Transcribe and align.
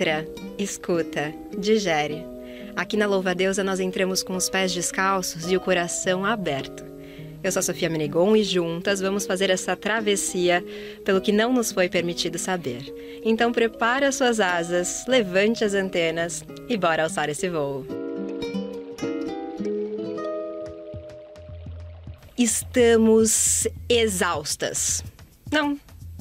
entra, 0.00 0.26
escuta, 0.58 1.34
digere. 1.58 2.24
Aqui 2.74 2.96
na 2.96 3.06
Louva 3.06 3.34
Deusa 3.34 3.62
nós 3.62 3.80
entramos 3.80 4.22
com 4.22 4.34
os 4.34 4.48
pés 4.48 4.72
descalços 4.72 5.50
e 5.50 5.56
o 5.56 5.60
coração 5.60 6.24
aberto. 6.24 6.86
Eu 7.42 7.52
sou 7.52 7.60
a 7.60 7.62
Sofia 7.62 7.90
Menegon 7.90 8.34
e 8.34 8.42
juntas 8.42 9.00
vamos 9.00 9.26
fazer 9.26 9.50
essa 9.50 9.76
travessia 9.76 10.64
pelo 11.04 11.20
que 11.20 11.32
não 11.32 11.52
nos 11.52 11.70
foi 11.70 11.86
permitido 11.88 12.38
saber. 12.38 12.82
Então 13.22 13.52
prepare 13.52 14.06
as 14.06 14.14
suas 14.14 14.40
asas, 14.40 15.04
levante 15.06 15.64
as 15.64 15.74
antenas 15.74 16.44
e 16.66 16.78
bora 16.78 17.02
alçar 17.02 17.28
esse 17.28 17.50
voo. 17.50 17.86
Estamos 22.38 23.68
exaustas. 23.86 25.04
Não, 25.52 25.78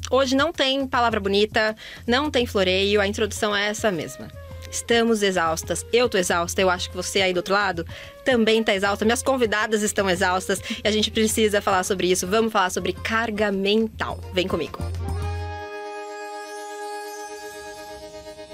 hoje 0.10 0.36
não 0.36 0.52
tem 0.52 0.88
palavra 0.88 1.20
bonita, 1.20 1.76
não 2.08 2.30
tem 2.30 2.46
floreio, 2.46 3.02
a 3.02 3.08
introdução 3.08 3.56
é 3.56 3.68
essa 3.68 3.92
mesma. 3.92 4.28
Estamos 4.72 5.24
exaustas. 5.24 5.86
Eu 5.92 6.08
tô 6.08 6.18
exausta. 6.18 6.62
Eu 6.62 6.70
acho 6.70 6.90
que 6.90 6.96
você 6.96 7.22
aí 7.22 7.34
do 7.34 7.38
outro 7.38 7.54
lado 7.54 7.86
também 8.24 8.64
tá 8.64 8.74
exausta. 8.76 9.04
Minhas 9.04 9.24
convidadas 9.24 9.82
estão 9.82 10.10
exaustas 10.10 10.62
e 10.84 10.88
a 10.88 10.92
gente 10.92 11.10
precisa 11.10 11.62
falar 11.62 11.84
sobre 11.84 12.12
isso. 12.12 12.28
Vamos 12.28 12.52
falar 12.52 12.70
sobre 12.70 12.94
carga 12.94 13.52
mental. 13.52 14.20
Vem 14.32 14.48
comigo. 14.48 14.80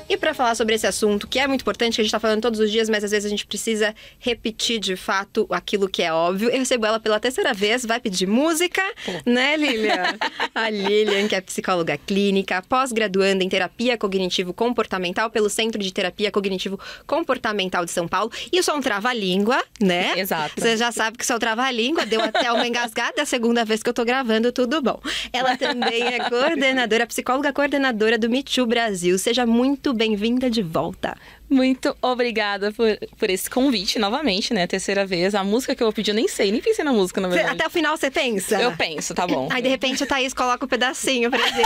E 0.07 0.15
para 0.17 0.33
falar 0.35 0.53
sobre 0.53 0.75
esse 0.75 0.85
assunto, 0.85 1.27
que 1.27 1.39
é 1.39 1.47
muito 1.47 1.61
importante, 1.61 1.95
que 1.95 2.01
a 2.01 2.03
gente 2.03 2.09
está 2.09 2.19
falando 2.19 2.41
todos 2.41 2.59
os 2.59 2.71
dias, 2.71 2.87
mas 2.87 3.03
às 3.03 3.09
vezes 3.09 3.25
a 3.25 3.29
gente 3.29 3.45
precisa 3.45 3.93
repetir 4.19 4.79
de 4.79 4.95
fato 4.95 5.47
aquilo 5.49 5.89
que 5.89 6.03
é 6.03 6.13
óbvio. 6.13 6.49
Eu 6.49 6.59
recebo 6.59 6.85
ela 6.85 6.99
pela 6.99 7.19
terceira 7.19 7.53
vez, 7.53 7.83
vai 7.83 7.99
pedir 7.99 8.27
música, 8.27 8.81
né, 9.25 9.57
Lilian? 9.57 10.15
a 10.53 10.69
Lilian, 10.69 11.27
que 11.27 11.35
é 11.35 11.41
psicóloga 11.41 11.97
clínica, 11.97 12.61
pós-graduanda 12.61 13.43
em 13.43 13.49
terapia 13.49 13.97
cognitivo-comportamental 13.97 15.31
pelo 15.31 15.49
Centro 15.49 15.81
de 15.81 15.91
Terapia 15.91 16.31
Cognitivo-Comportamental 16.31 17.83
de 17.83 17.91
São 17.91 18.07
Paulo. 18.07 18.31
E 18.51 18.61
sou 18.61 18.75
um 18.75 18.81
trava-língua, 18.81 19.59
né? 19.81 20.13
Exato. 20.19 20.53
Você 20.55 20.77
já 20.77 20.91
sabe 20.91 21.17
que 21.17 21.25
sou 21.25 21.39
trava-língua, 21.39 22.05
deu 22.05 22.21
até 22.21 22.51
uma 22.51 22.67
engasgada, 22.67 23.13
é 23.17 23.21
a 23.21 23.25
segunda 23.25 23.65
vez 23.65 23.81
que 23.81 23.89
eu 23.89 23.93
tô 23.93 24.05
gravando, 24.05 24.51
tudo 24.51 24.83
bom. 24.83 25.01
Ela 25.33 25.57
também 25.57 26.03
é 26.03 26.29
coordenadora, 26.29 27.07
psicóloga 27.07 27.51
coordenadora 27.51 28.19
do 28.19 28.29
Me 28.29 28.43
Too 28.43 28.67
Brasil. 28.67 29.17
Seja 29.17 29.47
muito 29.47 29.94
bem-vinda 29.95 30.49
de 30.49 30.61
volta. 30.61 31.17
Muito 31.49 31.95
obrigada 32.01 32.71
por, 32.71 32.97
por 33.17 33.29
esse 33.29 33.49
convite 33.49 33.99
novamente, 33.99 34.53
né? 34.53 34.65
Terceira 34.65 35.05
vez. 35.05 35.35
A 35.35 35.43
música 35.43 35.75
que 35.75 35.81
eu 35.81 35.87
vou 35.87 35.93
pedir, 35.93 36.11
eu 36.11 36.15
nem 36.15 36.27
sei, 36.27 36.51
nem 36.51 36.61
pensei 36.61 36.83
na 36.83 36.91
música, 36.91 37.21
na 37.21 37.27
verdade. 37.27 37.55
Até 37.55 37.67
o 37.67 37.69
final 37.69 37.95
você 37.95 38.09
pensa? 38.09 38.59
Eu 38.61 38.75
penso, 38.75 39.13
tá 39.13 39.27
bom. 39.27 39.47
Aí 39.51 39.61
de 39.61 39.69
repente 39.69 40.03
a 40.03 40.07
Thaís 40.07 40.33
coloca 40.33 40.63
o 40.63 40.65
um 40.65 40.69
pedacinho 40.69 41.29
pra 41.29 41.45
gente. 41.47 41.65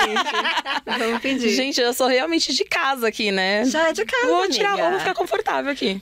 Vamos 1.00 1.22
pedir. 1.22 1.50
Gente, 1.50 1.80
eu 1.80 1.94
sou 1.94 2.08
realmente 2.08 2.54
de 2.54 2.64
casa 2.66 3.08
aqui, 3.08 3.32
né? 3.32 3.66
Já 3.66 3.90
é 3.90 3.94
de 3.94 4.06
casa. 4.06 4.28
Vou 4.28 4.50
tirar, 4.50 4.76
vou 4.76 5.00
ficar 5.00 5.14
confortável 5.14 5.72
aqui. 5.72 6.02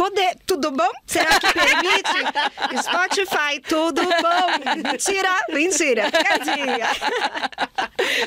Poder, 0.00 0.34
tudo 0.46 0.70
bom? 0.70 0.90
Será 1.06 1.38
que 1.38 1.52
permite? 1.52 2.82
Spotify, 2.82 3.60
tudo 3.68 4.00
bom? 4.00 4.82
Mentira, 4.90 5.28
mentira. 5.50 6.10
Pegadinha. 6.10 6.88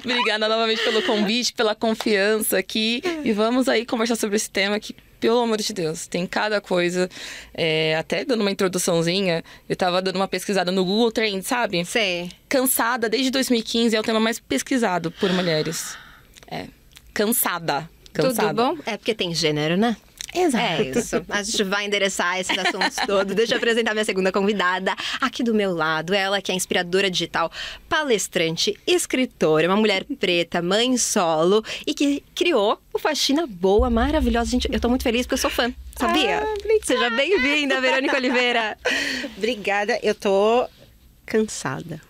Obrigada 0.06 0.48
novamente 0.48 0.84
pelo 0.84 1.02
convite, 1.02 1.52
pela 1.52 1.74
confiança 1.74 2.60
aqui. 2.60 3.02
E 3.24 3.32
vamos 3.32 3.68
aí 3.68 3.88
conversar 3.88 4.16
sobre 4.16 4.36
esse 4.36 4.52
tema 4.52 4.80
que 4.80 4.96
pelo 5.20 5.40
amor 5.40 5.58
de 5.58 5.74
Deus, 5.74 6.06
tem 6.06 6.28
cada 6.28 6.62
coisa. 6.62 7.10
É, 7.56 7.96
até 7.98 8.24
dando 8.24 8.42
uma 8.42 8.52
introduçãozinha, 8.52 9.44
eu 9.68 9.76
tava 9.76 10.00
dando 10.00 10.18
uma 10.18 10.28
pesquisada 10.28 10.72
no 10.72 10.86
Google 10.86 11.12
Trends, 11.12 11.48
sabe? 11.48 11.84
Sei. 11.86 12.30
Cansada, 12.48 13.10
desde 13.10 13.32
2015, 13.32 13.96
é 13.96 14.00
o 14.00 14.04
tema 14.04 14.20
mais 14.20 14.38
pesquisado 14.38 15.10
por 15.10 15.34
mulheres. 15.34 15.98
É. 16.46 16.68
Cansada. 17.16 17.90
Cansada. 18.14 18.50
Tudo 18.50 18.76
bom? 18.76 18.83
É 18.86 18.95
porque 18.95 19.16
tem 19.16 19.33
gênero, 19.33 19.76
né? 19.76 19.98
Exato. 20.33 20.82
É 20.82 20.83
isso. 20.83 21.26
A 21.30 21.44
gente 21.44 21.64
vai 21.64 21.86
endereçar 21.86 22.39
esses 22.39 22.58
assuntos 22.58 22.95
todos. 23.05 23.36
Deixa 23.36 23.54
eu 23.54 23.58
apresentar 23.58 23.94
minha 23.94 24.05
segunda 24.05 24.32
convidada. 24.32 24.95
Aqui 25.21 25.44
do 25.44 25.54
meu 25.54 25.73
lado, 25.73 26.14
ela 26.14 26.42
que 26.42 26.52
é 26.52 26.55
inspiradora 26.55 27.10
digital, 27.10 27.52
palestrante, 27.88 28.77
escritora, 28.86 29.67
uma 29.67 29.77
mulher 29.77 30.05
preta, 30.20 30.61
mãe 30.61 30.98
solo 30.98 31.64
e 31.86 31.94
que 31.94 32.23
criou 32.36 32.80
o 32.94 32.99
Faxina 32.99 33.45
Boa, 33.48 33.89
maravilhosa. 33.89 34.52
Gente, 34.52 34.67
eu 34.71 34.80
tô 34.80 34.89
muito 34.89 35.04
feliz 35.04 35.26
porque 35.26 35.36
eu 35.36 35.38
sou 35.38 35.49
fã. 35.49 35.73
Sabia? 35.98 36.39
Ah, 36.39 36.80
Seja 36.83 37.10
bem-vinda, 37.11 37.80
Verônica 37.80 38.15
Oliveira. 38.15 38.77
Obrigada. 39.38 40.00
Eu 40.02 40.15
tô 40.15 40.67
cansada. 41.26 42.02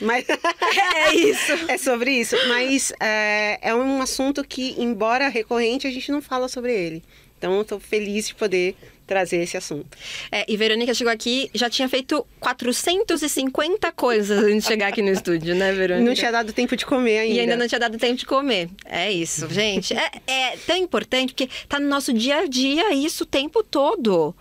Mas 0.00 0.26
é 0.28 1.14
isso. 1.14 1.52
é 1.68 1.76
sobre 1.76 2.12
isso. 2.12 2.36
Mas 2.48 2.92
é, 3.00 3.58
é 3.62 3.74
um 3.74 4.00
assunto 4.00 4.42
que, 4.42 4.74
embora 4.78 5.28
recorrente, 5.28 5.86
a 5.86 5.90
gente 5.90 6.10
não 6.10 6.22
fala 6.22 6.48
sobre 6.48 6.72
ele. 6.72 7.02
Então, 7.40 7.56
eu 7.56 7.64
tô 7.64 7.80
feliz 7.80 8.28
de 8.28 8.34
poder 8.34 8.76
trazer 9.06 9.38
esse 9.38 9.56
assunto. 9.56 9.96
É, 10.30 10.44
e 10.46 10.58
Verônica 10.58 10.92
chegou 10.92 11.10
aqui, 11.10 11.50
já 11.54 11.70
tinha 11.70 11.88
feito 11.88 12.24
450 12.38 13.90
coisas 13.92 14.38
antes 14.38 14.62
de 14.62 14.68
chegar 14.68 14.88
aqui 14.88 15.00
no 15.00 15.08
estúdio, 15.08 15.54
né, 15.54 15.72
Verônica? 15.72 16.06
Não 16.06 16.14
tinha 16.14 16.30
dado 16.30 16.52
tempo 16.52 16.76
de 16.76 16.84
comer 16.84 17.20
ainda. 17.20 17.34
E 17.34 17.40
ainda 17.40 17.56
não 17.56 17.66
tinha 17.66 17.78
dado 17.80 17.96
tempo 17.96 18.16
de 18.16 18.26
comer. 18.26 18.68
É 18.84 19.10
isso, 19.10 19.48
gente. 19.48 19.94
É, 19.96 20.10
é 20.26 20.56
tão 20.58 20.76
importante 20.76 21.32
porque 21.32 21.48
tá 21.66 21.80
no 21.80 21.88
nosso 21.88 22.12
dia 22.12 22.40
a 22.40 22.46
dia 22.46 22.92
isso 22.92 23.24
o 23.24 23.26
tempo 23.26 23.64
todo. 23.64 24.36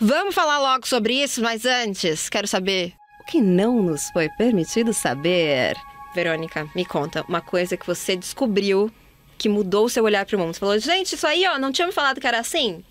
Vamos 0.00 0.34
falar 0.34 0.58
logo 0.58 0.88
sobre 0.88 1.22
isso, 1.22 1.42
mas 1.42 1.66
antes, 1.66 2.30
quero 2.30 2.48
saber 2.48 2.94
o 3.20 3.24
que 3.24 3.42
não 3.42 3.82
nos 3.82 4.08
foi 4.10 4.30
permitido 4.30 4.94
saber. 4.94 5.76
Verônica, 6.14 6.66
me 6.74 6.86
conta 6.86 7.24
uma 7.28 7.42
coisa 7.42 7.76
que 7.76 7.86
você 7.86 8.16
descobriu 8.16 8.90
que 9.38 9.48
mudou 9.48 9.86
o 9.86 9.88
seu 9.88 10.04
olhar 10.04 10.26
para 10.26 10.36
o 10.36 10.38
mundo? 10.38 10.54
Você 10.54 10.60
falou, 10.60 10.78
gente, 10.78 11.14
isso 11.14 11.26
aí, 11.26 11.46
ó, 11.46 11.58
não 11.58 11.72
tinha 11.72 11.86
me 11.86 11.92
falado 11.92 12.20
que 12.20 12.26
era 12.26 12.40
assim? 12.40 12.84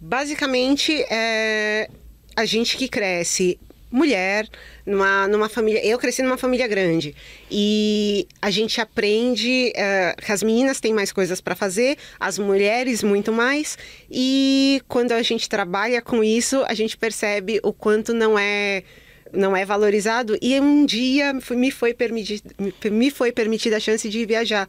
Basicamente, 0.00 0.92
é 1.10 1.88
a 2.34 2.44
gente 2.44 2.76
que 2.76 2.88
cresce 2.88 3.58
mulher, 3.90 4.48
numa, 4.86 5.26
numa 5.26 5.48
família. 5.48 5.84
Eu 5.84 5.98
cresci 5.98 6.22
numa 6.22 6.38
família 6.38 6.66
grande 6.68 7.14
e 7.50 8.26
a 8.40 8.50
gente 8.50 8.80
aprende 8.80 9.72
é, 9.74 10.14
que 10.14 10.30
as 10.30 10.42
meninas 10.42 10.80
têm 10.80 10.94
mais 10.94 11.10
coisas 11.12 11.40
para 11.40 11.56
fazer, 11.56 11.98
as 12.18 12.38
mulheres 12.38 13.02
muito 13.02 13.32
mais. 13.32 13.76
E 14.10 14.80
quando 14.86 15.12
a 15.12 15.22
gente 15.22 15.48
trabalha 15.48 16.00
com 16.00 16.22
isso, 16.22 16.64
a 16.66 16.74
gente 16.74 16.96
percebe 16.96 17.60
o 17.62 17.72
quanto 17.72 18.14
não 18.14 18.38
é 18.38 18.84
não 19.32 19.56
é 19.56 19.64
valorizado. 19.64 20.36
E 20.40 20.58
um 20.60 20.84
dia 20.84 21.32
me 21.50 21.70
foi, 21.70 21.94
permitido, 21.94 22.42
me 22.90 23.10
foi 23.10 23.30
permitida 23.32 23.76
a 23.76 23.80
chance 23.80 24.08
de 24.08 24.24
viajar. 24.24 24.68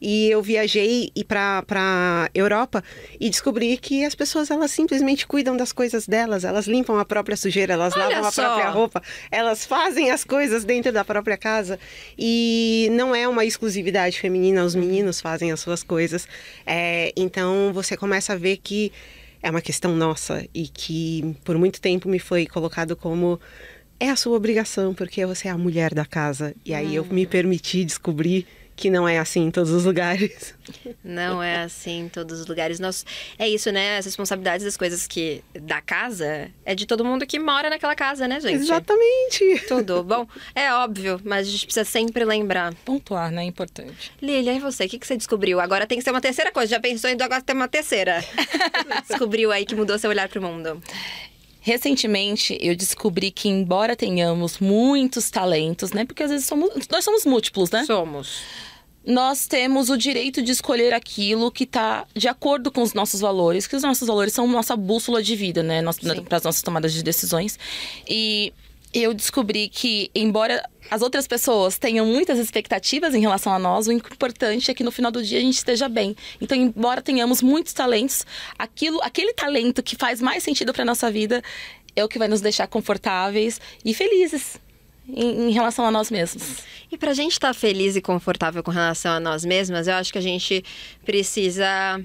E 0.00 0.30
eu 0.30 0.42
viajei 0.42 1.10
e 1.14 1.24
para 1.24 2.30
Europa 2.34 2.82
e 3.20 3.28
descobri 3.28 3.76
que 3.76 4.04
as 4.04 4.14
pessoas 4.14 4.50
elas 4.50 4.70
simplesmente 4.70 5.26
cuidam 5.26 5.56
das 5.56 5.72
coisas 5.72 6.06
delas, 6.06 6.44
elas 6.44 6.66
limpam 6.66 6.98
a 6.98 7.04
própria 7.04 7.36
sujeira, 7.36 7.74
elas 7.74 7.94
Olha 7.94 8.08
lavam 8.08 8.28
a 8.28 8.32
só. 8.32 8.42
própria 8.42 8.70
roupa, 8.70 9.02
elas 9.30 9.64
fazem 9.64 10.10
as 10.10 10.24
coisas 10.24 10.64
dentro 10.64 10.92
da 10.92 11.04
própria 11.04 11.36
casa 11.36 11.78
e 12.18 12.88
não 12.92 13.14
é 13.14 13.26
uma 13.26 13.44
exclusividade 13.44 14.20
feminina, 14.20 14.64
os 14.64 14.74
meninos 14.74 15.20
fazem 15.20 15.52
as 15.52 15.60
suas 15.60 15.82
coisas. 15.82 16.28
É, 16.64 17.12
então 17.16 17.72
você 17.72 17.96
começa 17.96 18.32
a 18.32 18.36
ver 18.36 18.58
que 18.58 18.92
é 19.42 19.50
uma 19.50 19.60
questão 19.60 19.94
nossa 19.94 20.46
e 20.54 20.66
que 20.68 21.36
por 21.44 21.56
muito 21.56 21.80
tempo 21.80 22.08
me 22.08 22.18
foi 22.18 22.46
colocado 22.46 22.96
como 22.96 23.40
é 24.00 24.10
a 24.10 24.16
sua 24.16 24.36
obrigação 24.36 24.94
porque 24.94 25.24
você 25.26 25.48
é 25.48 25.50
a 25.50 25.58
mulher 25.58 25.94
da 25.94 26.04
casa 26.04 26.54
e 26.64 26.74
aí 26.74 26.94
eu 26.94 27.04
me 27.04 27.26
permiti 27.26 27.84
descobrir 27.84 28.46
que 28.78 28.88
não 28.90 29.08
é 29.08 29.18
assim 29.18 29.46
em 29.46 29.50
todos 29.50 29.72
os 29.72 29.84
lugares. 29.84 30.54
Não 31.02 31.42
é 31.42 31.62
assim 31.62 32.02
em 32.02 32.08
todos 32.08 32.40
os 32.40 32.46
lugares. 32.46 32.78
Nós, 32.78 33.04
é 33.36 33.48
isso, 33.48 33.72
né? 33.72 33.98
As 33.98 34.04
responsabilidades 34.04 34.64
das 34.64 34.76
coisas 34.76 35.06
que 35.06 35.42
da 35.62 35.80
casa 35.80 36.48
é 36.64 36.74
de 36.74 36.86
todo 36.86 37.04
mundo 37.04 37.26
que 37.26 37.40
mora 37.40 37.68
naquela 37.68 37.96
casa, 37.96 38.28
né, 38.28 38.38
gente? 38.40 38.54
Exatamente. 38.54 39.64
Tudo. 39.66 40.04
Bom, 40.04 40.28
é 40.54 40.72
óbvio, 40.72 41.20
mas 41.24 41.48
a 41.48 41.50
gente 41.50 41.66
precisa 41.66 41.84
sempre 41.84 42.24
lembrar. 42.24 42.72
Pontuar, 42.84 43.32
né? 43.32 43.42
É 43.42 43.46
importante. 43.46 44.12
Lilia, 44.22 44.52
e 44.52 44.60
você? 44.60 44.84
O 44.84 44.88
que, 44.88 44.98
que 44.98 45.06
você 45.06 45.16
descobriu? 45.16 45.58
Agora 45.58 45.86
tem 45.86 45.98
que 45.98 46.04
ser 46.04 46.12
uma 46.12 46.20
terceira 46.20 46.52
coisa. 46.52 46.70
Já 46.70 46.80
pensou 46.80 47.10
em 47.10 47.14
agora 47.20 47.42
ter 47.42 47.54
uma 47.54 47.66
terceira? 47.66 48.24
descobriu 49.08 49.50
aí 49.50 49.66
que 49.66 49.74
mudou 49.74 49.98
seu 49.98 50.10
olhar 50.10 50.28
pro 50.28 50.40
mundo. 50.40 50.80
Recentemente, 51.60 52.56
eu 52.60 52.74
descobri 52.74 53.30
que, 53.30 53.48
embora 53.48 53.96
tenhamos 53.96 54.58
muitos 54.58 55.30
talentos, 55.30 55.92
né? 55.92 56.04
Porque 56.04 56.22
às 56.22 56.30
vezes 56.30 56.46
somos, 56.46 56.70
nós 56.90 57.04
somos 57.04 57.24
múltiplos, 57.24 57.70
né? 57.70 57.84
Somos. 57.84 58.42
Nós 59.04 59.46
temos 59.46 59.88
o 59.88 59.96
direito 59.96 60.42
de 60.42 60.52
escolher 60.52 60.92
aquilo 60.92 61.50
que 61.50 61.64
está 61.64 62.06
de 62.14 62.28
acordo 62.28 62.70
com 62.70 62.82
os 62.82 62.92
nossos 62.92 63.20
valores, 63.20 63.66
que 63.66 63.74
os 63.74 63.82
nossos 63.82 64.06
valores 64.06 64.32
são 64.34 64.46
nossa 64.46 64.76
bússola 64.76 65.22
de 65.22 65.34
vida, 65.34 65.62
né? 65.62 65.82
Para 66.28 66.36
as 66.36 66.42
nossas 66.42 66.62
tomadas 66.62 66.92
de 66.92 67.02
decisões. 67.02 67.58
E 68.06 68.52
eu 68.92 69.12
descobri 69.12 69.68
que, 69.68 70.10
embora 70.14 70.62
as 70.90 71.02
outras 71.02 71.26
pessoas 71.26 71.78
tenham 71.78 72.06
muitas 72.06 72.38
expectativas 72.38 73.14
em 73.14 73.20
relação 73.20 73.52
a 73.52 73.58
nós, 73.58 73.86
o 73.86 73.92
importante 73.92 74.70
é 74.70 74.74
que 74.74 74.82
no 74.82 74.90
final 74.90 75.10
do 75.10 75.22
dia 75.22 75.38
a 75.38 75.42
gente 75.42 75.56
esteja 75.56 75.88
bem. 75.88 76.16
Então, 76.40 76.56
embora 76.56 77.02
tenhamos 77.02 77.42
muitos 77.42 77.72
talentos, 77.72 78.24
aquilo, 78.58 79.00
aquele 79.02 79.34
talento 79.34 79.82
que 79.82 79.96
faz 79.96 80.22
mais 80.22 80.42
sentido 80.42 80.72
para 80.72 80.84
nossa 80.84 81.10
vida 81.10 81.42
é 81.94 82.04
o 82.04 82.08
que 82.08 82.18
vai 82.18 82.28
nos 82.28 82.40
deixar 82.40 82.66
confortáveis 82.66 83.60
e 83.84 83.92
felizes. 83.92 84.58
em, 85.08 85.48
em 85.48 85.50
relação 85.52 85.86
a 85.86 85.90
nós 85.90 86.10
mesmos. 86.10 86.62
E 86.92 86.98
para 86.98 87.10
a 87.10 87.14
gente 87.14 87.32
estar 87.32 87.48
tá 87.48 87.54
feliz 87.54 87.96
e 87.96 88.00
confortável 88.00 88.62
com 88.62 88.70
relação 88.70 89.12
a 89.12 89.20
nós 89.20 89.44
mesmas, 89.44 89.88
eu 89.88 89.94
acho 89.94 90.12
que 90.12 90.18
a 90.18 90.22
gente 90.22 90.64
precisa 91.04 92.00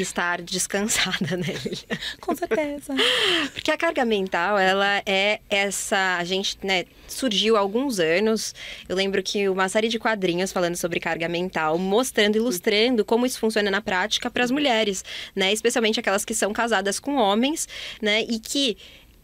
estar 0.00 0.40
descansada, 0.42 1.36
né, 1.36 1.54
Lilia? 1.64 1.98
Com 2.20 2.34
certeza. 2.34 2.94
Porque 3.52 3.70
a 3.70 3.76
carga 3.76 4.04
mental, 4.04 4.58
ela 4.58 5.02
é 5.06 5.40
essa. 5.48 6.16
A 6.18 6.24
gente, 6.24 6.58
né, 6.62 6.84
surgiu 7.06 7.56
há 7.56 7.60
alguns 7.60 7.98
anos. 7.98 8.54
Eu 8.88 8.96
lembro 8.96 9.22
que 9.22 9.48
uma 9.48 9.68
série 9.68 9.88
de 9.88 9.98
quadrinhos 9.98 10.52
falando 10.52 10.76
sobre 10.76 11.00
carga 11.00 11.28
mental, 11.28 11.78
mostrando, 11.78 12.36
ilustrando 12.36 13.04
como 13.04 13.26
isso 13.26 13.38
funciona 13.38 13.70
na 13.70 13.80
prática 13.80 14.30
para 14.30 14.44
as 14.44 14.50
mulheres, 14.50 15.04
né? 15.34 15.52
Especialmente 15.52 16.00
aquelas 16.00 16.24
que 16.24 16.34
são 16.34 16.52
casadas 16.52 16.98
com 17.00 17.16
homens, 17.16 17.68
né? 18.00 18.22
E 18.22 18.38
que 18.38 18.76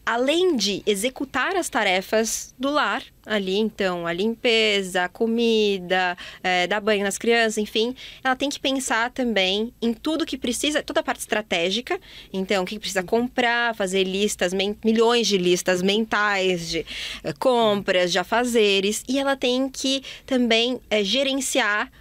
além 0.05 0.55
de 0.55 0.83
executar 0.85 1.55
as 1.55 1.67
tarefas 1.67 2.53
do 2.59 2.69
lar 2.69 3.03
ali, 3.25 3.57
então, 3.57 4.05
a 4.05 4.13
limpeza, 4.13 5.05
a 5.05 5.09
comida, 5.09 6.15
é, 6.43 6.67
dar 6.67 6.79
banho 6.79 7.03
nas 7.03 7.17
crianças, 7.17 7.57
enfim, 7.57 7.95
ela 8.23 8.35
tem 8.35 8.49
que 8.49 8.59
pensar 8.59 9.09
também 9.09 9.73
em 9.81 9.93
tudo 9.93 10.25
que 10.25 10.37
precisa, 10.37 10.83
toda 10.83 10.99
a 10.99 11.03
parte 11.03 11.21
estratégica, 11.21 11.99
então, 12.31 12.63
o 12.63 12.65
que 12.67 12.77
precisa 12.77 13.01
comprar, 13.01 13.73
fazer 13.73 14.03
listas, 14.03 14.53
milhões 14.83 15.25
de 15.25 15.39
listas 15.39 15.81
mentais 15.81 16.69
de 16.69 16.85
é, 17.23 17.33
compras, 17.33 18.11
de 18.11 18.19
afazeres, 18.19 19.03
e 19.09 19.17
ela 19.17 19.35
tem 19.35 19.67
que 19.69 20.03
também 20.25 20.79
é, 20.89 21.03
gerenciar 21.03 21.91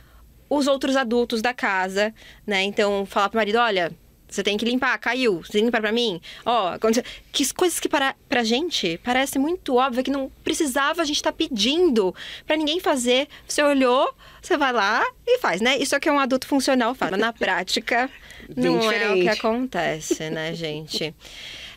os 0.49 0.67
outros 0.67 0.95
adultos 0.95 1.41
da 1.41 1.55
casa, 1.55 2.15
né? 2.47 2.63
Então, 2.63 3.07
falar 3.07 3.31
para 3.31 3.39
o 3.39 3.41
marido, 3.41 3.59
olha, 3.59 3.91
você 4.35 4.43
tem 4.43 4.57
que 4.57 4.65
limpar, 4.65 4.99
caiu. 4.99 5.43
Você 5.43 5.61
limpa 5.61 5.81
pra 5.81 5.93
mim. 5.93 6.21
Ó, 6.45 6.77
que 7.33 7.55
coisas 7.55 7.79
que 7.79 7.89
para, 7.89 8.15
pra 8.29 8.43
gente 8.43 9.01
parece 9.03 9.39
muito 9.39 9.77
óbvio 9.77 10.03
que 10.03 10.11
não 10.11 10.31
precisava 10.43 11.03
a 11.03 11.05
gente 11.05 11.17
estar 11.17 11.33
tá 11.33 11.37
pedindo 11.37 12.15
para 12.47 12.57
ninguém 12.57 12.81
fazer. 12.81 13.29
Você 13.47 13.63
olhou, 13.63 14.15
você 14.43 14.57
vai 14.57 14.73
lá 14.73 15.05
e 15.27 15.39
faz, 15.39 15.61
né? 15.61 15.77
Isso 15.79 15.95
é 15.95 16.13
um 16.13 16.19
adulto 16.19 16.47
funcional 16.47 16.95
fala. 16.95 17.17
Na 17.17 17.33
prática, 17.33 18.11
não 18.57 18.79
diferente. 18.79 19.05
é 19.05 19.13
o 19.13 19.21
que 19.23 19.29
acontece, 19.29 20.31
né, 20.31 20.55
gente? 20.55 21.15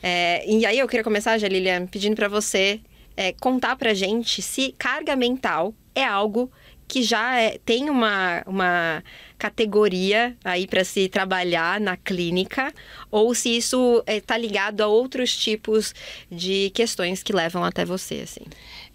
É, 0.01 0.43
e 0.49 0.65
aí 0.65 0.79
eu 0.79 0.87
queria 0.87 1.03
começar, 1.03 1.37
já, 1.37 1.47
Lilian, 1.47 1.85
pedindo 1.87 2.15
para 2.15 2.27
você 2.27 2.79
é, 3.15 3.33
contar 3.33 3.75
pra 3.75 3.93
gente 3.93 4.41
se 4.41 4.73
carga 4.77 5.15
mental 5.15 5.73
é 5.95 6.03
algo 6.03 6.51
que 6.87 7.03
já 7.03 7.39
é, 7.39 7.57
tem 7.65 7.89
uma, 7.89 8.43
uma 8.47 9.03
categoria 9.37 10.35
aí 10.43 10.65
para 10.65 10.83
se 10.83 11.09
trabalhar 11.09 11.79
na 11.79 11.97
clínica, 11.97 12.73
ou 13.11 13.35
se 13.35 13.55
isso 13.55 14.03
está 14.07 14.35
é, 14.35 14.39
ligado 14.39 14.81
a 14.81 14.87
outros 14.87 15.35
tipos 15.35 15.93
de 16.31 16.71
questões 16.73 17.21
que 17.21 17.33
levam 17.33 17.63
até 17.63 17.83
você, 17.83 18.21
assim. 18.23 18.45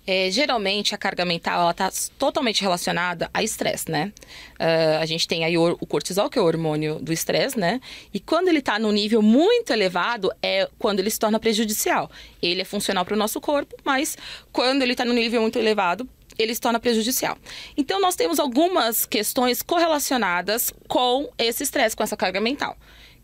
É, 0.04 0.28
geralmente 0.32 0.96
a 0.96 0.98
carga 0.98 1.24
mental 1.24 1.70
está 1.70 1.88
totalmente 2.18 2.60
relacionada 2.60 3.30
a 3.32 3.40
estresse, 3.40 3.88
né? 3.88 4.12
Uh, 4.58 4.98
a 5.00 5.06
gente 5.06 5.28
tem 5.28 5.44
aí 5.44 5.56
o, 5.56 5.78
o, 5.80 5.86
cortisol, 5.86 6.28
que 6.28 6.36
é 6.36 6.42
o 6.42 6.44
hormônio 6.44 6.98
do 6.98 7.12
estresse, 7.12 7.56
né? 7.56 7.80
E 8.12 8.18
quando 8.18 8.48
ele 8.48 8.58
está 8.58 8.80
no 8.80 8.90
nível 8.90 9.22
muito 9.22 9.72
elevado, 9.72 10.32
é 10.42 10.68
quando 10.76 10.98
ele 10.98 11.08
se 11.08 11.20
torna 11.20 11.38
prejudicial. 11.38 12.10
Ele 12.42 12.62
é 12.62 12.64
funcional 12.64 13.04
para 13.04 13.14
o 13.14 13.16
nosso 13.16 13.40
corpo, 13.40 13.76
mas 13.84 14.18
quando 14.50 14.82
ele 14.82 14.90
está 14.90 15.04
no 15.04 15.12
nível 15.12 15.40
muito 15.40 15.56
elevado, 15.56 16.08
ele 16.38 16.54
se 16.54 16.60
torna 16.60 16.80
prejudicial. 16.80 17.36
Então, 17.76 18.00
nós 18.00 18.14
temos 18.14 18.38
algumas 18.38 19.04
questões 19.06 19.62
correlacionadas 19.62 20.72
com 20.88 21.30
esse 21.38 21.62
estresse, 21.62 21.96
com 21.96 22.02
essa 22.02 22.16
carga 22.16 22.40
mental, 22.40 22.76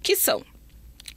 que 0.02 0.16
são 0.16 0.42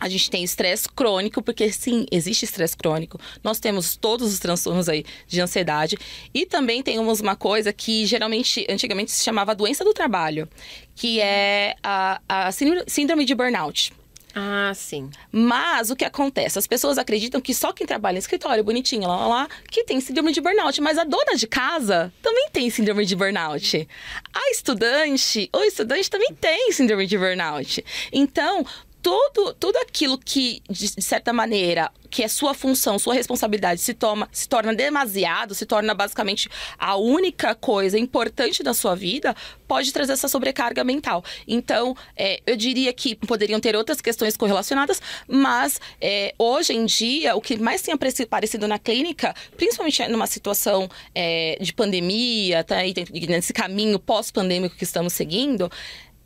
a 0.01 0.09
gente 0.09 0.31
tem 0.31 0.43
estresse 0.43 0.89
crônico, 0.89 1.43
porque 1.43 1.71
sim, 1.71 2.07
existe 2.11 2.43
estresse 2.43 2.75
crônico. 2.75 3.19
Nós 3.43 3.59
temos 3.59 3.95
todos 3.95 4.33
os 4.33 4.39
transtornos 4.39 4.89
aí 4.89 5.05
de 5.27 5.39
ansiedade. 5.39 5.95
E 6.33 6.43
também 6.43 6.81
temos 6.81 7.19
uma 7.19 7.35
coisa 7.35 7.71
que 7.71 8.03
geralmente, 8.07 8.65
antigamente 8.67 9.11
se 9.11 9.23
chamava 9.23 9.53
doença 9.53 9.83
do 9.83 9.93
trabalho, 9.93 10.49
que 10.95 11.21
é 11.21 11.75
a, 11.83 12.19
a 12.27 12.51
síndrome 12.87 13.25
de 13.25 13.35
burnout. 13.35 13.93
Ah, 14.33 14.71
sim. 14.73 15.09
Mas 15.31 15.89
o 15.89 15.95
que 15.95 16.05
acontece? 16.05 16.57
As 16.57 16.67
pessoas 16.67 16.97
acreditam 16.97 17.41
que 17.41 17.53
só 17.53 17.73
quem 17.73 17.85
trabalha 17.85 18.15
em 18.15 18.19
escritório, 18.19 18.63
bonitinho, 18.63 19.07
lá, 19.07 19.15
lá, 19.15 19.27
lá, 19.27 19.47
que 19.69 19.83
tem 19.83 19.99
síndrome 19.99 20.31
de 20.31 20.41
burnout. 20.41 20.79
Mas 20.81 20.97
a 20.97 21.03
dona 21.03 21.35
de 21.35 21.47
casa 21.47 22.13
também 22.21 22.49
tem 22.51 22.69
síndrome 22.69 23.05
de 23.05 23.15
burnout. 23.15 23.87
A 24.33 24.51
estudante, 24.51 25.49
o 25.53 25.63
estudante 25.63 26.09
também 26.09 26.33
tem 26.33 26.71
síndrome 26.71 27.05
de 27.05 27.17
burnout. 27.17 27.83
Então, 28.11 28.65
tudo, 29.01 29.53
tudo 29.53 29.77
aquilo 29.77 30.17
que, 30.17 30.61
de 30.69 31.01
certa 31.01 31.33
maneira, 31.33 31.91
que 32.09 32.23
é 32.23 32.27
sua 32.27 32.53
função, 32.53 32.99
sua 32.99 33.13
responsabilidade, 33.13 33.81
se, 33.81 33.93
toma, 33.93 34.29
se 34.31 34.47
torna 34.47 34.75
demasiado, 34.75 35.55
se 35.55 35.65
torna 35.65 35.93
basicamente 35.93 36.49
a 36.77 36.95
única 36.97 37.55
coisa 37.55 37.97
importante 37.97 38.61
da 38.61 38.73
sua 38.73 38.95
vida, 38.95 39.35
pode 39.67 39.91
trazer 39.91 40.13
essa 40.13 40.27
sobrecarga 40.27 40.83
mental. 40.83 41.23
Então, 41.47 41.95
é, 42.15 42.41
eu 42.45 42.55
diria 42.55 42.93
que 42.93 43.15
poderiam 43.15 43.59
ter 43.59 43.75
outras 43.75 44.01
questões 44.01 44.37
correlacionadas, 44.37 45.01
mas 45.27 45.79
é, 45.99 46.35
hoje 46.37 46.73
em 46.73 46.85
dia, 46.85 47.35
o 47.35 47.41
que 47.41 47.57
mais 47.57 47.81
tem 47.81 47.93
aparecido 47.93 48.67
na 48.67 48.77
clínica, 48.77 49.33
principalmente 49.55 50.05
numa 50.09 50.27
situação 50.27 50.89
é, 51.15 51.57
de 51.59 51.73
pandemia, 51.73 52.63
tá, 52.63 52.85
e 52.85 52.93
nesse 53.27 53.53
caminho 53.53 53.97
pós-pandêmico 53.97 54.75
que 54.75 54.83
estamos 54.83 55.13
seguindo, 55.13 55.71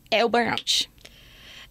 é 0.10 0.26
o 0.26 0.30
burnout. 0.30 0.90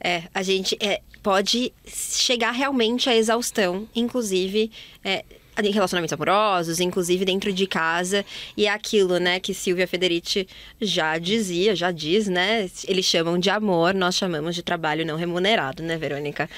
É, 0.05 0.25
a 0.35 0.43
gente 0.43 0.77
é, 0.81 1.01
pode 1.23 1.73
chegar 1.87 2.51
realmente 2.51 3.09
à 3.09 3.17
exaustão, 3.17 3.89
inclusive. 3.97 4.71
É, 5.03 5.25
em 5.63 5.71
relacionamentos 5.71 6.13
amorosos, 6.13 6.81
inclusive 6.81 7.25
dentro 7.25 7.53
de 7.53 7.65
casa. 7.65 8.25
E 8.57 8.67
é 8.67 8.71
aquilo, 8.71 9.19
né, 9.19 9.39
que 9.39 9.55
Silvia 9.55 9.87
Federici 9.87 10.49
já 10.81 11.17
dizia, 11.17 11.77
já 11.77 11.93
diz, 11.93 12.27
né? 12.27 12.69
Eles 12.89 13.05
chamam 13.05 13.39
de 13.39 13.51
amor, 13.51 13.95
nós 13.95 14.17
chamamos 14.17 14.57
de 14.57 14.65
trabalho 14.65 15.07
não 15.07 15.17
remunerado, 15.17 15.81
né, 15.81 15.97
Verônica? 15.97 16.51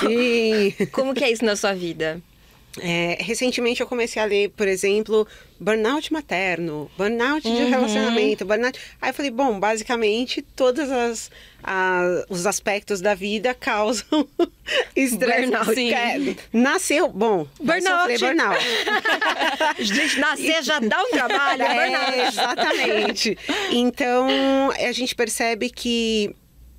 Sim! 0.00 0.72
Como 0.92 1.14
que 1.14 1.24
é 1.24 1.30
isso 1.30 1.44
na 1.44 1.56
sua 1.56 1.74
vida? 1.74 2.22
É, 2.80 3.18
recentemente 3.20 3.80
eu 3.80 3.86
comecei 3.86 4.20
a 4.20 4.24
ler, 4.24 4.50
por 4.50 4.68
exemplo, 4.68 5.26
burnout 5.58 6.12
materno, 6.12 6.90
burnout 6.96 7.42
de 7.42 7.48
uhum. 7.48 7.70
relacionamento, 7.70 8.44
burnout. 8.44 8.78
Aí 9.00 9.10
eu 9.10 9.14
falei, 9.14 9.30
bom, 9.30 9.58
basicamente 9.58 10.42
todos 10.42 10.90
as, 10.90 11.30
os 12.28 12.46
aspectos 12.46 13.00
da 13.00 13.14
vida 13.14 13.54
causam 13.54 14.28
estresse. 14.96 15.46
Burnout. 15.46 15.92
É, 15.92 16.36
nasceu, 16.52 17.08
bom, 17.08 17.46
burnout. 17.60 18.18
burnout. 18.18 18.64
gente, 19.78 20.18
nascer 20.18 20.62
já 20.62 20.78
dá 20.80 21.02
um 21.02 21.10
trabalho, 21.10 21.62
é, 21.62 21.90
burnout. 21.90 22.28
Exatamente. 22.28 23.38
Então 23.70 24.28
a 24.70 24.92
gente 24.92 25.14
percebe 25.14 25.70
que 25.70 26.34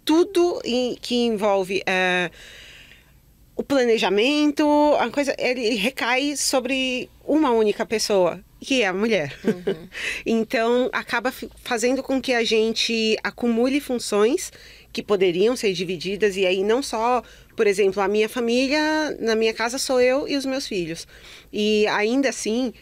tudo 0.05 0.61
que 1.01 1.15
envolve 1.15 1.81
uh, 1.81 2.31
o 3.59 3.63
planejamento, 3.63 4.65
a 4.97 5.09
coisa, 5.09 5.35
ele 5.37 5.75
recai 5.75 6.37
sobre 6.37 7.09
uma 7.27 7.51
única 7.51 7.85
pessoa, 7.85 8.39
que 8.61 8.83
é 8.83 8.87
a 8.87 8.93
mulher. 8.93 9.37
Uhum. 9.43 9.89
então, 10.25 10.89
acaba 10.93 11.29
fazendo 11.65 12.01
com 12.01 12.21
que 12.21 12.31
a 12.31 12.41
gente 12.41 13.17
acumule 13.21 13.81
funções 13.81 14.49
que 14.93 15.03
poderiam 15.03 15.57
ser 15.57 15.73
divididas, 15.73 16.37
e 16.37 16.45
aí 16.45 16.63
não 16.63 16.81
só, 16.81 17.21
por 17.53 17.67
exemplo, 17.67 18.01
a 18.01 18.07
minha 18.07 18.29
família, 18.29 18.81
na 19.19 19.35
minha 19.35 19.53
casa 19.53 19.77
sou 19.77 19.99
eu 19.99 20.25
e 20.25 20.37
os 20.37 20.45
meus 20.45 20.65
filhos. 20.65 21.05
E 21.51 21.85
ainda 21.87 22.29
assim, 22.29 22.73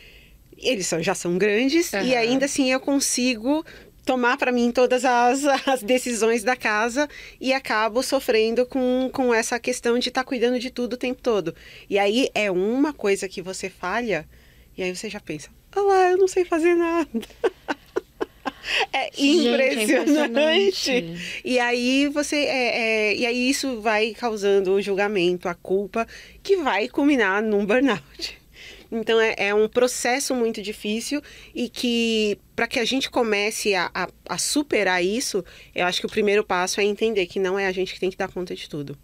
eles 0.60 0.88
já 1.00 1.16
são 1.16 1.40
grandes, 1.40 1.92
uhum. 1.92 2.04
e 2.04 2.16
ainda 2.16 2.46
assim 2.46 2.72
eu 2.72 2.80
consigo 2.80 3.66
tomar 4.08 4.38
para 4.38 4.54
mim 4.54 4.72
todas 4.72 5.04
as, 5.04 5.44
as 5.68 5.84
decisões 5.84 6.42
da 6.42 6.56
casa 6.56 7.10
e 7.40 7.54
acabo 7.54 8.02
sofrendo 8.02 8.66
com, 8.66 9.10
com 9.12 9.34
essa 9.34 9.60
questão 9.60 10.00
de 10.00 10.08
estar 10.08 10.24
tá 10.24 10.28
cuidando 10.28 10.58
de 10.58 10.72
tudo 10.72 10.94
o 10.94 10.98
tempo 10.98 11.22
todo. 11.22 11.54
E 11.90 12.00
aí 12.00 12.30
é 12.34 12.50
uma 12.50 12.94
coisa 12.94 13.28
que 13.28 13.42
você 13.42 13.70
falha 13.70 14.26
e 14.78 14.82
aí 14.82 14.96
você 14.96 15.10
já 15.10 15.20
pensa, 15.20 15.50
ah 15.76 15.82
lá, 15.82 16.12
eu 16.12 16.18
não 16.18 16.28
sei 16.28 16.46
fazer 16.46 16.74
nada. 16.74 17.10
É 18.92 19.10
impressionante. 19.18 20.86
Gente, 20.86 21.42
é 21.42 21.42
e 21.46 21.58
aí 21.58 22.08
você 22.10 22.36
é, 22.36 22.80
é, 22.80 23.16
e 23.16 23.26
aí 23.26 23.50
isso 23.50 23.80
vai 23.80 24.14
causando 24.14 24.74
o 24.74 24.82
julgamento, 24.82 25.48
a 25.48 25.54
culpa, 25.54 26.06
que 26.44 26.58
vai 26.58 26.90
culminar 26.90 27.42
num 27.42 27.66
burnout. 27.66 28.38
Então 28.92 29.20
é, 29.20 29.36
é 29.38 29.54
um 29.54 29.68
processo 29.68 30.34
muito 30.34 30.62
difícil 30.62 31.22
e 31.54 31.70
que 31.70 32.40
para 32.56 32.68
que 32.68 32.80
a 32.80 32.86
gente 32.86 33.10
comece 33.10 33.76
a, 33.76 33.92
a, 33.94 34.10
a 34.28 34.38
superar 34.38 35.04
isso, 35.04 35.44
eu 35.76 35.86
acho 35.86 36.00
que 36.00 36.06
o 36.06 36.10
primeiro 36.10 36.44
passo 36.44 36.80
é 36.80 36.84
entender 36.84 37.26
que 37.28 37.40
não 37.40 37.60
é 37.60 37.68
a 37.68 37.72
gente 37.72 37.94
que 37.94 38.00
tem 38.00 38.10
que 38.10 38.18
dar 38.18 38.32
conta 38.32 38.56
de 38.56 38.70
tudo. 38.70 38.98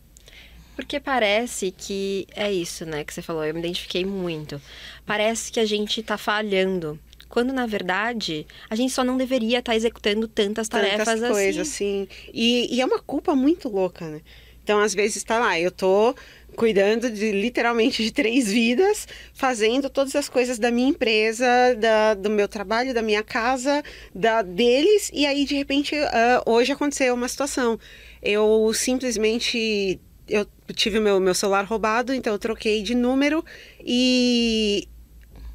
Porque 0.75 0.99
parece 0.99 1.71
que 1.71 2.25
é 2.35 2.51
isso, 2.51 2.85
né, 2.85 3.03
que 3.03 3.13
você 3.13 3.21
falou, 3.21 3.45
eu 3.45 3.53
me 3.53 3.59
identifiquei 3.59 4.03
muito. 4.03 4.59
Parece 5.05 5.51
que 5.51 5.59
a 5.59 5.65
gente 5.65 5.99
está 5.99 6.17
falhando. 6.17 6.99
Quando, 7.29 7.51
na 7.51 7.65
verdade, 7.65 8.45
a 8.69 8.75
gente 8.75 8.93
só 8.93 9.03
não 9.03 9.17
deveria 9.17 9.59
estar 9.59 9.71
tá 9.71 9.75
executando 9.75 10.27
tantas 10.27 10.67
tarefas 10.67 11.05
tantas 11.05 11.31
coisas, 11.31 11.67
assim. 11.67 12.07
sim. 12.07 12.29
E, 12.33 12.75
e 12.75 12.81
é 12.81 12.85
uma 12.85 12.99
culpa 12.99 13.35
muito 13.35 13.69
louca, 13.69 14.07
né? 14.07 14.21
Então, 14.63 14.79
às 14.79 14.93
vezes, 14.93 15.17
está 15.17 15.39
lá, 15.39 15.59
eu 15.59 15.71
tô 15.71 16.15
cuidando 16.55 17.09
de 17.09 17.31
literalmente 17.31 18.03
de 18.03 18.11
três 18.11 18.51
vidas, 18.51 19.07
fazendo 19.33 19.89
todas 19.89 20.15
as 20.15 20.29
coisas 20.29 20.57
da 20.59 20.71
minha 20.71 20.89
empresa, 20.89 21.45
da, 21.77 22.13
do 22.13 22.29
meu 22.29 22.47
trabalho, 22.47 22.93
da 22.93 23.01
minha 23.01 23.23
casa, 23.23 23.83
da 24.13 24.41
deles. 24.41 25.09
E 25.13 25.25
aí, 25.25 25.45
de 25.45 25.55
repente, 25.55 25.95
uh, 25.95 26.49
hoje 26.49 26.71
aconteceu 26.71 27.13
uma 27.13 27.27
situação. 27.27 27.79
Eu 28.21 28.71
simplesmente 28.73 29.99
eu 30.27 30.47
tive 30.73 30.99
meu, 30.99 31.19
meu 31.19 31.33
celular 31.33 31.63
roubado, 31.65 32.13
então 32.13 32.33
eu 32.33 32.39
troquei 32.39 32.81
de 32.81 32.95
número 32.95 33.43
e 33.85 34.87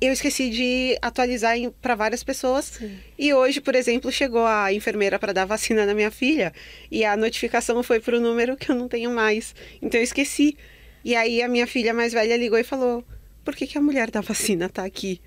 eu 0.00 0.12
esqueci 0.12 0.50
de 0.50 0.96
atualizar 1.02 1.56
para 1.82 1.94
várias 1.94 2.22
pessoas. 2.22 2.66
Sim. 2.66 2.98
E 3.18 3.34
hoje, 3.34 3.60
por 3.60 3.74
exemplo, 3.74 4.12
chegou 4.12 4.46
a 4.46 4.72
enfermeira 4.72 5.18
para 5.18 5.32
dar 5.32 5.44
vacina 5.44 5.84
na 5.84 5.94
minha 5.94 6.10
filha 6.10 6.52
e 6.90 7.04
a 7.04 7.16
notificação 7.16 7.82
foi 7.82 7.98
para 7.98 8.16
o 8.16 8.20
número 8.20 8.56
que 8.56 8.70
eu 8.70 8.76
não 8.76 8.88
tenho 8.88 9.10
mais. 9.10 9.54
Então 9.82 9.98
eu 9.98 10.04
esqueci. 10.04 10.56
E 11.04 11.14
aí 11.14 11.42
a 11.42 11.48
minha 11.48 11.66
filha 11.66 11.94
mais 11.94 12.12
velha 12.12 12.36
ligou 12.36 12.58
e 12.58 12.64
falou: 12.64 13.04
Por 13.44 13.54
que, 13.54 13.66
que 13.66 13.78
a 13.78 13.82
mulher 13.82 14.10
da 14.10 14.20
vacina 14.20 14.68
tá 14.68 14.84
aqui? 14.84 15.20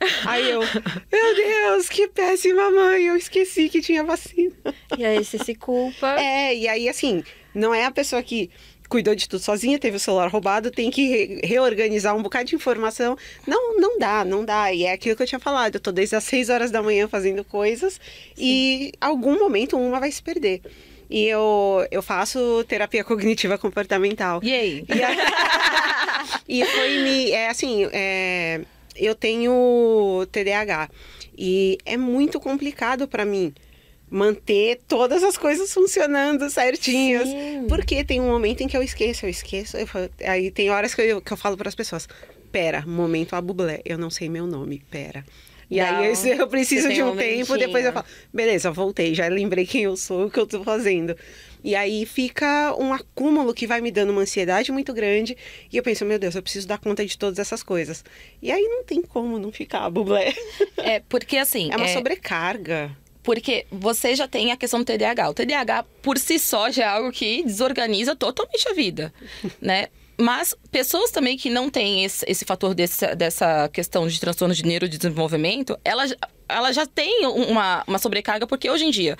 Aí 0.26 0.50
eu, 0.50 0.60
meu 0.60 1.34
Deus, 1.34 1.88
que 1.88 2.08
péssima 2.08 2.70
mãe, 2.70 3.06
eu 3.06 3.16
esqueci 3.16 3.68
que 3.68 3.80
tinha 3.80 4.04
vacina. 4.04 4.52
E 4.96 5.04
aí 5.04 5.24
você 5.24 5.38
se 5.38 5.54
culpa. 5.54 6.20
É, 6.20 6.54
e 6.54 6.68
aí 6.68 6.88
assim, 6.88 7.24
não 7.54 7.74
é 7.74 7.84
a 7.84 7.90
pessoa 7.90 8.22
que 8.22 8.50
cuidou 8.88 9.14
de 9.14 9.28
tudo 9.28 9.40
sozinha, 9.40 9.78
teve 9.78 9.96
o 9.96 10.00
celular 10.00 10.28
roubado, 10.28 10.70
tem 10.70 10.90
que 10.90 11.06
re 11.06 11.40
reorganizar 11.44 12.16
um 12.16 12.22
bocado 12.22 12.46
de 12.46 12.54
informação. 12.54 13.16
Não, 13.46 13.78
não 13.78 13.98
dá, 13.98 14.24
não 14.24 14.44
dá. 14.44 14.72
E 14.72 14.84
é 14.84 14.92
aquilo 14.92 15.14
que 15.14 15.22
eu 15.22 15.26
tinha 15.26 15.38
falado. 15.38 15.74
Eu 15.74 15.80
tô 15.80 15.92
desde 15.92 16.16
as 16.16 16.24
6 16.24 16.48
horas 16.48 16.70
da 16.70 16.82
manhã 16.82 17.06
fazendo 17.06 17.44
coisas 17.44 17.94
Sim. 17.94 18.00
e 18.38 18.92
algum 19.00 19.38
momento 19.38 19.76
uma 19.76 20.00
vai 20.00 20.10
se 20.10 20.22
perder. 20.22 20.62
E 21.10 21.24
eu, 21.26 21.86
eu 21.90 22.02
faço 22.02 22.64
terapia 22.68 23.02
cognitiva 23.02 23.56
comportamental. 23.56 24.40
E 24.42 24.52
aí? 24.52 24.84
E, 26.46 26.60
e 26.60 26.64
foi 26.66 26.98
me. 26.98 27.30
É 27.30 27.48
assim, 27.48 27.88
é, 27.92 28.60
eu 28.96 29.14
tenho 29.14 30.26
TDAH. 30.30 30.90
E 31.36 31.78
é 31.86 31.96
muito 31.96 32.40
complicado 32.40 33.06
para 33.06 33.24
mim 33.24 33.54
manter 34.10 34.80
todas 34.88 35.22
as 35.22 35.36
coisas 35.36 35.72
funcionando 35.72 36.48
certinhas. 36.50 37.28
Sim. 37.28 37.66
Porque 37.68 38.04
tem 38.04 38.20
um 38.20 38.28
momento 38.28 38.62
em 38.62 38.68
que 38.68 38.76
eu 38.76 38.82
esqueço, 38.82 39.26
eu 39.26 39.30
esqueço. 39.30 39.76
Eu 39.76 39.86
aí 40.26 40.50
tem 40.50 40.70
horas 40.70 40.94
que 40.94 41.02
eu, 41.02 41.20
que 41.20 41.32
eu 41.32 41.36
falo 41.36 41.56
para 41.56 41.68
as 41.68 41.74
pessoas: 41.74 42.08
pera, 42.50 42.84
momento 42.86 43.34
a 43.34 43.40
bublé, 43.40 43.80
eu 43.84 43.96
não 43.96 44.10
sei 44.10 44.28
meu 44.28 44.46
nome, 44.46 44.82
pera. 44.90 45.24
E 45.70 45.78
não, 45.78 45.86
aí 45.86 46.12
eu, 46.38 46.48
preciso 46.48 46.88
de 46.88 47.02
um, 47.02 47.12
um 47.12 47.16
tempo, 47.16 47.56
depois 47.58 47.84
eu 47.84 47.92
falo, 47.92 48.06
beleza, 48.32 48.70
voltei, 48.70 49.14
já 49.14 49.28
lembrei 49.28 49.66
quem 49.66 49.82
eu 49.82 49.96
sou, 49.96 50.26
o 50.26 50.30
que 50.30 50.40
eu 50.40 50.46
tô 50.46 50.64
fazendo. 50.64 51.14
E 51.62 51.74
aí 51.74 52.06
fica 52.06 52.74
um 52.78 52.92
acúmulo 52.92 53.52
que 53.52 53.66
vai 53.66 53.80
me 53.80 53.90
dando 53.90 54.10
uma 54.10 54.22
ansiedade 54.22 54.72
muito 54.72 54.92
grande. 54.94 55.36
E 55.70 55.76
eu 55.76 55.82
penso, 55.82 56.04
meu 56.04 56.18
Deus, 56.18 56.34
eu 56.34 56.42
preciso 56.42 56.66
dar 56.66 56.78
conta 56.78 57.04
de 57.04 57.18
todas 57.18 57.38
essas 57.38 57.62
coisas. 57.62 58.04
E 58.40 58.50
aí 58.50 58.62
não 58.62 58.84
tem 58.84 59.02
como 59.02 59.38
não 59.38 59.52
ficar 59.52 59.88
bublé. 59.90 60.34
É, 60.78 61.00
porque 61.00 61.36
assim. 61.36 61.70
É 61.72 61.76
uma 61.76 61.86
é... 61.86 61.92
sobrecarga. 61.92 62.96
Porque 63.22 63.66
você 63.70 64.14
já 64.14 64.26
tem 64.26 64.52
a 64.52 64.56
questão 64.56 64.80
do 64.80 64.86
TDAH. 64.86 65.28
O 65.28 65.34
TDAH, 65.34 65.84
por 66.00 66.16
si 66.16 66.38
só, 66.38 66.70
já 66.70 66.84
é 66.84 66.88
algo 66.88 67.12
que 67.12 67.42
desorganiza 67.42 68.16
totalmente 68.16 68.66
a 68.68 68.72
vida, 68.72 69.12
né? 69.60 69.88
Mas 70.20 70.54
pessoas 70.72 71.12
também 71.12 71.36
que 71.36 71.48
não 71.48 71.70
têm 71.70 72.04
esse, 72.04 72.24
esse 72.28 72.44
fator 72.44 72.74
desse, 72.74 73.14
dessa 73.14 73.68
questão 73.68 74.06
de 74.08 74.18
transtorno 74.18 74.52
de 74.52 74.64
neurodesenvolvimento, 74.64 75.78
elas, 75.84 76.12
ela 76.48 76.72
já 76.72 76.86
tem 76.86 77.24
uma, 77.26 77.84
uma 77.86 77.98
sobrecarga, 77.98 78.44
porque 78.44 78.68
hoje 78.68 78.84
em 78.84 78.90
dia 78.90 79.16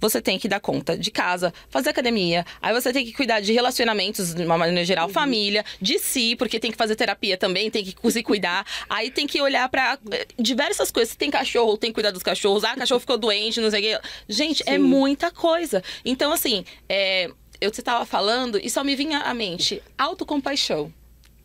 você 0.00 0.20
tem 0.20 0.38
que 0.38 0.48
dar 0.48 0.58
conta 0.58 0.98
de 0.98 1.10
casa, 1.10 1.54
fazer 1.68 1.90
academia, 1.90 2.44
aí 2.60 2.72
você 2.72 2.92
tem 2.92 3.04
que 3.04 3.12
cuidar 3.12 3.40
de 3.40 3.52
relacionamentos, 3.52 4.34
de 4.34 4.44
uma 4.44 4.58
maneira 4.58 4.84
geral, 4.84 5.06
uhum. 5.06 5.12
família, 5.12 5.64
de 5.80 5.98
si, 5.98 6.34
porque 6.34 6.58
tem 6.58 6.72
que 6.72 6.76
fazer 6.76 6.96
terapia 6.96 7.36
também, 7.36 7.70
tem 7.70 7.84
que 7.84 7.94
se 8.10 8.22
cuidar, 8.22 8.66
aí 8.88 9.10
tem 9.10 9.28
que 9.28 9.40
olhar 9.40 9.68
para 9.68 9.98
eh, 10.10 10.26
diversas 10.36 10.90
coisas. 10.90 11.14
Tem 11.14 11.30
cachorro, 11.30 11.76
tem 11.76 11.90
que 11.90 11.94
cuidar 11.94 12.10
dos 12.10 12.22
cachorros, 12.22 12.64
ah, 12.64 12.74
cachorro 12.74 13.00
ficou 13.00 13.18
doente, 13.18 13.60
não 13.60 13.70
sei 13.70 13.80
o 13.80 13.82
quê. 14.00 14.08
Gente, 14.28 14.62
é 14.62 14.70
Sim. 14.70 14.74
é 14.74 14.78
muita 14.78 15.30
coisa. 15.30 15.82
Então, 16.04 16.32
assim, 16.32 16.64
é, 16.88 17.30
eu 17.60 17.70
te 17.70 17.80
estava 17.80 18.04
falando 18.04 18.58
e 18.62 18.70
só 18.70 18.82
me 18.82 18.96
vinha 18.96 19.20
à 19.20 19.34
mente 19.34 19.82
autocompaixão, 19.98 20.92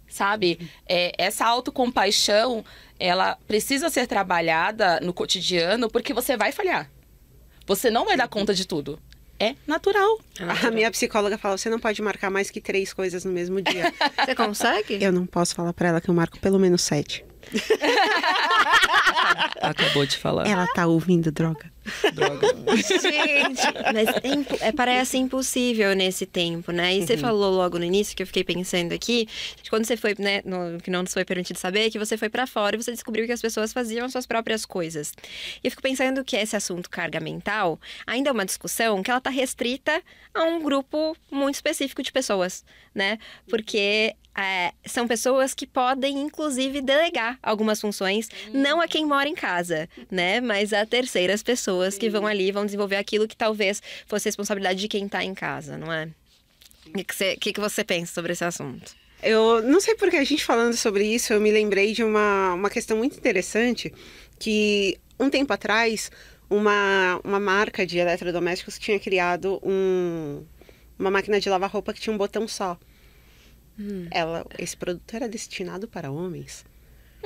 sabe? 0.07 0.69
É, 0.87 1.13
essa 1.17 1.45
autocompaixão, 1.45 2.63
ela 2.99 3.37
precisa 3.47 3.89
ser 3.89 4.07
trabalhada 4.07 4.99
no 5.01 5.13
cotidiano 5.13 5.89
porque 5.89 6.13
você 6.13 6.37
vai 6.37 6.51
falhar. 6.51 6.89
Você 7.67 7.89
não 7.89 8.05
vai 8.05 8.15
dar 8.15 8.27
conta 8.27 8.53
de 8.53 8.65
tudo. 8.65 8.99
É 9.39 9.55
natural. 9.67 10.19
A 10.65 10.71
minha 10.71 10.89
psicóloga 10.91 11.37
fala: 11.37 11.57
você 11.57 11.69
não 11.69 11.79
pode 11.79 12.01
marcar 12.01 12.31
mais 12.31 12.49
que 12.49 12.61
três 12.61 12.93
coisas 12.93 13.25
no 13.25 13.33
mesmo 13.33 13.61
dia. 13.61 13.93
Você 14.23 14.33
consegue? 14.33 15.03
Eu 15.03 15.11
não 15.11 15.25
posso 15.25 15.53
falar 15.53 15.73
para 15.73 15.89
ela 15.89 15.99
que 15.99 16.09
eu 16.09 16.13
marco 16.13 16.39
pelo 16.39 16.57
menos 16.57 16.81
sete. 16.81 17.25
Acabou 19.61 20.05
de 20.05 20.17
falar. 20.17 20.47
Ela 20.47 20.65
tá 20.67 20.87
ouvindo 20.87 21.33
droga. 21.33 21.69
Droga. 22.13 22.47
Gente, 22.75 23.61
mas 23.93 24.09
é, 24.61 24.67
é, 24.67 24.71
parece 24.71 25.17
impossível 25.17 25.95
nesse 25.95 26.25
tempo, 26.25 26.71
né? 26.71 26.95
E 26.95 26.99
uhum. 26.99 27.07
você 27.07 27.17
falou 27.17 27.53
logo 27.53 27.77
no 27.77 27.85
início 27.85 28.15
que 28.15 28.23
eu 28.23 28.27
fiquei 28.27 28.43
pensando 28.43 28.93
aqui, 28.93 29.27
quando 29.69 29.85
você 29.85 29.95
foi, 29.95 30.15
né, 30.17 30.41
no, 30.43 30.79
que 30.81 30.89
não 30.89 31.03
nos 31.03 31.13
foi 31.13 31.23
permitido 31.23 31.57
saber, 31.57 31.89
que 31.91 31.99
você 31.99 32.17
foi 32.17 32.29
para 32.29 32.47
fora 32.47 32.75
e 32.75 32.81
você 32.81 32.91
descobriu 32.91 33.25
que 33.25 33.31
as 33.31 33.41
pessoas 33.41 33.71
faziam 33.71 34.09
suas 34.09 34.25
próprias 34.25 34.65
coisas. 34.65 35.13
E 35.63 35.67
eu 35.67 35.71
fico 35.71 35.83
pensando 35.83 36.23
que 36.23 36.35
esse 36.35 36.55
assunto 36.55 36.89
carga 36.89 37.19
mental 37.19 37.79
ainda 38.05 38.29
é 38.29 38.33
uma 38.33 38.45
discussão 38.45 39.03
que 39.03 39.11
ela 39.11 39.21
tá 39.21 39.29
restrita 39.29 40.01
a 40.33 40.43
um 40.43 40.61
grupo 40.61 41.15
muito 41.31 41.55
específico 41.55 42.01
de 42.01 42.11
pessoas, 42.11 42.63
né? 42.93 43.19
Porque 43.47 44.15
é, 44.37 44.73
são 44.85 45.07
pessoas 45.07 45.53
que 45.53 45.65
podem, 45.65 46.19
inclusive, 46.19 46.81
delegar 46.81 47.39
algumas 47.41 47.79
funções, 47.79 48.29
hum. 48.47 48.61
não 48.61 48.81
a 48.81 48.87
quem 48.87 49.05
mora 49.05 49.29
em 49.29 49.33
casa, 49.35 49.87
né? 50.11 50.41
Mas 50.41 50.73
a 50.73 50.85
terceiras 50.85 51.41
pessoas 51.41 51.74
que 51.97 52.09
vão 52.09 52.25
ali 52.25 52.51
vão 52.51 52.65
desenvolver 52.65 52.95
aquilo 52.95 53.27
que 53.27 53.35
talvez 53.35 53.81
fosse 54.05 54.27
responsabilidade 54.27 54.79
de 54.79 54.87
quem 54.87 55.05
está 55.05 55.23
em 55.23 55.33
casa, 55.33 55.77
não 55.77 55.91
é? 55.91 56.09
O 56.87 56.97
que, 56.97 57.03
que, 57.03 57.15
você, 57.15 57.35
que, 57.37 57.53
que 57.53 57.59
você 57.59 57.83
pensa 57.83 58.13
sobre 58.13 58.33
esse 58.33 58.43
assunto? 58.43 58.95
Eu 59.23 59.61
não 59.63 59.79
sei 59.79 59.95
porque 59.95 60.17
a 60.17 60.23
gente 60.23 60.43
falando 60.43 60.75
sobre 60.75 61.05
isso, 61.05 61.33
eu 61.33 61.41
me 61.41 61.51
lembrei 61.51 61.93
de 61.93 62.03
uma, 62.03 62.53
uma 62.53 62.69
questão 62.69 62.97
muito 62.97 63.17
interessante 63.17 63.93
que 64.37 64.99
um 65.19 65.29
tempo 65.29 65.51
atrás 65.51 66.11
uma, 66.49 67.19
uma 67.23 67.39
marca 67.39 67.85
de 67.85 67.97
eletrodomésticos 67.97 68.77
tinha 68.77 68.99
criado 68.99 69.59
um, 69.63 70.43
uma 70.97 71.09
máquina 71.09 71.39
de 71.39 71.49
lavar 71.49 71.71
roupa 71.71 71.93
que 71.93 72.01
tinha 72.01 72.13
um 72.13 72.17
botão 72.17 72.47
só. 72.47 72.77
Hum. 73.79 74.07
Ela, 74.11 74.45
esse 74.57 74.77
produto 74.77 75.13
era 75.13 75.27
destinado 75.27 75.87
para 75.87 76.11
homens. 76.11 76.63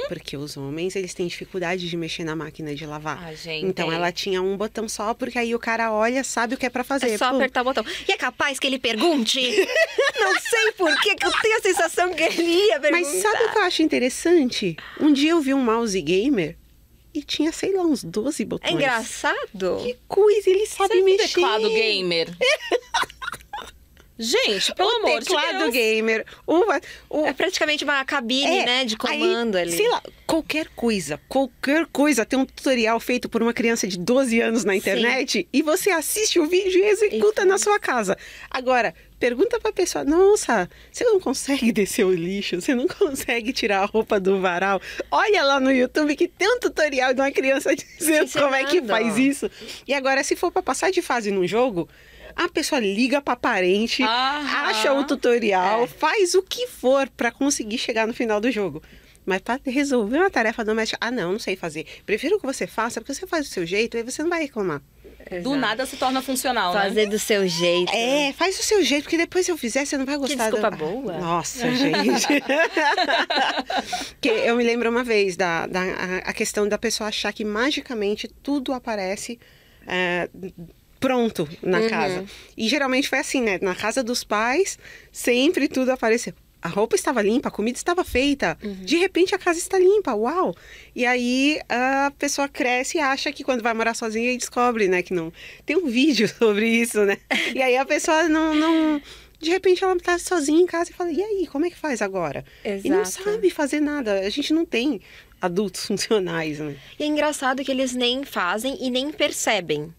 Porque 0.08 0.38
os 0.38 0.58
homens, 0.58 0.96
eles 0.96 1.14
têm 1.14 1.28
dificuldade 1.28 1.90
de 1.90 1.98
mexer 1.98 2.24
na 2.24 2.36
máquina 2.36 2.74
de 2.74 2.86
lavar. 2.86 3.22
Ah, 3.24 3.34
gente. 3.34 3.66
Então 3.66 3.92
ela 3.92 4.12
tinha 4.12 4.42
um 4.42 4.56
botão 4.58 4.88
só, 4.90 5.14
porque 5.14 5.38
aí 5.38 5.54
o 5.54 5.60
cara 5.60 5.92
olha, 5.92 6.24
sabe 6.24 6.56
o 6.56 6.58
que 6.58 6.66
é 6.66 6.70
para 6.70 6.84
fazer. 6.84 7.10
É 7.12 7.18
só 7.18 7.30
Pum. 7.30 7.36
apertar 7.38 7.62
o 7.62 7.66
botão. 7.66 7.86
E 8.08 8.12
é 8.12 8.18
capaz 8.18 8.60
que 8.60 8.68
ele 8.68 8.80
pergunte? 8.80 9.40
Não 10.20 10.40
sei 10.40 10.72
por 10.74 11.02
que 11.02 11.10
eu 11.12 11.32
tenho 11.42 11.58
a 11.58 11.62
sensação 11.62 12.14
que 12.14 12.24
ele 12.24 12.42
ia 12.68 12.80
perguntar. 12.80 13.10
Mas 13.10 13.22
sabe 13.22 13.44
o 13.46 13.52
que 13.52 13.58
eu 13.58 13.64
acho 13.64 13.82
interessante? 13.82 14.78
Um 15.00 15.12
dia 15.14 15.32
eu 15.32 15.42
vi 15.42 15.54
um 15.54 15.62
mouse 15.64 16.00
gamer 16.02 16.58
e 17.14 17.24
tinha, 17.24 17.52
sei 17.52 17.74
lá, 17.76 17.84
uns 17.84 18.04
12 18.04 18.46
botões. 18.46 18.72
É 18.72 18.74
engraçado. 18.74 19.78
Que 19.84 19.98
coisa, 20.08 20.50
ele 20.50 20.66
sabe 20.66 20.96
Você 20.96 21.02
mexer. 21.02 21.28
teclado 21.28 21.70
gamer. 21.70 22.30
Gente, 24.22 24.76
pelo 24.76 24.90
o 24.90 24.96
amor 24.98 25.22
de 25.22 25.30
Deus. 25.30 25.42
teclado 25.42 25.72
gamer. 25.72 26.26
O, 26.46 26.66
o... 27.10 27.26
É 27.26 27.32
praticamente 27.32 27.86
uma 27.86 28.04
cabine, 28.04 28.60
é, 28.60 28.66
né, 28.66 28.86
de 28.86 28.98
comando 28.98 29.56
aí, 29.56 29.64
ali. 29.64 29.72
Sei 29.72 29.88
lá, 29.88 30.04
qualquer 30.28 30.68
coisa, 30.76 31.18
qualquer 31.30 31.86
coisa. 31.86 32.26
Tem 32.26 32.38
um 32.38 32.46
tutorial 32.46 33.00
feito 33.00 33.30
por 33.30 33.42
uma 33.42 33.54
criança 33.54 33.88
de 33.88 33.98
12 33.98 34.42
anos 34.42 34.66
na 34.66 34.76
internet 34.76 35.40
Sim. 35.40 35.48
e 35.54 35.62
você 35.62 35.90
assiste 35.92 36.38
o 36.38 36.46
vídeo 36.46 36.84
e 36.84 36.90
executa 36.90 37.46
na 37.46 37.58
sua 37.58 37.80
casa. 37.80 38.18
Agora, 38.52 38.94
pergunta 39.18 39.58
pra 39.58 39.72
pessoa, 39.72 40.04
nossa, 40.04 40.70
você 40.92 41.06
não 41.06 41.22
consegue 41.22 41.72
descer 41.72 42.06
o 42.06 42.14
lixo? 42.14 42.60
Você 42.60 42.76
não 42.76 42.88
consegue 42.88 43.54
tirar 43.54 43.84
a 43.84 43.86
roupa 43.86 44.20
do 44.20 44.42
varal? 44.42 44.82
Olha 45.10 45.44
lá 45.44 45.62
no 45.62 45.72
YouTube 45.72 46.14
que 46.18 46.28
tem 46.28 46.48
um 46.48 46.60
tutorial 46.60 47.14
de 47.14 47.22
uma 47.22 47.32
criança 47.32 47.74
dizendo 47.98 48.30
como 48.34 48.54
é 48.54 48.66
que 48.66 48.82
faz 48.82 49.18
isso. 49.18 49.50
E 49.88 49.94
agora, 49.94 50.26
se 50.26 50.36
for 50.36 50.52
para 50.52 50.62
passar 50.62 50.92
de 50.92 51.02
fase 51.02 51.32
num 51.32 51.48
jogo, 51.48 51.88
a 52.40 52.48
pessoa 52.48 52.80
liga 52.80 53.22
para 53.22 53.36
parente, 53.36 54.02
Aham. 54.02 54.70
acha 54.70 54.94
o 54.94 55.04
tutorial, 55.04 55.84
é. 55.84 55.88
faz 55.88 56.36
o 56.36 56.42
que 56.42 56.68
for 56.68 57.10
para 57.10 57.32
conseguir 57.32 57.78
chegar 57.78 58.08
no 58.08 58.14
final 58.14 58.40
do 58.40 58.50
jogo. 58.50 58.82
Mas 59.26 59.42
para 59.42 59.60
resolver 59.66 60.18
uma 60.20 60.30
tarefa 60.30 60.64
doméstica, 60.64 60.98
ah, 61.02 61.12
não, 61.12 61.34
não 61.34 61.40
sei 61.40 61.58
fazer. 61.58 61.86
Prefiro 62.06 62.40
que 62.40 62.46
você 62.46 62.66
faça, 62.66 63.02
porque 63.02 63.14
você 63.14 63.28
faz 63.28 63.46
do 63.46 63.52
seu 63.52 63.66
jeito, 63.66 63.98
aí 63.98 64.04
você 64.04 64.24
não 64.24 64.30
vai 64.30 64.42
reclamar. 64.44 64.82
Exato. 65.30 65.44
Do 65.44 65.58
nada 65.58 65.86
se 65.86 65.98
torna 65.98 66.22
funcional, 66.22 66.74
né? 66.74 66.82
Fazer 66.82 67.06
né? 67.06 67.12
do 67.12 67.20
seu 67.20 67.46
jeito. 67.46 67.92
É, 67.94 68.32
faz 68.32 68.56
do 68.56 68.64
seu 68.64 68.82
jeito, 68.86 69.04
porque 69.04 69.18
depois 69.18 69.46
se 69.46 69.52
eu 69.52 69.58
fizer, 69.58 69.84
você 69.84 69.98
não 69.98 70.06
vai 70.06 70.16
gostar. 70.16 70.46
Que 70.46 70.52
desculpa 70.52 70.72
boa. 70.72 71.18
Nossa, 71.18 71.70
gente. 71.76 72.26
que 74.22 74.30
eu 74.30 74.56
me 74.56 74.64
lembro 74.64 74.90
uma 74.90 75.04
vez 75.04 75.36
da, 75.36 75.68
da 75.68 75.82
a 76.24 76.32
questão 76.32 76.70
da 76.70 76.78
pessoa 76.78 77.10
achar 77.10 77.34
que 77.34 77.44
magicamente 77.44 78.30
tudo 78.42 78.72
aparece 78.72 79.38
é, 79.86 80.30
pronto 81.00 81.48
na 81.62 81.80
uhum. 81.80 81.90
casa. 81.90 82.26
E 82.58 82.68
geralmente 82.68 83.08
foi 83.08 83.20
assim, 83.20 83.42
né? 83.42 83.60
Na 83.62 83.76
casa 83.76 84.04
dos 84.04 84.24
pais, 84.24 84.78
sempre 85.12 85.68
tudo 85.68 85.92
apareceu. 85.92 86.34
a 86.62 86.68
roupa 86.68 86.96
estava 86.96 87.22
limpa, 87.22 87.48
a 87.48 87.52
comida 87.52 87.78
estava 87.78 88.04
feita. 88.04 88.58
De 88.62 88.98
repente 88.98 89.34
a 89.34 89.38
casa 89.38 89.60
está 89.60 89.80
limpa, 89.80 90.14
uau! 90.14 90.56
E 90.94 91.06
aí 91.06 91.60
a 91.70 92.12
pessoa 92.18 92.50
cresce 92.50 92.98
e 92.98 93.02
acha 93.02 93.32
que 93.32 93.44
quando 93.44 93.64
vai 93.64 93.74
morar 93.74 93.94
sozinha 93.94 94.32
e 94.32 94.38
descobre, 94.38 94.88
né, 94.88 95.02
que 95.02 95.14
não. 95.14 95.32
Tem 95.66 95.78
um 95.78 95.88
vídeo 95.88 96.28
sobre 96.38 96.68
isso, 96.68 97.06
né? 97.06 97.18
E 97.56 97.62
aí 97.62 97.78
a 97.78 97.86
pessoa 97.86 98.28
não. 98.28 98.54
não... 98.54 99.02
De 99.40 99.52
repente 99.52 99.82
ela 99.82 99.96
tá 99.98 100.20
sozinha 100.20 100.62
em 100.62 100.66
casa 100.66 100.92
e 100.92 100.94
fala: 100.94 101.12
e 101.12 101.24
aí, 101.24 101.48
como 101.48 101.66
é 101.66 101.70
que 101.70 101.78
faz 101.78 102.02
agora? 102.02 102.44
E 102.84 102.90
não 102.90 103.02
Exato. 103.02 103.24
sabe 103.24 103.50
fazer 103.50 103.80
nada. 103.80 104.20
A 104.20 104.30
gente 104.30 104.54
não 104.54 104.66
tem 104.66 105.00
adultos 105.40 105.86
funcionais, 105.88 106.60
né? 106.60 106.76
E 107.00 107.04
é 107.04 107.08
engraçado 107.08 107.64
que 107.64 107.72
eles 107.72 107.94
nem 107.94 108.26
fazem 108.26 108.78
e 108.82 108.92
nem 108.92 109.12
percebem. 109.12 109.94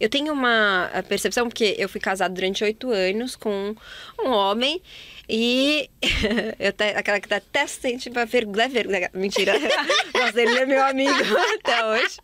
Eu 0.00 0.08
tenho 0.08 0.32
uma 0.32 0.90
percepção, 1.08 1.48
porque 1.48 1.74
eu 1.78 1.88
fui 1.88 2.00
casada 2.00 2.34
durante 2.34 2.64
oito 2.64 2.90
anos 2.90 3.36
com 3.36 3.74
um 4.18 4.30
homem 4.30 4.82
e 5.28 5.88
eu 6.58 6.68
até, 6.68 6.96
aquela 6.96 7.20
que 7.20 7.28
tá 7.28 7.36
até 7.36 7.66
sente 7.66 8.10
pra 8.10 8.24
vergonha. 8.24 8.68
vergonha. 8.68 9.10
Mentira. 9.14 9.52
Dele, 10.34 10.50
ele 10.50 10.60
é 10.60 10.66
meu 10.66 10.84
amigo 10.84 11.36
até 11.58 11.84
hoje. 11.86 12.16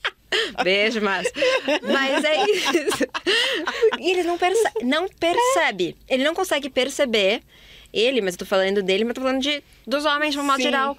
Beijo, 0.63 1.01
Márcio. 1.01 1.33
Mas 1.83 2.25
é 2.25 2.45
isso. 2.51 3.09
E 3.99 4.11
ele 4.11 4.23
não, 4.25 4.37
perce 4.37 4.63
não 4.83 5.09
percebe. 5.09 5.97
Ele 6.09 6.25
não 6.25 6.35
consegue 6.35 6.69
perceber. 6.69 7.43
Ele, 7.93 8.21
mas 8.21 8.35
eu 8.35 8.41
tô 8.41 8.45
falando 8.45 8.83
dele, 8.83 9.05
mas 9.05 9.11
eu 9.11 9.15
tô 9.15 9.21
falando 9.23 9.41
de, 9.41 9.63
dos 9.87 10.05
homens 10.05 10.35
de 10.35 10.41
um 10.41 10.45
modo 10.45 10.57
Sim. 10.57 10.65
geral. 10.65 10.97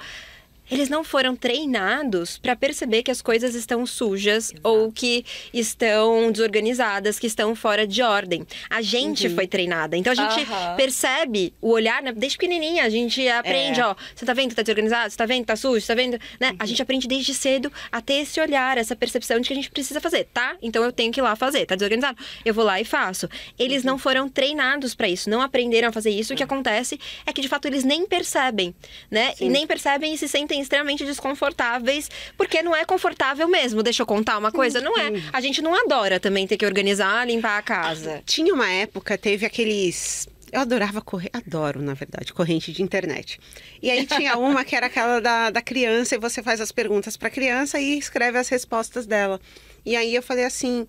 Eles 0.72 0.90
não 0.90 1.04
foram 1.04 1.36
treinados 1.36 2.38
para 2.38 2.56
perceber 2.56 3.04
que 3.04 3.12
as 3.12 3.22
coisas 3.22 3.56
estão 3.56 3.86
sujas 3.86 4.54
ou 4.64 4.92
que 4.92 5.26
estão 5.54 6.32
desorganizadas, 6.32 7.20
que 7.20 7.28
estão 7.28 7.56
fora 7.56 7.86
de 7.86 8.02
ordem. 8.02 8.46
A 8.70 8.82
gente 8.82 9.30
foi 9.30 9.48
treinada. 9.48 9.98
Então 9.98 10.12
a 10.12 10.16
gente 10.16 10.42
Aham. 10.50 10.76
percebe 10.76 11.54
o 11.62 11.70
olhar, 11.72 12.02
né? 12.02 12.12
desde 12.16 12.38
pequenininha, 12.38 12.84
a 12.84 12.90
gente 12.90 13.28
aprende, 13.28 13.80
É. 13.80 13.86
ó, 13.86 13.96
você 14.16 14.26
tá 14.26 14.34
vendo 14.34 14.50
que 14.50 14.56
tá 14.56 14.62
desorganizado? 14.62 15.10
Você 15.12 15.18
tá 15.18 15.26
vendo 15.26 15.42
que 15.42 15.48
tá 15.48 15.56
sujo? 15.56 15.82
Você 15.82 15.88
tá 15.88 15.96
vendo? 15.96 16.20
Né? 16.40 16.56
A 16.60 16.66
gente 16.66 16.82
aprende 16.82 17.08
desde 17.08 17.34
cedo 17.34 17.72
a 17.92 18.02
ter 18.02 18.22
esse 18.22 18.40
olhar, 18.40 18.78
essa 18.78 18.96
percepção 18.96 19.40
de 19.40 19.48
que 19.48 19.54
a 19.54 19.56
gente 19.56 19.72
precisa 19.72 20.00
fazer, 20.00 20.26
tá? 20.34 20.56
Então 20.62 20.84
eu 20.84 20.92
tenho 20.92 21.12
que 21.12 21.20
ir 21.20 21.24
lá 21.24 21.36
fazer. 21.36 21.66
Tá 21.66 21.76
desorganizado? 21.76 22.18
Eu 22.46 22.54
vou 22.54 22.64
lá 22.64 22.80
e 22.80 22.86
faço. 22.86 23.28
Eles 23.58 23.84
não 23.84 23.98
foram 23.98 24.28
treinados 24.30 24.96
para 24.96 25.08
isso, 25.08 25.30
não 25.30 25.42
aprenderam 25.42 25.90
a 25.90 25.92
fazer 25.92 26.12
isso. 26.12 26.34
O 26.34 26.38
que 26.38 26.44
acontece 26.44 27.00
é 27.26 27.34
que 27.34 27.42
de 27.42 27.48
fato 27.48 27.68
eles 27.68 27.84
nem 27.84 28.06
percebem, 28.06 28.74
né? 29.10 29.34
E 29.40 29.50
nem 29.50 29.66
percebem 29.68 30.14
e 30.14 30.18
se 30.18 30.28
sentem 30.28 30.59
extremamente 30.62 31.06
desconfortáveis, 31.06 32.10
porque 32.38 32.62
não 32.62 32.76
é 32.76 32.86
confortável 32.86 33.48
mesmo. 33.48 33.84
Deixa 33.84 34.02
eu 34.02 34.06
contar 34.06 34.38
uma 34.38 34.52
coisa, 34.52 34.82
não 34.82 34.98
é. 34.98 35.12
A 35.32 35.42
gente 35.42 35.62
não 35.62 35.74
adora 35.74 36.20
também 36.20 36.48
ter 36.48 36.58
que 36.58 36.66
organizar, 36.66 37.26
limpar 37.28 37.58
a 37.58 37.62
casa. 37.62 38.22
Tinha 38.26 38.54
uma 38.54 38.70
época, 38.70 39.18
teve 39.18 39.46
aqueles. 39.46 40.28
Eu 40.52 40.62
adorava 40.62 41.00
correr, 41.00 41.30
adoro, 41.32 41.80
na 41.82 41.94
verdade, 41.94 42.34
corrente 42.34 42.72
de 42.72 42.82
internet. 42.82 43.40
E 43.82 43.92
aí 43.92 44.06
tinha 44.06 44.36
uma 44.40 44.64
que 44.66 44.76
era 44.76 44.88
aquela 44.88 45.20
da, 45.20 45.50
da 45.52 45.62
criança, 45.62 46.16
e 46.16 46.18
você 46.18 46.42
faz 46.42 46.60
as 46.60 46.72
perguntas 46.72 47.16
para 47.16 47.28
a 47.28 47.32
criança 47.32 47.80
e 47.80 47.98
escreve 47.98 48.38
as 48.38 48.50
respostas 48.50 49.06
dela. 49.06 49.40
E 49.86 49.96
aí 49.96 50.16
eu 50.16 50.24
falei 50.24 50.46
assim: 50.46 50.88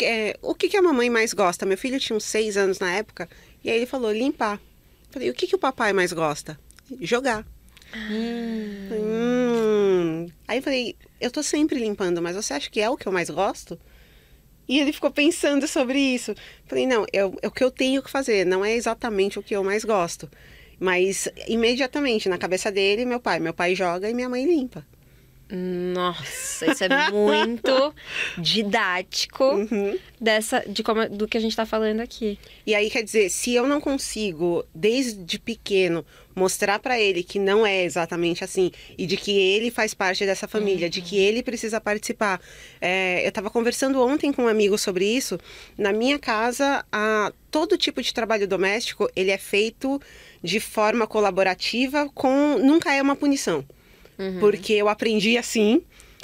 é, 0.00 0.38
o 0.42 0.54
que, 0.54 0.68
que 0.68 0.76
a 0.76 0.82
mamãe 0.82 1.10
mais 1.10 1.32
gosta? 1.32 1.66
Meu 1.66 1.78
filho 1.78 1.98
tinha 2.00 2.16
uns 2.16 2.24
seis 2.24 2.56
anos 2.56 2.78
na 2.78 2.92
época, 2.92 3.28
e 3.62 3.70
aí 3.70 3.76
ele 3.76 3.86
falou: 3.86 4.12
limpar. 4.12 4.54
Eu 4.54 5.12
falei: 5.12 5.30
o 5.30 5.34
que, 5.34 5.46
que 5.46 5.56
o 5.56 5.58
papai 5.58 5.92
mais 5.92 6.12
gosta? 6.12 6.58
Jogar. 7.00 7.44
Hum. 8.90 10.26
Aí 10.48 10.58
eu 10.58 10.62
falei: 10.62 10.96
eu 11.20 11.30
tô 11.30 11.42
sempre 11.42 11.78
limpando, 11.78 12.20
mas 12.22 12.36
você 12.36 12.54
acha 12.54 12.70
que 12.70 12.80
é 12.80 12.88
o 12.90 12.96
que 12.96 13.06
eu 13.06 13.12
mais 13.12 13.30
gosto? 13.30 13.78
E 14.68 14.78
ele 14.78 14.92
ficou 14.92 15.10
pensando 15.10 15.68
sobre 15.68 15.98
isso. 15.98 16.34
Falei, 16.66 16.86
não, 16.86 17.04
é, 17.12 17.24
o- 17.24 17.36
é 17.42 17.48
o 17.48 17.50
que 17.50 17.62
eu 17.62 17.70
tenho 17.70 18.02
que 18.02 18.10
fazer, 18.10 18.46
não 18.46 18.64
é 18.64 18.72
exatamente 18.74 19.38
o 19.38 19.42
que 19.42 19.54
eu 19.54 19.62
mais 19.62 19.84
gosto. 19.84 20.28
Mas 20.80 21.28
imediatamente, 21.46 22.28
na 22.30 22.38
cabeça 22.38 22.72
dele, 22.72 23.04
meu 23.04 23.20
pai. 23.20 23.38
Meu 23.40 23.52
pai 23.52 23.74
joga 23.74 24.08
e 24.08 24.14
minha 24.14 24.28
mãe 24.28 24.44
limpa. 24.46 24.84
Nossa, 25.50 26.66
isso 26.66 26.82
é 26.84 27.10
muito 27.12 27.94
didático 28.38 29.44
Uhum. 29.44 29.98
dessa, 30.18 30.60
de 30.66 30.82
como, 30.82 31.06
do 31.08 31.28
que 31.28 31.36
a 31.36 31.40
gente 31.40 31.54
tá 31.54 31.66
falando 31.66 32.00
aqui. 32.00 32.38
E 32.66 32.74
aí, 32.74 32.88
quer 32.88 33.02
dizer, 33.02 33.28
se 33.28 33.52
eu 33.54 33.66
não 33.68 33.80
consigo, 33.80 34.64
desde 34.74 35.38
pequeno, 35.38 36.04
mostrar 36.34 36.78
pra 36.78 36.98
ele 36.98 37.22
que 37.22 37.38
não 37.38 37.66
é 37.66 37.84
exatamente 37.84 38.42
assim, 38.42 38.70
e 38.98 39.06
de 39.06 39.16
que 39.16 39.30
ele 39.30 39.70
faz 39.70 39.94
parte 39.94 40.26
dessa 40.26 40.48
família, 40.48 40.90
de 40.90 41.00
que 41.00 41.16
ele 41.16 41.42
precisa 41.42 41.80
participar. 41.80 42.40
É, 42.80 43.24
eu 43.24 43.28
estava 43.28 43.50
conversando 43.50 44.00
ontem 44.00 44.32
com 44.32 44.44
um 44.44 44.48
amigo 44.48 44.76
sobre 44.76 45.04
isso. 45.04 45.38
Na 45.78 45.92
minha 45.92 46.18
casa, 46.18 46.84
a, 46.90 47.32
todo 47.50 47.78
tipo 47.78 48.02
de 48.02 48.12
trabalho 48.12 48.48
doméstico, 48.48 49.08
ele 49.14 49.30
é 49.30 49.38
feito 49.38 50.00
de 50.42 50.60
forma 50.60 51.06
colaborativa, 51.06 52.10
com 52.14 52.58
nunca 52.58 52.92
é 52.92 53.00
uma 53.00 53.16
punição. 53.16 53.64
Porque 54.40 54.72
eu 54.72 54.88
aprendi 54.88 55.36
assim. 55.36 55.82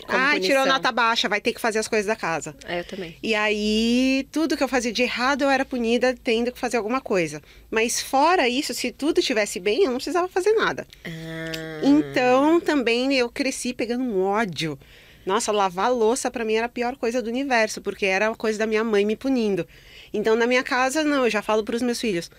Ah, 0.09 0.33
tirou 0.33 0.41
punição. 0.41 0.67
nota 0.67 0.93
baixa, 0.93 1.29
vai 1.29 1.41
ter 1.41 1.53
que 1.53 1.61
fazer 1.61 1.79
as 1.79 1.89
coisas 1.89 2.07
da 2.07 2.17
casa. 2.17 2.55
É, 2.67 2.81
eu 2.81 2.85
também. 2.85 3.17
E 3.23 3.35
aí, 3.35 4.27
tudo 4.33 4.57
que 4.57 4.63
eu 4.63 4.69
fazia 4.69 4.93
de 4.93 5.03
errado, 5.03 5.43
eu 5.43 5.51
era 5.51 5.65
punida 5.65 6.15
tendo 6.23 6.53
que 6.53 6.59
fazer 6.59 6.77
alguma 6.77 7.01
coisa. 7.01 7.43
Mas 7.71 8.01
fora 8.01 8.49
isso, 8.49 8.73
se 8.75 8.91
tudo 8.93 9.21
estivesse 9.21 9.59
bem, 9.61 9.81
eu 9.85 9.89
não 9.91 9.97
precisava 9.97 10.29
fazer 10.29 10.53
nada. 10.53 10.87
Ah, 11.05 11.81
Então, 11.83 12.61
também 12.61 13.13
eu 13.15 13.29
cresci 13.29 13.73
pegando 13.73 14.05
um 14.05 14.23
ódio. 14.23 14.79
Nossa, 15.27 15.53
lavar 15.53 15.93
louça 15.93 16.31
pra 16.31 16.45
mim 16.45 16.55
era 16.55 16.67
a 16.67 16.69
pior 16.69 16.97
coisa 16.97 17.21
do 17.23 17.29
universo, 17.29 17.81
porque 17.81 18.07
era 18.07 18.31
uma 18.31 18.37
coisa 18.37 18.59
da 18.59 18.67
minha 18.67 18.83
mãe 18.83 19.05
me 19.05 19.17
punindo. 19.17 19.67
Então, 20.13 20.35
na 20.35 20.47
minha 20.47 20.63
casa, 20.63 21.05
não, 21.05 21.25
eu 21.25 21.31
já 21.31 21.43
falo 21.43 21.63
pros 21.63 21.83
meus 21.83 22.01
filhos. 22.01 22.31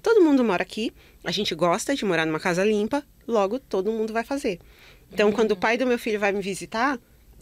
Todo 0.00 0.22
mundo 0.22 0.44
mora 0.44 0.62
aqui, 0.62 0.92
a 1.24 1.32
gente 1.32 1.54
gosta 1.54 1.94
de 1.94 2.04
morar 2.04 2.24
numa 2.24 2.38
casa 2.38 2.64
limpa, 2.64 3.02
logo 3.26 3.58
todo 3.58 3.90
mundo 3.90 4.12
vai 4.12 4.22
fazer. 4.22 4.60
Então, 5.12 5.32
quando 5.32 5.52
o 5.52 5.56
pai 5.56 5.76
do 5.76 5.86
meu 5.86 5.98
filho 5.98 6.20
vai 6.20 6.32
me 6.32 6.40
visitar, 6.40 6.98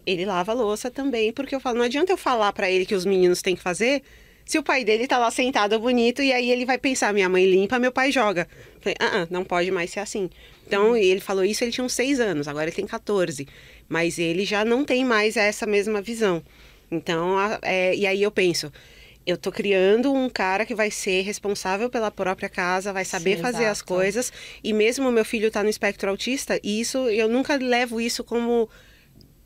ele 0.07 0.25
lava 0.25 0.53
a 0.53 0.55
louça 0.55 0.91
também, 0.91 1.33
porque 1.33 1.55
eu 1.55 1.61
falo, 1.61 1.79
não 1.79 1.85
adianta 1.85 2.13
eu 2.13 2.17
falar 2.17 2.53
pra 2.53 2.71
ele 2.71 2.87
que 2.87 2.95
os 2.95 3.05
meninos 3.05 3.43
têm 3.43 3.57
que 3.57 3.63
fazer, 3.63 4.03
se 4.45 4.59
o 4.59 4.63
pai 4.63 4.85
dele 4.85 5.09
tá 5.09 5.19
lá 5.19 5.29
sentado 5.29 5.79
bonito 5.81 6.23
e 6.23 6.33
aí 6.33 6.49
ele 6.51 6.65
vai 6.65 6.79
pensar, 6.79 7.13
minha 7.13 7.29
mãe 7.29 7.45
limpa, 7.45 7.81
meu 7.81 7.91
pai 7.91 8.13
joga. 8.13 8.49
Eu 8.77 8.81
Falei, 8.81 8.97
ah, 9.01 9.23
ah, 9.23 9.27
não 9.29 9.45
pode 9.45 9.73
mais 9.73 9.91
ser 9.91 9.99
assim. 9.99 10.31
Então, 10.65 10.97
e 10.97 11.05
ele 11.05 11.21
falou 11.21 11.45
isso, 11.45 11.65
ele 11.65 11.73
tinha 11.73 11.85
uns 11.85 11.93
seis 11.93 12.21
anos, 12.21 12.47
agora 12.47 12.67
ele 12.67 12.77
tem 12.77 12.87
14. 12.87 13.47
Mas 13.89 14.21
ele 14.21 14.45
já 14.45 14.65
não 14.65 14.85
tem 14.85 15.05
mais 15.05 15.37
essa 15.37 15.67
mesma 15.67 16.01
visão. 16.01 16.41
Então, 16.89 17.37
é, 17.63 17.95
e 17.97 18.07
aí 18.07 18.23
eu 18.23 18.31
penso, 18.31 18.73
eu 19.27 19.37
tô 19.37 19.51
criando 19.51 20.13
um 20.13 20.29
cara 20.29 20.65
que 20.65 20.75
vai 20.75 20.91
ser 20.91 21.23
responsável 21.23 21.91
pela 21.91 22.11
própria 22.11 22.49
casa, 22.49 22.93
vai 22.93 23.05
saber 23.05 23.37
Sim, 23.37 23.43
fazer 23.43 23.65
as 23.65 23.79
exato. 23.79 23.93
coisas. 23.93 24.33
E 24.63 24.73
mesmo 24.73 25.09
o 25.09 25.13
meu 25.13 25.25
filho 25.25 25.51
tá 25.51 25.63
no 25.65 25.69
espectro 25.69 26.09
autista, 26.09 26.61
e 26.63 26.81
isso 26.81 26.99
eu 27.09 27.29
nunca 27.29 27.57
levo 27.57 28.01
isso 28.01 28.23
como 28.23 28.69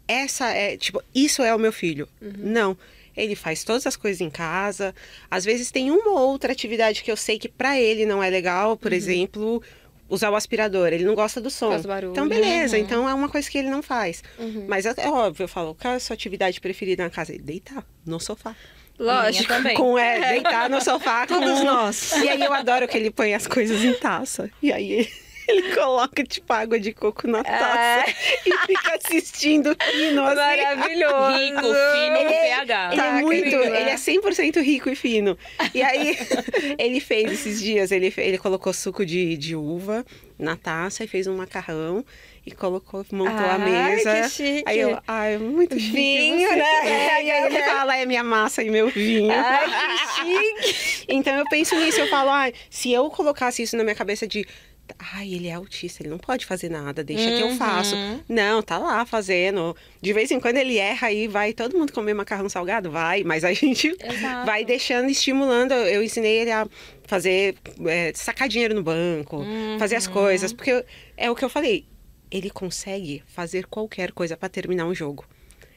essa 0.06 0.50
é, 0.50 0.76
tipo, 0.76 1.02
isso 1.14 1.42
é 1.42 1.54
o 1.54 1.58
meu 1.58 1.72
filho. 1.72 2.06
Não. 2.20 2.76
Ele 3.16 3.34
faz 3.34 3.64
todas 3.64 3.86
as 3.86 3.96
coisas 3.96 4.20
em 4.20 4.30
casa. 4.30 4.94
Às 5.30 5.44
vezes 5.44 5.70
tem 5.70 5.90
uma 5.90 6.10
ou 6.10 6.18
outra 6.18 6.52
atividade 6.52 7.02
que 7.02 7.10
eu 7.10 7.16
sei 7.16 7.38
que 7.38 7.48
pra 7.48 7.80
ele 7.80 8.04
não 8.04 8.22
é 8.22 8.28
legal, 8.28 8.76
por 8.76 8.92
exemplo, 8.92 9.62
usar 10.08 10.30
o 10.30 10.36
aspirador. 10.36 10.88
Ele 10.88 11.04
não 11.04 11.14
gosta 11.14 11.40
do 11.40 11.50
som. 11.50 11.70
Faz 11.70 11.86
barulho. 11.86 12.12
Então, 12.12 12.28
beleza. 12.28 12.76
Uhum. 12.76 12.82
Então 12.82 13.08
é 13.08 13.14
uma 13.14 13.28
coisa 13.28 13.48
que 13.48 13.58
ele 13.58 13.70
não 13.70 13.82
faz. 13.82 14.22
Mas 14.68 14.86
é, 14.86 14.94
é 14.96 15.08
óbvio, 15.08 15.44
eu 15.44 15.48
falo, 15.48 15.74
qual 15.74 15.94
é 15.94 15.96
a 15.96 16.00
sua 16.00 16.14
atividade 16.14 16.60
preferida 16.60 17.02
na 17.02 17.10
casa? 17.10 17.36
Deitar 17.38 17.84
no 18.04 18.20
sofá. 18.20 18.54
Lógico. 19.00 19.48
Também. 19.48 19.74
Com 19.76 19.98
é, 19.98 20.32
deitar 20.32 20.68
no 20.68 20.80
sofá. 20.80 21.26
Todos 21.26 21.60
com... 21.60 21.64
nós. 21.64 22.12
E 22.12 22.28
aí 22.28 22.42
eu 22.42 22.52
adoro 22.52 22.86
que 22.86 22.96
ele 22.98 23.10
põe 23.10 23.34
as 23.34 23.46
coisas 23.46 23.82
em 23.82 23.94
taça. 23.94 24.50
E 24.62 24.70
aí 24.70 24.92
ele, 24.92 25.12
ele 25.48 25.74
coloca, 25.74 26.22
tipo, 26.22 26.52
água 26.52 26.78
de 26.78 26.92
coco 26.92 27.26
na 27.26 27.42
taça. 27.42 28.04
E 28.46 28.66
fica 28.66 28.96
assistindo 28.96 29.76
hino, 29.94 30.24
assim. 30.24 30.36
Maravilhoso. 30.36 31.36
Rico, 31.38 31.60
fino, 31.62 32.16
Ele 32.16 32.34
é- 32.34 32.56
PH. 32.56 32.88
Ele 32.92 32.96
Tá, 32.96 33.06
é 33.06 33.12
muito, 33.22 33.56
ele 33.56 33.90
é 33.90 33.94
100% 33.94 34.62
rico 34.62 34.90
e 34.90 34.94
fino. 34.94 35.38
E 35.74 35.82
aí, 35.82 36.16
ele 36.78 37.00
fez 37.00 37.32
esses 37.32 37.60
dias, 37.60 37.90
ele, 37.92 38.12
ele 38.16 38.38
colocou 38.38 38.72
suco 38.72 39.04
de, 39.06 39.36
de 39.36 39.56
uva 39.56 40.04
na 40.38 40.56
taça 40.56 41.04
e 41.04 41.06
fez 41.06 41.26
um 41.26 41.36
macarrão 41.36 42.04
e 42.46 42.50
colocou, 42.52 43.04
montou 43.12 43.34
a 43.46 43.54
Ai, 43.54 43.58
mesa. 43.58 44.22
que 44.22 44.28
chique. 44.30 44.62
Aí 44.66 44.80
eu, 44.80 44.98
ai, 45.06 45.38
muito 45.38 45.78
chique. 45.78 45.92
Vinho, 45.92 46.48
você." 46.48 46.56
né? 46.56 46.64
É, 46.84 47.24
e 47.24 47.30
aí 47.30 47.46
ele 47.54 47.62
fala, 47.62 47.96
é 47.96 48.06
minha 48.06 48.24
massa 48.24 48.62
e 48.62 48.70
meu 48.70 48.88
vinho. 48.88 49.30
Ai, 49.32 49.66
que 49.68 50.66
chique. 50.72 51.04
Então 51.08 51.34
eu 51.36 51.44
penso 51.50 51.74
nisso, 51.78 52.00
eu 52.00 52.08
falo, 52.08 52.30
ai, 52.30 52.52
se 52.70 52.92
eu 52.92 53.08
colocasse 53.10 53.62
isso 53.62 53.76
na 53.76 53.82
minha 53.84 53.94
cabeça 53.96 54.26
de. 54.26 54.46
Ai, 55.14 55.32
ele 55.34 55.46
é 55.46 55.52
autista, 55.52 56.02
ele 56.02 56.08
não 56.10 56.18
pode 56.18 56.44
fazer 56.44 56.68
nada, 56.68 57.04
deixa 57.04 57.30
que 57.30 57.40
eu 57.40 57.46
Uhum. 57.46 57.56
faço. 57.56 57.94
Não, 58.28 58.60
tá 58.60 58.76
lá 58.76 59.06
fazendo. 59.06 59.76
De 60.02 60.12
vez 60.12 60.32
em 60.32 60.40
quando 60.40 60.56
ele 60.56 60.78
erra 60.78 61.06
aí, 61.06 61.28
vai 61.28 61.52
todo 61.52 61.78
mundo 61.78 61.92
comer 61.92 62.12
macarrão 62.12 62.48
salgado? 62.48 62.90
Vai, 62.90 63.22
mas 63.22 63.44
a 63.44 63.52
gente 63.54 63.86
Exato. 64.02 64.46
vai 64.46 64.64
deixando, 64.64 65.08
estimulando. 65.08 65.70
Eu 65.74 66.02
ensinei 66.02 66.38
ele 66.40 66.50
a 66.50 66.66
fazer, 67.06 67.54
é, 67.86 68.10
sacar 68.16 68.48
dinheiro 68.48 68.74
no 68.74 68.82
banco, 68.82 69.44
fazer 69.78 69.94
as 69.94 70.08
coisas, 70.08 70.52
porque 70.52 70.84
é 71.16 71.30
o 71.30 71.36
que 71.36 71.44
eu 71.44 71.48
falei, 71.48 71.84
ele 72.30 72.50
consegue 72.50 73.22
fazer 73.26 73.66
qualquer 73.66 74.12
coisa 74.12 74.36
pra 74.36 74.48
terminar 74.48 74.86
um 74.86 74.94
jogo. 74.94 75.24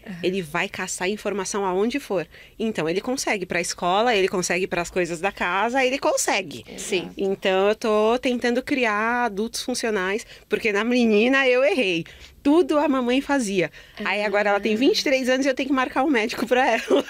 Uhum. 0.05 0.15
Ele 0.21 0.41
vai 0.41 0.67
caçar 0.67 1.09
informação 1.09 1.65
aonde 1.65 1.99
for. 1.99 2.27
Então, 2.59 2.87
ele 2.89 2.99
consegue 2.99 3.45
para 3.45 3.59
a 3.59 3.61
escola, 3.61 4.15
ele 4.15 4.27
consegue 4.27 4.67
para 4.67 4.81
as 4.81 4.89
coisas 4.89 5.19
da 5.19 5.31
casa, 5.31 5.83
ele 5.83 5.97
consegue. 5.97 6.65
Sim. 6.77 7.09
Então, 7.17 7.69
eu 7.69 7.75
tô 7.75 8.19
tentando 8.19 8.61
criar 8.61 9.25
adultos 9.25 9.63
funcionais, 9.63 10.25
porque 10.49 10.71
na 10.73 10.83
menina 10.83 11.47
eu 11.47 11.63
errei. 11.63 12.05
Tudo 12.41 12.77
a 12.77 12.87
mamãe 12.89 13.21
fazia. 13.21 13.71
Uhum. 13.99 14.07
Aí 14.07 14.23
agora 14.23 14.49
ela 14.49 14.59
tem 14.59 14.75
23 14.75 15.29
anos 15.29 15.45
e 15.45 15.49
eu 15.49 15.55
tenho 15.55 15.69
que 15.69 15.75
marcar 15.75 16.03
um 16.03 16.09
médico 16.09 16.45
para 16.45 16.69
ela. 16.69 17.05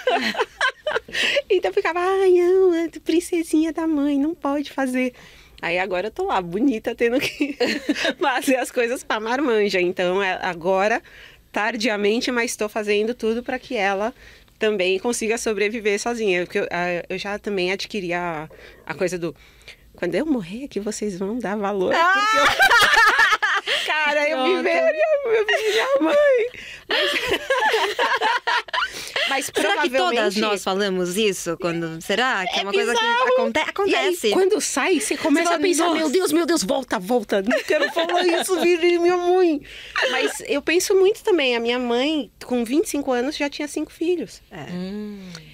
então 1.50 1.72
ficava, 1.72 1.98
ai, 1.98 2.30
não, 2.30 2.74
é 2.74 2.88
princesinha 3.04 3.72
da 3.72 3.86
mãe, 3.86 4.18
não 4.18 4.34
pode 4.34 4.70
fazer. 4.70 5.12
Aí 5.64 5.78
agora 5.78 6.08
eu 6.08 6.10
tô 6.10 6.24
lá, 6.24 6.42
bonita, 6.42 6.94
tendo 6.94 7.18
que 7.18 7.56
fazer 8.20 8.56
as 8.56 8.70
coisas 8.70 9.02
pra 9.02 9.18
marmanja. 9.18 9.80
Então 9.80 10.22
é, 10.22 10.38
agora, 10.42 11.02
tardiamente, 11.50 12.30
mas 12.30 12.50
estou 12.50 12.68
fazendo 12.68 13.14
tudo 13.14 13.42
para 13.42 13.58
que 13.58 13.74
ela 13.74 14.12
também 14.58 14.98
consiga 14.98 15.38
sobreviver 15.38 15.98
sozinha. 15.98 16.44
Porque 16.44 16.58
eu, 16.58 16.66
eu 17.08 17.16
já 17.16 17.38
também 17.38 17.72
adquiri 17.72 18.12
a, 18.12 18.46
a 18.84 18.92
coisa 18.92 19.18
do. 19.18 19.34
Quando 19.94 20.14
eu 20.14 20.26
morrer, 20.26 20.68
que 20.68 20.80
vocês 20.80 21.18
vão 21.18 21.38
dar 21.38 21.56
valor. 21.56 21.94
Ah! 21.94 22.12
Porque 22.12 22.36
eu... 22.36 23.24
Cara, 24.04 24.28
eu 24.28 24.44
viveria, 24.44 25.02
eu 25.24 25.30
viveria 25.30 25.84
a 25.84 26.00
mãe. 26.04 26.14
Mas... 26.88 27.10
Mas 29.28 29.50
será 29.54 29.82
que 29.82 29.90
todas 29.90 30.36
nós 30.36 30.62
falamos 30.62 31.16
isso? 31.16 31.56
Quando... 31.58 32.00
Será 32.02 32.46
que 32.46 32.58
é, 32.58 32.60
é 32.60 32.62
uma 32.62 32.70
bizarro. 32.70 32.98
coisa 32.98 33.16
que 33.24 33.32
aconte... 33.32 33.58
acontece? 33.58 34.26
Aí, 34.26 34.32
quando 34.32 34.60
sai, 34.60 35.00
você 35.00 35.16
começa 35.16 35.50
você 35.50 35.54
a 35.54 35.58
pensar, 35.58 35.84
Nossa. 35.86 35.98
meu 35.98 36.10
Deus, 36.10 36.32
meu 36.32 36.46
Deus, 36.46 36.62
volta, 36.62 36.98
volta. 36.98 37.42
Não 37.42 37.62
quero 37.62 37.90
falar 37.92 38.26
isso, 38.26 38.60
virei 38.60 38.98
minha 38.98 39.16
mãe. 39.16 39.62
Mas 40.10 40.42
eu 40.46 40.60
penso 40.60 40.94
muito 40.94 41.22
também. 41.22 41.56
A 41.56 41.60
minha 41.60 41.78
mãe, 41.78 42.30
com 42.44 42.64
25 42.64 43.10
anos, 43.10 43.36
já 43.36 43.48
tinha 43.48 43.66
cinco 43.66 43.90
filhos. 43.90 44.42
É. 44.50 44.70
Hum 44.70 45.53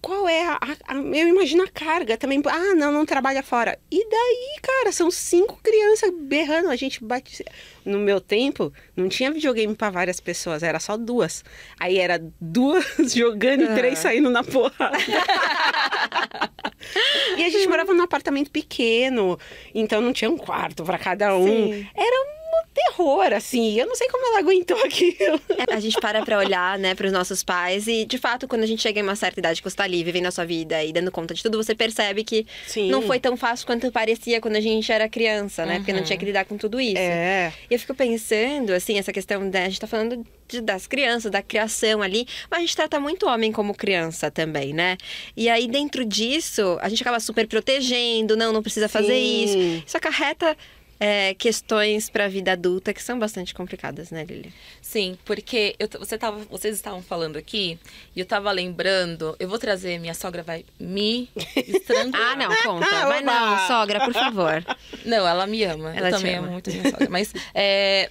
qual 0.00 0.28
é 0.28 0.46
a, 0.46 0.58
a, 0.88 0.94
Eu 0.94 1.28
imagino 1.28 1.62
a 1.62 1.68
carga 1.68 2.16
também. 2.16 2.42
Ah, 2.46 2.74
não, 2.74 2.90
não 2.90 3.04
trabalha 3.04 3.42
fora. 3.42 3.78
E 3.90 4.08
daí, 4.08 4.56
cara, 4.62 4.92
são 4.92 5.10
cinco 5.10 5.58
crianças 5.62 6.10
berrando. 6.10 6.70
A 6.70 6.76
gente 6.76 7.04
bate. 7.04 7.44
No 7.84 7.98
meu 7.98 8.20
tempo, 8.20 8.72
não 8.94 9.08
tinha 9.08 9.30
videogame 9.30 9.74
para 9.74 9.90
várias 9.90 10.20
pessoas, 10.20 10.62
era 10.62 10.78
só 10.78 10.96
duas. 10.96 11.44
Aí 11.78 11.98
era 11.98 12.22
duas 12.40 12.84
jogando 13.14 13.64
e 13.64 13.74
três 13.74 13.98
saindo 13.98 14.30
na 14.30 14.44
porrada. 14.44 14.98
e 17.36 17.44
a 17.44 17.48
gente 17.48 17.68
morava 17.68 17.94
num 17.94 18.02
apartamento 18.02 18.50
pequeno, 18.50 19.38
então 19.74 20.00
não 20.00 20.12
tinha 20.12 20.30
um 20.30 20.36
quarto 20.36 20.84
para 20.84 20.98
cada 20.98 21.36
um. 21.36 21.46
Sim. 21.46 21.88
Era 21.94 22.26
um 22.26 22.39
terror, 22.74 23.32
assim. 23.32 23.78
Eu 23.78 23.86
não 23.86 23.94
sei 23.94 24.08
como 24.08 24.26
ela 24.26 24.38
aguentou 24.38 24.76
aquilo. 24.84 25.40
É, 25.68 25.74
a 25.74 25.80
gente 25.80 25.98
para 26.00 26.24
pra 26.24 26.38
olhar, 26.38 26.78
né, 26.78 26.94
pros 26.94 27.12
nossos 27.12 27.42
pais. 27.42 27.86
E, 27.86 28.04
de 28.04 28.18
fato, 28.18 28.46
quando 28.48 28.62
a 28.62 28.66
gente 28.66 28.82
chega 28.82 29.00
em 29.00 29.02
uma 29.02 29.16
certa 29.16 29.40
idade, 29.40 29.62
que 29.62 29.68
você 29.68 29.76
tá 29.76 29.84
ali, 29.84 30.02
vivendo 30.04 30.26
a 30.26 30.30
sua 30.30 30.44
vida 30.44 30.82
e 30.84 30.92
dando 30.92 31.10
conta 31.10 31.34
de 31.34 31.42
tudo, 31.42 31.62
você 31.62 31.74
percebe 31.74 32.24
que 32.24 32.46
Sim. 32.66 32.90
não 32.90 33.02
foi 33.02 33.18
tão 33.18 33.36
fácil 33.36 33.66
quanto 33.66 33.90
parecia 33.90 34.40
quando 34.40 34.56
a 34.56 34.60
gente 34.60 34.90
era 34.90 35.08
criança, 35.08 35.64
né? 35.66 35.74
Uhum. 35.74 35.78
Porque 35.80 35.92
não 35.92 36.02
tinha 36.02 36.18
que 36.18 36.24
lidar 36.24 36.44
com 36.44 36.56
tudo 36.56 36.80
isso. 36.80 36.98
É. 36.98 37.52
E 37.70 37.74
eu 37.74 37.78
fico 37.78 37.94
pensando, 37.94 38.72
assim, 38.72 38.98
essa 38.98 39.12
questão, 39.12 39.42
né, 39.42 39.64
a 39.64 39.68
gente 39.68 39.80
tá 39.80 39.86
falando 39.86 40.24
de, 40.48 40.60
das 40.60 40.86
crianças, 40.86 41.30
da 41.30 41.42
criação 41.42 42.02
ali, 42.02 42.26
mas 42.50 42.58
a 42.58 42.60
gente 42.62 42.76
trata 42.76 43.00
muito 43.00 43.26
homem 43.26 43.52
como 43.52 43.74
criança 43.74 44.30
também, 44.30 44.72
né? 44.72 44.96
E 45.36 45.48
aí, 45.48 45.66
dentro 45.66 46.04
disso, 46.04 46.78
a 46.80 46.88
gente 46.88 47.02
acaba 47.02 47.20
super 47.20 47.46
protegendo, 47.46 48.36
não, 48.36 48.52
não 48.52 48.62
precisa 48.62 48.88
fazer 48.88 49.14
Sim. 49.14 49.44
isso. 49.44 49.84
Isso 49.86 49.96
acarreta 49.96 50.56
é, 51.00 51.32
questões 51.32 52.10
para 52.10 52.26
a 52.26 52.28
vida 52.28 52.52
adulta 52.52 52.92
que 52.92 53.02
são 53.02 53.18
bastante 53.18 53.54
complicadas, 53.54 54.10
né, 54.10 54.22
Lili? 54.22 54.52
Sim, 54.82 55.16
porque 55.24 55.74
eu, 55.78 55.88
você 55.98 56.18
tava, 56.18 56.40
vocês 56.50 56.76
estavam 56.76 57.02
falando 57.02 57.38
aqui 57.38 57.78
e 58.14 58.20
eu 58.20 58.24
estava 58.24 58.52
lembrando, 58.52 59.34
eu 59.40 59.48
vou 59.48 59.58
trazer, 59.58 59.98
minha 59.98 60.12
sogra 60.12 60.42
vai 60.42 60.62
me 60.78 61.30
estrangular. 61.56 62.32
ah, 62.32 62.36
não, 62.36 62.54
conta. 62.62 63.06
Mas 63.08 63.24
não, 63.24 63.66
sogra, 63.66 64.04
por 64.04 64.12
favor. 64.12 64.62
Não, 65.06 65.26
ela 65.26 65.46
me 65.46 65.64
ama. 65.64 65.96
Ela 65.96 66.08
eu 66.10 66.16
também 66.16 66.34
ama. 66.34 66.48
amo 66.48 66.52
muito 66.52 66.68
a 66.68 66.72
minha 66.74 66.90
sogra. 66.90 67.08
Mas 67.08 67.32
é, 67.54 68.10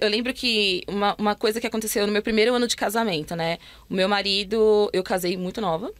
eu 0.00 0.08
lembro 0.08 0.34
que 0.34 0.82
uma, 0.88 1.14
uma 1.16 1.34
coisa 1.36 1.60
que 1.60 1.66
aconteceu 1.66 2.04
no 2.08 2.12
meu 2.12 2.22
primeiro 2.22 2.52
ano 2.54 2.66
de 2.66 2.74
casamento, 2.74 3.36
né? 3.36 3.58
O 3.88 3.94
meu 3.94 4.08
marido, 4.08 4.90
eu 4.92 5.04
casei 5.04 5.36
muito 5.36 5.60
nova. 5.60 5.92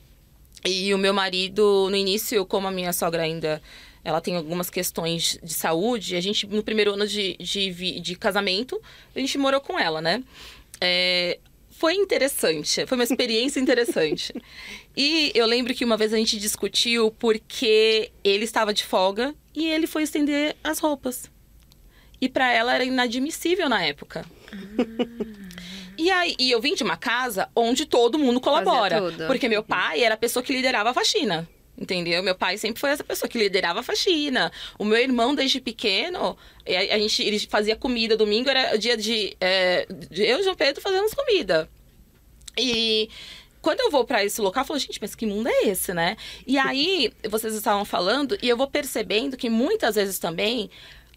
E 0.64 0.92
o 0.92 0.98
meu 0.98 1.14
marido, 1.14 1.88
no 1.90 1.96
início, 1.96 2.44
como 2.46 2.66
a 2.66 2.70
minha 2.70 2.92
sogra 2.92 3.22
ainda 3.22 3.62
ela 4.04 4.20
tem 4.20 4.36
algumas 4.36 4.68
questões 4.68 5.38
de 5.42 5.54
saúde. 5.54 6.14
A 6.14 6.20
gente, 6.20 6.46
no 6.46 6.62
primeiro 6.62 6.92
ano 6.92 7.06
de, 7.06 7.36
de, 7.38 8.00
de 8.00 8.16
casamento, 8.16 8.80
a 9.16 9.18
gente 9.18 9.38
morou 9.38 9.60
com 9.60 9.78
ela, 9.78 10.00
né? 10.02 10.22
É, 10.80 11.38
foi 11.70 11.94
interessante, 11.94 12.86
foi 12.86 12.96
uma 12.96 13.04
experiência 13.04 13.58
interessante. 13.58 14.32
E 14.96 15.32
eu 15.34 15.44
lembro 15.44 15.74
que 15.74 15.84
uma 15.84 15.96
vez 15.96 16.14
a 16.14 16.16
gente 16.16 16.38
discutiu 16.38 17.10
porque 17.18 18.12
ele 18.22 18.44
estava 18.44 18.72
de 18.72 18.84
folga 18.84 19.34
e 19.52 19.68
ele 19.68 19.88
foi 19.88 20.04
estender 20.04 20.54
as 20.62 20.78
roupas. 20.78 21.28
E 22.20 22.28
para 22.28 22.52
ela 22.52 22.72
era 22.72 22.84
inadmissível 22.84 23.68
na 23.68 23.82
época. 23.82 24.24
Ah. 24.52 25.34
E 25.98 26.10
aí, 26.10 26.34
e 26.38 26.50
eu 26.50 26.60
vim 26.60 26.74
de 26.74 26.82
uma 26.82 26.96
casa 26.96 27.48
onde 27.54 27.86
todo 27.86 28.18
mundo 28.18 28.40
colabora. 28.40 29.00
Porque 29.26 29.48
meu 29.48 29.62
pai 29.62 30.02
era 30.02 30.14
a 30.14 30.18
pessoa 30.18 30.42
que 30.42 30.52
liderava 30.52 30.90
a 30.90 30.94
faxina. 30.94 31.48
Entendeu? 31.76 32.22
Meu 32.22 32.36
pai 32.36 32.56
sempre 32.56 32.80
foi 32.80 32.90
essa 32.90 33.02
pessoa 33.02 33.28
que 33.28 33.36
liderava 33.36 33.80
a 33.80 33.82
faxina. 33.82 34.52
O 34.78 34.84
meu 34.84 34.98
irmão, 34.98 35.34
desde 35.34 35.60
pequeno, 35.60 36.36
a, 36.66 36.98
gente 36.98 37.22
ele 37.22 37.38
fazia 37.40 37.74
comida. 37.74 38.16
Domingo 38.16 38.48
era 38.48 38.74
o 38.74 38.78
dia 38.78 38.96
de, 38.96 39.36
é, 39.40 39.86
eu 40.10 40.38
e 40.38 40.42
João 40.44 40.54
Pedro 40.54 40.80
fazendo 40.80 41.14
comida. 41.16 41.68
E 42.56 43.08
quando 43.60 43.80
eu 43.80 43.90
vou 43.90 44.04
para 44.04 44.24
esse 44.24 44.40
local, 44.40 44.62
eu 44.62 44.66
falo, 44.66 44.78
gente, 44.78 45.00
mas 45.00 45.14
que 45.14 45.26
mundo 45.26 45.48
é 45.48 45.68
esse, 45.68 45.92
né? 45.92 46.16
E 46.46 46.58
aí, 46.58 47.12
vocês 47.28 47.54
estavam 47.54 47.84
falando, 47.84 48.38
e 48.40 48.48
eu 48.48 48.56
vou 48.56 48.68
percebendo 48.68 49.36
que 49.36 49.50
muitas 49.50 49.96
vezes 49.96 50.18
também 50.18 50.70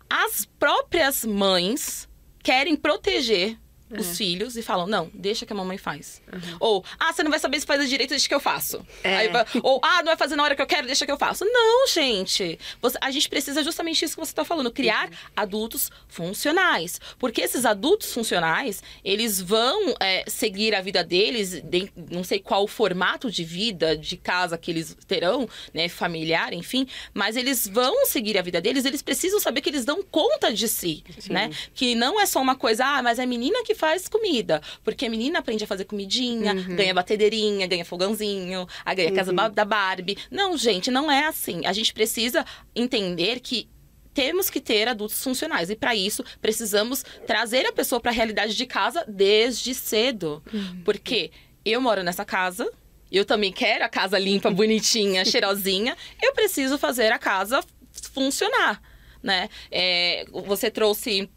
as 0.09 0.45
próprias 0.57 1.25
mães 1.25 2.07
querem 2.41 2.75
proteger 2.75 3.57
os 3.89 4.09
é. 4.09 4.15
filhos 4.15 4.57
e 4.57 4.61
falam, 4.61 4.87
não, 4.87 5.09
deixa 5.13 5.45
que 5.45 5.53
a 5.53 5.55
mamãe 5.55 5.77
faz. 5.77 6.21
Uhum. 6.31 6.57
Ou, 6.59 6.85
ah, 6.99 7.13
você 7.13 7.23
não 7.23 7.31
vai 7.31 7.39
saber 7.39 7.59
se 7.59 7.65
faz 7.65 7.87
direito, 7.89 8.09
deixa 8.09 8.27
que 8.27 8.33
eu 8.33 8.39
faço. 8.39 8.85
É. 9.03 9.17
Aí, 9.17 9.29
ou, 9.63 9.79
ah, 9.83 9.97
não 9.97 10.07
vai 10.07 10.17
fazer 10.17 10.35
na 10.35 10.43
hora 10.43 10.55
que 10.55 10.61
eu 10.61 10.67
quero, 10.67 10.87
deixa 10.87 11.05
que 11.05 11.11
eu 11.11 11.17
faço. 11.17 11.45
Não, 11.45 11.87
gente. 11.87 12.59
Você, 12.81 12.97
a 12.99 13.11
gente 13.11 13.29
precisa 13.29 13.63
justamente 13.63 14.03
isso 14.03 14.15
que 14.15 14.19
você 14.19 14.31
está 14.31 14.43
falando, 14.43 14.71
criar 14.71 15.09
uhum. 15.09 15.15
adultos 15.35 15.91
funcionais. 16.07 16.99
Porque 17.17 17.41
esses 17.41 17.65
adultos 17.65 18.13
funcionais, 18.13 18.83
eles 19.03 19.39
vão 19.39 19.95
é, 19.99 20.23
seguir 20.27 20.75
a 20.75 20.81
vida 20.81 21.03
deles, 21.03 21.61
de, 21.61 21.91
não 22.11 22.23
sei 22.23 22.39
qual 22.39 22.67
formato 22.67 23.31
de 23.31 23.43
vida, 23.43 23.95
de 23.95 24.17
casa 24.17 24.57
que 24.57 24.71
eles 24.71 24.97
terão, 25.07 25.47
né, 25.73 25.87
familiar, 25.87 26.53
enfim, 26.53 26.87
mas 27.13 27.35
eles 27.35 27.67
vão 27.67 28.05
seguir 28.05 28.37
a 28.37 28.41
vida 28.41 28.59
deles, 28.59 28.85
eles 28.85 29.01
precisam 29.01 29.39
saber 29.39 29.61
que 29.61 29.69
eles 29.69 29.85
dão 29.85 30.03
conta 30.03 30.51
de 30.51 30.67
si, 30.67 31.03
Sim. 31.17 31.33
né? 31.33 31.49
Que 31.73 31.95
não 31.95 32.19
é 32.19 32.25
só 32.25 32.41
uma 32.41 32.55
coisa, 32.55 32.85
ah, 32.85 33.01
mas 33.01 33.19
é 33.19 33.23
a 33.23 33.27
menina 33.27 33.63
que 33.63 33.76
faz 33.77 34.07
comida. 34.07 34.61
Porque 34.83 35.05
a 35.05 35.09
menina 35.09 35.39
aprende 35.39 35.63
a 35.63 35.67
fazer 35.67 35.85
comidinha, 35.85 36.53
uhum. 36.53 36.75
ganha 36.75 36.93
batedeirinha, 36.93 37.67
ganha 37.67 37.85
fogãozinho, 37.85 38.67
a 38.83 38.93
ganha 38.93 39.09
uhum. 39.09 39.15
casa 39.15 39.33
da 39.49 39.63
Barbie. 39.63 40.17
Não, 40.29 40.57
gente, 40.57 40.91
não 40.91 41.09
é 41.09 41.27
assim. 41.27 41.65
A 41.65 41.71
gente 41.71 41.93
precisa 41.93 42.45
entender 42.75 43.39
que 43.39 43.69
temos 44.13 44.49
que 44.49 44.59
ter 44.59 44.87
adultos 44.87 45.23
funcionais. 45.23 45.69
E 45.69 45.75
para 45.75 45.95
isso, 45.95 46.23
precisamos 46.41 47.05
trazer 47.27 47.67
a 47.67 47.71
pessoa 47.71 48.01
para 48.01 48.09
a 48.09 48.13
realidade 48.13 48.55
de 48.55 48.65
casa 48.65 49.05
desde 49.07 49.75
cedo. 49.75 50.43
Uhum. 50.51 50.81
Porque 50.83 51.29
eu 51.63 51.79
moro 51.79 52.01
nessa 52.01 52.25
casa, 52.25 52.67
eu 53.11 53.23
também 53.23 53.51
quero 53.51 53.85
a 53.85 53.89
casa 53.89 54.17
limpa, 54.17 54.49
bonitinha, 54.49 55.23
cheirosinha. 55.25 55.95
Eu 56.21 56.33
preciso 56.33 56.79
fazer 56.79 57.11
a 57.11 57.19
casa 57.19 57.63
funcionar, 58.11 58.81
né? 59.21 59.49
É, 59.71 60.25
você 60.31 60.71
trouxe 60.71 61.29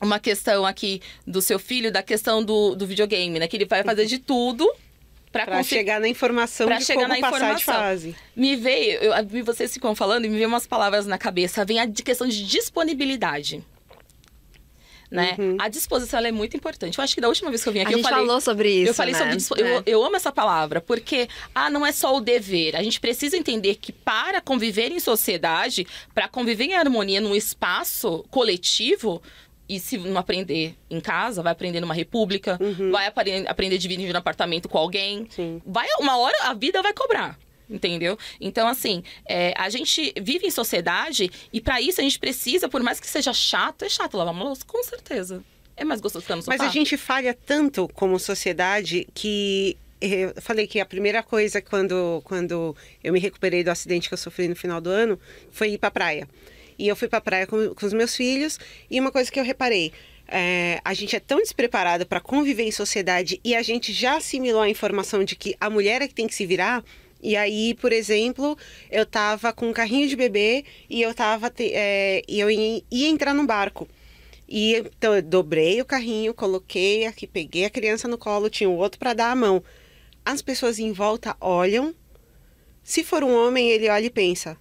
uma 0.00 0.18
questão 0.18 0.64
aqui 0.64 1.00
do 1.26 1.42
seu 1.42 1.58
filho, 1.58 1.92
da 1.92 2.02
questão 2.02 2.42
do, 2.42 2.74
do 2.74 2.86
videogame, 2.86 3.38
né? 3.38 3.46
Que 3.46 3.56
ele 3.56 3.66
vai 3.66 3.82
fazer 3.82 4.06
de 4.06 4.18
tudo 4.18 4.70
para 5.32 5.46
conseguir... 5.46 5.68
chegar 5.68 6.00
na 6.00 6.08
informação 6.08 6.66
pra 6.66 6.78
de 6.78 6.84
chegar 6.84 7.02
como 7.02 7.14
na 7.14 7.20
passar 7.20 7.36
informação. 7.36 7.56
de 7.58 7.64
fase. 7.64 8.16
Me 8.34 8.56
veio, 8.56 8.98
eu, 8.98 9.44
vocês 9.44 9.72
ficam 9.72 9.94
falando 9.94 10.24
e 10.24 10.28
me 10.28 10.36
veio 10.36 10.48
umas 10.48 10.66
palavras 10.66 11.06
na 11.06 11.18
cabeça. 11.18 11.64
Vem 11.64 11.78
a 11.78 11.88
questão 11.88 12.26
de 12.26 12.44
disponibilidade. 12.44 13.64
Né? 15.10 15.34
Uhum. 15.36 15.56
A 15.58 15.68
disposição 15.68 16.20
é 16.20 16.30
muito 16.30 16.56
importante. 16.56 16.96
Eu 16.96 17.02
acho 17.02 17.14
que 17.16 17.20
da 17.20 17.26
última 17.26 17.50
vez 17.50 17.64
que 17.64 17.68
eu 17.68 17.72
vim 17.72 17.80
aqui, 17.80 17.94
a 17.94 17.98
eu 17.98 18.02
falei. 18.02 18.26
falou 18.26 18.40
sobre 18.40 18.70
isso. 18.70 18.90
Eu 18.90 18.94
falei 18.94 19.12
né? 19.12 19.40
sobre. 19.40 19.64
É. 19.64 19.76
Eu, 19.78 19.82
eu 19.84 20.04
amo 20.04 20.14
essa 20.14 20.30
palavra, 20.30 20.80
porque 20.80 21.28
ah, 21.52 21.68
não 21.68 21.84
é 21.84 21.90
só 21.90 22.16
o 22.16 22.20
dever. 22.20 22.76
A 22.76 22.82
gente 22.82 23.00
precisa 23.00 23.36
entender 23.36 23.74
que 23.74 23.90
para 23.90 24.40
conviver 24.40 24.92
em 24.92 25.00
sociedade, 25.00 25.84
para 26.14 26.28
conviver 26.28 26.64
em 26.64 26.74
harmonia 26.74 27.20
num 27.20 27.34
espaço 27.34 28.24
coletivo, 28.30 29.20
e 29.70 29.78
se 29.78 29.96
não 29.96 30.18
aprender 30.18 30.74
em 30.90 31.00
casa, 31.00 31.44
vai 31.44 31.52
aprender 31.52 31.78
numa 31.78 31.94
república, 31.94 32.58
uhum. 32.60 32.90
vai 32.90 33.06
aprender, 33.06 33.48
aprender 33.48 33.78
dividindo 33.78 34.12
um 34.12 34.16
apartamento 34.16 34.68
com 34.68 34.76
alguém. 34.76 35.28
Sim. 35.30 35.62
Vai, 35.64 35.86
uma 36.00 36.18
hora 36.18 36.36
a 36.42 36.54
vida 36.54 36.82
vai 36.82 36.92
cobrar. 36.92 37.38
Entendeu? 37.70 38.18
Então, 38.40 38.66
assim, 38.66 39.04
é, 39.24 39.54
a 39.56 39.70
gente 39.70 40.12
vive 40.20 40.44
em 40.44 40.50
sociedade 40.50 41.30
e 41.52 41.60
para 41.60 41.80
isso 41.80 42.00
a 42.00 42.02
gente 42.02 42.18
precisa, 42.18 42.68
por 42.68 42.82
mais 42.82 42.98
que 42.98 43.06
seja 43.06 43.32
chato, 43.32 43.84
é 43.84 43.88
chato 43.88 44.16
lavar 44.16 44.34
uma 44.34 44.42
louça, 44.42 44.64
com 44.66 44.82
certeza. 44.82 45.40
é 45.76 45.84
mais 45.84 46.00
gostoso 46.00 46.24
ficar 46.24 46.34
no 46.34 46.42
sofá. 46.42 46.58
Mas 46.58 46.68
a 46.68 46.72
gente 46.72 46.96
falha 46.96 47.32
tanto 47.32 47.88
como 47.94 48.18
sociedade 48.18 49.06
que 49.14 49.76
eu 50.00 50.34
falei 50.42 50.66
que 50.66 50.80
a 50.80 50.86
primeira 50.86 51.22
coisa 51.22 51.62
quando, 51.62 52.20
quando 52.24 52.74
eu 53.04 53.12
me 53.12 53.20
recuperei 53.20 53.62
do 53.62 53.70
acidente 53.70 54.08
que 54.08 54.14
eu 54.14 54.18
sofri 54.18 54.48
no 54.48 54.56
final 54.56 54.80
do 54.80 54.90
ano 54.90 55.16
foi 55.52 55.74
ir 55.74 55.78
pra 55.78 55.92
praia. 55.92 56.26
E 56.80 56.88
eu 56.88 56.96
fui 56.96 57.08
pra 57.08 57.20
praia 57.20 57.46
com, 57.46 57.74
com 57.74 57.84
os 57.84 57.92
meus 57.92 58.16
filhos 58.16 58.58
e 58.90 58.98
uma 58.98 59.12
coisa 59.12 59.30
que 59.30 59.38
eu 59.38 59.44
reparei, 59.44 59.92
é, 60.26 60.80
a 60.82 60.94
gente 60.94 61.14
é 61.14 61.20
tão 61.20 61.36
despreparado 61.38 62.06
para 62.06 62.22
conviver 62.22 62.62
em 62.62 62.70
sociedade 62.70 63.38
e 63.44 63.54
a 63.54 63.60
gente 63.60 63.92
já 63.92 64.16
assimilou 64.16 64.62
a 64.62 64.68
informação 64.68 65.22
de 65.22 65.36
que 65.36 65.54
a 65.60 65.68
mulher 65.68 66.00
é 66.00 66.08
que 66.08 66.14
tem 66.14 66.26
que 66.26 66.34
se 66.34 66.46
virar. 66.46 66.82
E 67.22 67.36
aí, 67.36 67.74
por 67.74 67.92
exemplo, 67.92 68.56
eu 68.90 69.04
tava 69.04 69.52
com 69.52 69.68
um 69.68 69.74
carrinho 69.74 70.08
de 70.08 70.16
bebê 70.16 70.64
e 70.88 71.02
eu 71.02 71.12
tava 71.12 71.50
te, 71.50 71.70
é, 71.74 72.22
e 72.26 72.40
eu 72.40 72.50
ia, 72.50 72.82
ia 72.90 73.08
entrar 73.08 73.34
num 73.34 73.44
barco. 73.44 73.86
E 74.48 74.76
então 74.76 75.14
eu 75.14 75.20
dobrei 75.20 75.82
o 75.82 75.84
carrinho, 75.84 76.32
coloquei 76.32 77.04
aqui, 77.04 77.26
peguei 77.26 77.66
a 77.66 77.70
criança 77.70 78.08
no 78.08 78.16
colo, 78.16 78.48
tinha 78.48 78.70
o 78.70 78.76
outro 78.76 78.98
para 78.98 79.12
dar 79.12 79.32
a 79.32 79.36
mão. 79.36 79.62
As 80.24 80.40
pessoas 80.40 80.78
em 80.78 80.92
volta 80.92 81.36
olham. 81.42 81.94
Se 82.82 83.04
for 83.04 83.22
um 83.22 83.36
homem, 83.36 83.68
ele 83.70 83.90
olha 83.90 84.06
e 84.06 84.10
pensa: 84.10 84.56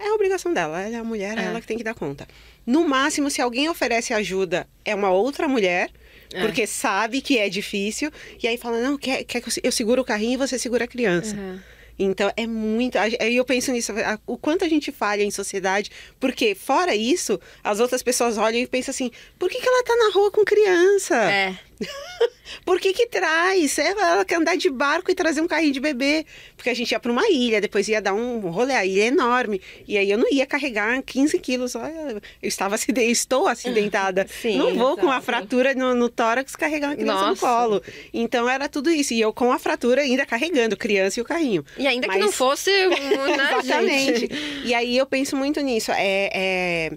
é 0.00 0.08
a 0.08 0.14
obrigação 0.14 0.52
dela, 0.52 0.80
ela 0.80 0.96
é 0.96 0.98
a 0.98 1.04
mulher, 1.04 1.36
é, 1.38 1.42
É. 1.42 1.44
ela 1.46 1.60
que 1.60 1.66
tem 1.66 1.76
que 1.76 1.84
dar 1.84 1.94
conta. 1.94 2.26
No 2.66 2.86
máximo, 2.88 3.30
se 3.30 3.40
alguém 3.40 3.68
oferece 3.68 4.12
ajuda, 4.14 4.66
é 4.84 4.94
uma 4.94 5.10
outra 5.10 5.46
mulher, 5.46 5.90
É. 6.32 6.40
porque 6.40 6.66
sabe 6.66 7.20
que 7.20 7.38
é 7.38 7.48
difícil, 7.48 8.10
e 8.42 8.46
aí 8.48 8.56
fala: 8.56 8.80
não, 8.80 8.96
quer, 8.96 9.24
quer 9.24 9.40
que 9.40 9.48
eu 9.48 9.52
eu 9.64 9.72
seguro 9.72 10.02
o 10.02 10.04
carrinho 10.04 10.34
e 10.34 10.36
você 10.36 10.58
segura 10.58 10.84
a 10.84 10.88
criança. 10.88 11.34
Uhum. 11.36 11.58
Então 12.02 12.32
é 12.34 12.46
muito. 12.46 12.96
Aí 12.98 13.36
eu 13.36 13.44
penso 13.44 13.70
nisso, 13.72 13.92
o 14.26 14.38
quanto 14.38 14.64
a 14.64 14.68
gente 14.68 14.90
falha 14.90 15.22
em 15.22 15.30
sociedade, 15.30 15.90
porque 16.18 16.54
fora 16.54 16.94
isso, 16.94 17.38
as 17.62 17.78
outras 17.78 18.02
pessoas 18.02 18.38
olham 18.38 18.58
e 18.58 18.66
pensam 18.66 18.90
assim: 18.90 19.10
por 19.38 19.50
que, 19.50 19.60
que 19.60 19.68
ela 19.68 19.84
tá 19.84 19.94
na 19.96 20.10
rua 20.14 20.30
com 20.30 20.42
criança? 20.42 21.14
É. 21.30 21.58
Por 22.64 22.80
que 22.80 22.92
que 22.92 23.06
traz? 23.06 23.78
Ela, 23.78 24.12
ela 24.12 24.24
quer 24.24 24.36
andar 24.36 24.56
de 24.56 24.68
barco 24.70 25.10
e 25.10 25.14
trazer 25.14 25.40
um 25.40 25.46
carrinho 25.46 25.72
de 25.72 25.80
bebê. 25.80 26.26
Porque 26.56 26.68
a 26.68 26.74
gente 26.74 26.90
ia 26.92 27.00
para 27.00 27.10
uma 27.10 27.28
ilha, 27.28 27.60
depois 27.60 27.88
ia 27.88 28.02
dar 28.02 28.12
um 28.12 28.40
rolê, 28.50 28.74
a 28.74 28.84
ilha 28.84 29.04
é 29.04 29.06
enorme. 29.06 29.60
E 29.86 29.96
aí 29.96 30.10
eu 30.10 30.18
não 30.18 30.30
ia 30.30 30.46
carregar 30.46 31.00
15 31.02 31.38
quilos. 31.38 31.74
Eu 31.74 32.20
estava 32.42 32.74
acidente, 32.76 33.10
estou 33.10 33.46
acidentada. 33.46 34.26
Sim, 34.42 34.58
não 34.58 34.74
vou 34.74 34.96
com 34.96 35.06
a 35.08 35.12
exato. 35.12 35.26
fratura 35.26 35.74
no, 35.74 35.94
no 35.94 36.08
tórax 36.08 36.54
carregar 36.56 36.88
uma 36.88 36.96
criança 36.96 37.26
Nossa. 37.26 37.30
no 37.30 37.36
colo. 37.36 37.82
Então 38.12 38.48
era 38.48 38.68
tudo 38.68 38.90
isso. 38.90 39.14
E 39.14 39.20
eu 39.20 39.32
com 39.32 39.52
a 39.52 39.58
fratura 39.58 40.02
ainda 40.02 40.26
carregando 40.26 40.76
criança 40.76 41.20
e 41.20 41.22
o 41.22 41.24
carrinho. 41.24 41.64
E 41.78 41.86
ainda 41.86 42.08
que 42.08 42.14
Mas- 42.14 42.24
não 42.24 42.32
fosse 42.32 42.70
um, 42.70 43.36
né, 43.36 43.58
Exatamente. 43.58 44.20
gente? 44.20 44.34
E 44.64 44.74
aí 44.74 44.96
eu 44.96 45.06
penso 45.06 45.36
muito 45.36 45.60
nisso. 45.60 45.92
É, 45.92 46.30
é, 46.32 46.92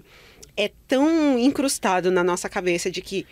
é 0.56 0.70
tão 0.86 1.38
incrustado 1.38 2.10
na 2.10 2.22
nossa 2.22 2.48
cabeça 2.48 2.90
de 2.90 3.00
que 3.00 3.26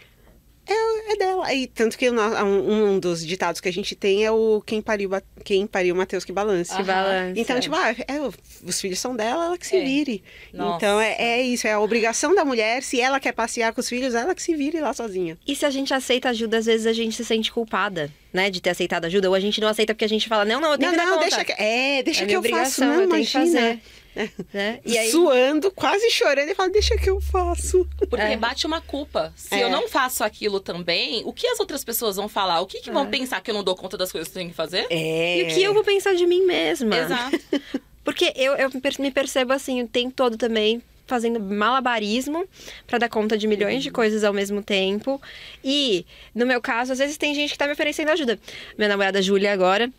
é, 0.67 1.13
é 1.13 1.17
dela. 1.17 1.53
E 1.55 1.67
tanto 1.67 1.99
que 1.99 2.11
um, 2.11 2.93
um 2.95 2.99
dos 2.99 3.25
ditados 3.27 3.61
que 3.61 3.69
a 3.69 3.73
gente 3.73 3.95
tem 3.95 4.25
é 4.25 4.31
o 4.31 4.63
quem 4.65 4.81
pariu, 4.81 5.11
quem 5.45 5.67
pariu 5.67 5.95
Mateus 5.95 6.25
que 6.25 6.33
balance. 6.33 6.75
Que 6.75 6.83
balança. 6.83 7.39
Então, 7.41 7.59
tipo, 7.61 7.75
ah, 7.75 7.91
é, 7.91 8.21
os 8.65 8.81
filhos 8.81 8.99
são 8.99 9.15
dela, 9.17 9.47
ela 9.47 9.59
que 9.59 9.67
se 9.67 9.77
É. 9.77 9.85
vire. 9.85 10.23
Nossa. 10.53 10.77
Então, 10.77 11.01
é, 11.01 11.17
é 11.19 11.43
isso, 11.43 11.67
é 11.67 11.73
a 11.73 11.81
obrigação 11.81 12.35
da 12.35 12.45
mulher. 12.45 12.83
Se 12.83 13.01
ela 13.01 13.19
quer 13.19 13.33
passear 13.33 13.73
com 13.73 13.81
os 13.81 13.89
filhos, 13.89 14.15
ela 14.15 14.35
que 14.35 14.43
se 14.43 14.55
vire 14.55 14.81
lá 14.81 14.93
sozinha. 14.95 15.37
E 15.47 15.55
se 15.57 15.67
a 15.67 15.71
gente 15.71 15.93
aceita 15.93 16.29
ajuda, 16.31 16.59
às 16.59 16.67
vezes 16.67 16.87
a 16.87 16.93
gente 16.93 17.17
se 17.17 17.25
sente 17.25 17.51
culpada, 17.53 18.11
né? 18.33 18.49
De 18.51 18.61
ter 18.61 18.71
aceitado 18.71 19.05
ajuda. 19.05 19.29
Ou 19.29 19.35
a 19.35 19.41
gente 19.41 19.61
não 19.61 19.69
aceita 19.69 19.95
porque 19.95 20.05
a 20.05 20.09
gente 20.09 20.29
fala, 20.29 20.45
não, 20.45 20.61
não, 20.61 20.73
eu 20.73 20.79
tenho 20.79 20.93
Não, 20.93 20.99
que 20.99 21.05
dar 21.05 21.11
não, 21.11 21.19
conta. 21.19 21.29
deixa 21.29 21.45
que, 21.45 21.53
é, 21.63 22.03
deixa 22.03 22.25
É 22.25 22.27
que 22.27 22.33
eu 22.37 22.43
faço. 22.43 22.81
Não, 22.83 23.01
eu 23.03 23.09
tenho 23.09 23.27
que 23.27 23.37
imagina. 23.37 23.81
Né? 24.53 24.81
E 24.85 24.99
aí, 24.99 25.11
Suando, 25.11 25.71
quase 25.71 26.11
chorando, 26.11 26.49
e 26.51 26.55
fala, 26.55 26.69
deixa 26.71 26.97
que 26.97 27.09
eu 27.09 27.21
faço. 27.21 27.87
Porque 27.99 28.17
É. 28.25 28.37
bate 28.37 28.67
uma 28.67 28.81
culpa. 28.81 29.33
Se 29.37 29.55
É. 29.55 29.63
eu 29.65 29.71
não 29.71 29.89
faço 29.89 30.23
aquilo 30.23 30.61
também, 30.61 31.23
o 31.25 31.33
que 31.33 31.47
as 31.47 31.59
outras 31.61 31.83
pessoas 31.85 32.17
vão 32.17 32.29
falar? 32.29 32.61
O 32.61 32.67
que, 32.67 32.81
que 32.81 32.91
vão 32.91 33.07
pensar 33.09 33.41
que 33.41 33.51
eu 33.51 33.55
não 33.55 33.65
dou 33.65 33.75
conta 33.75 33.97
das 33.97 34.13
coisas 34.13 34.29
que 34.29 34.37
eu 34.37 34.41
tenho 34.41 34.51
que 34.51 34.57
fazer? 34.57 34.87
É. 34.91 35.39
e 35.39 35.43
o 35.45 35.55
que 35.55 35.63
eu 35.63 35.73
vou 35.75 35.83
pensar 35.85 36.15
de 36.15 36.27
mim 36.27 36.45
mesma? 36.45 36.97
Exato. 36.97 37.39
Porque 38.05 38.33
eu, 38.37 38.55
eu 38.55 38.69
me 38.69 38.81
per- 38.81 39.01
me 39.01 39.11
percebo 39.11 39.53
assim 39.53 39.81
o 39.83 39.89
tempo 39.89 40.13
todo 40.15 40.37
também 40.37 40.83
fazendo 41.07 41.39
malabarismo 41.41 42.47
pra 42.87 42.99
dar 42.99 43.09
conta 43.09 43.37
de 43.39 43.47
milhões 43.47 43.83
de 43.83 43.91
coisas 43.91 44.25
ao 44.25 44.33
mesmo 44.33 44.63
tempo. 44.63 45.21
E, 45.63 46.05
no 46.35 46.47
meu 46.47 46.61
caso, 46.61 46.93
às 46.93 46.99
vezes 46.99 47.17
tem 47.17 47.35
gente 47.35 47.53
que 47.53 47.59
tá 47.59 47.67
me 47.67 47.73
oferecendo 47.73 48.11
ajuda. 48.11 48.39
Minha 48.77 48.89
namorada 48.89 49.21
Júlia 49.23 49.53
agora 49.53 49.91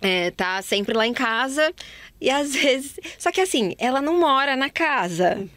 é, 0.00 0.30
tá 0.30 0.60
sempre 0.62 0.94
lá 0.94 1.06
em 1.06 1.14
casa. 1.14 1.72
E 2.20 2.30
às 2.30 2.52
vezes. 2.56 2.98
Só 3.18 3.30
que 3.30 3.40
assim, 3.40 3.74
ela 3.78 4.00
não 4.00 4.18
mora 4.18 4.56
na 4.56 4.70
casa. 4.70 5.48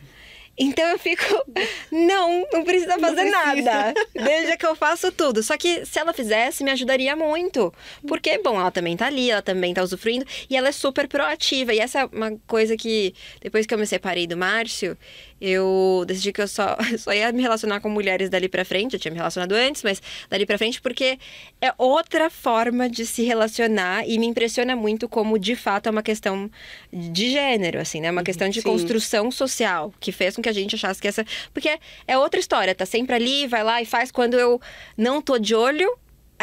Então 0.56 0.86
eu 0.86 1.00
fico, 1.00 1.24
não, 1.92 2.46
não 2.54 2.64
precisa 2.64 3.00
fazer 3.00 3.32
precisa. 3.32 3.32
nada. 3.32 3.94
Deixa 4.14 4.56
que 4.56 4.66
eu 4.66 4.76
faço 4.76 5.12
tudo. 5.12 5.42
Só 5.42 5.58
que 5.58 5.84
se 5.86 5.98
ela 6.00 6.14
fizesse, 6.14 6.64
me 6.64 6.70
ajudaria 6.70 7.16
muito. 7.16 7.74
Porque, 8.08 8.38
bom, 8.38 8.60
ela 8.60 8.70
também 8.70 8.96
tá 8.96 9.08
ali, 9.08 9.32
ela 9.32 9.42
também 9.42 9.74
tá 9.74 9.82
usufruindo. 9.82 10.26
E 10.50 10.56
ela 10.56 10.68
é 10.68 10.72
super 10.72 11.08
proativa. 11.08 11.74
E 11.74 11.80
essa 11.80 12.02
é 12.02 12.06
uma 12.06 12.38
coisa 12.46 12.78
que, 12.78 13.16
depois 13.42 13.66
que 13.66 13.74
eu 13.74 13.80
me 13.80 13.88
separei 13.88 14.28
do 14.28 14.38
Márcio, 14.38 14.96
eu 15.46 16.06
decidi 16.08 16.32
que 16.32 16.42
eu 16.42 16.48
só, 16.48 16.78
só 16.98 17.14
ia 17.14 17.30
me 17.34 17.42
relacionar 17.42 17.82
com 17.82 17.90
mulheres 17.90 18.30
dali 18.30 18.48
pra 18.48 18.64
frente. 18.64 18.94
Eu 18.94 19.00
tinha 19.00 19.12
me 19.12 19.18
relacionado 19.18 19.52
antes, 19.52 19.84
mas 19.84 20.02
dali 20.30 20.46
pra 20.46 20.58
frente, 20.58 20.82
porque 20.82 21.20
é 21.62 21.74
outra 21.78 22.30
forma 22.30 22.90
de 22.90 23.06
se 23.06 23.24
relacionar. 23.24 24.08
E 24.08 24.18
me 24.18 24.26
impressiona 24.26 24.74
muito 24.74 25.10
como, 25.10 25.38
de 25.38 25.58
fato, 25.58 25.88
é 25.88 25.92
uma 25.92 26.02
questão 26.02 26.50
de 26.94 27.32
gênero, 27.32 27.80
assim, 27.80 28.00
né? 28.00 28.10
Uma 28.10 28.24
questão 28.24 28.48
de 28.48 28.62
sim. 28.62 28.70
construção 28.70 29.30
social, 29.30 29.94
que 30.00 30.14
fez 30.14 30.34
com 30.34 30.42
que 30.42 30.48
a 30.48 30.54
gente 30.54 30.76
achasse 30.76 31.02
que 31.02 31.10
essa. 31.10 31.26
Porque 31.54 31.78
é 32.08 32.18
outra 32.18 32.40
história, 32.40 32.74
tá 32.74 32.86
sempre 32.86 33.14
ali, 33.14 33.46
vai 33.46 33.66
lá 33.66 33.82
e 33.82 33.86
faz. 33.86 34.12
Quando 34.12 34.40
eu 34.40 34.62
não 34.98 35.22
tô 35.22 35.38
de 35.38 35.54
olho, 35.54 35.94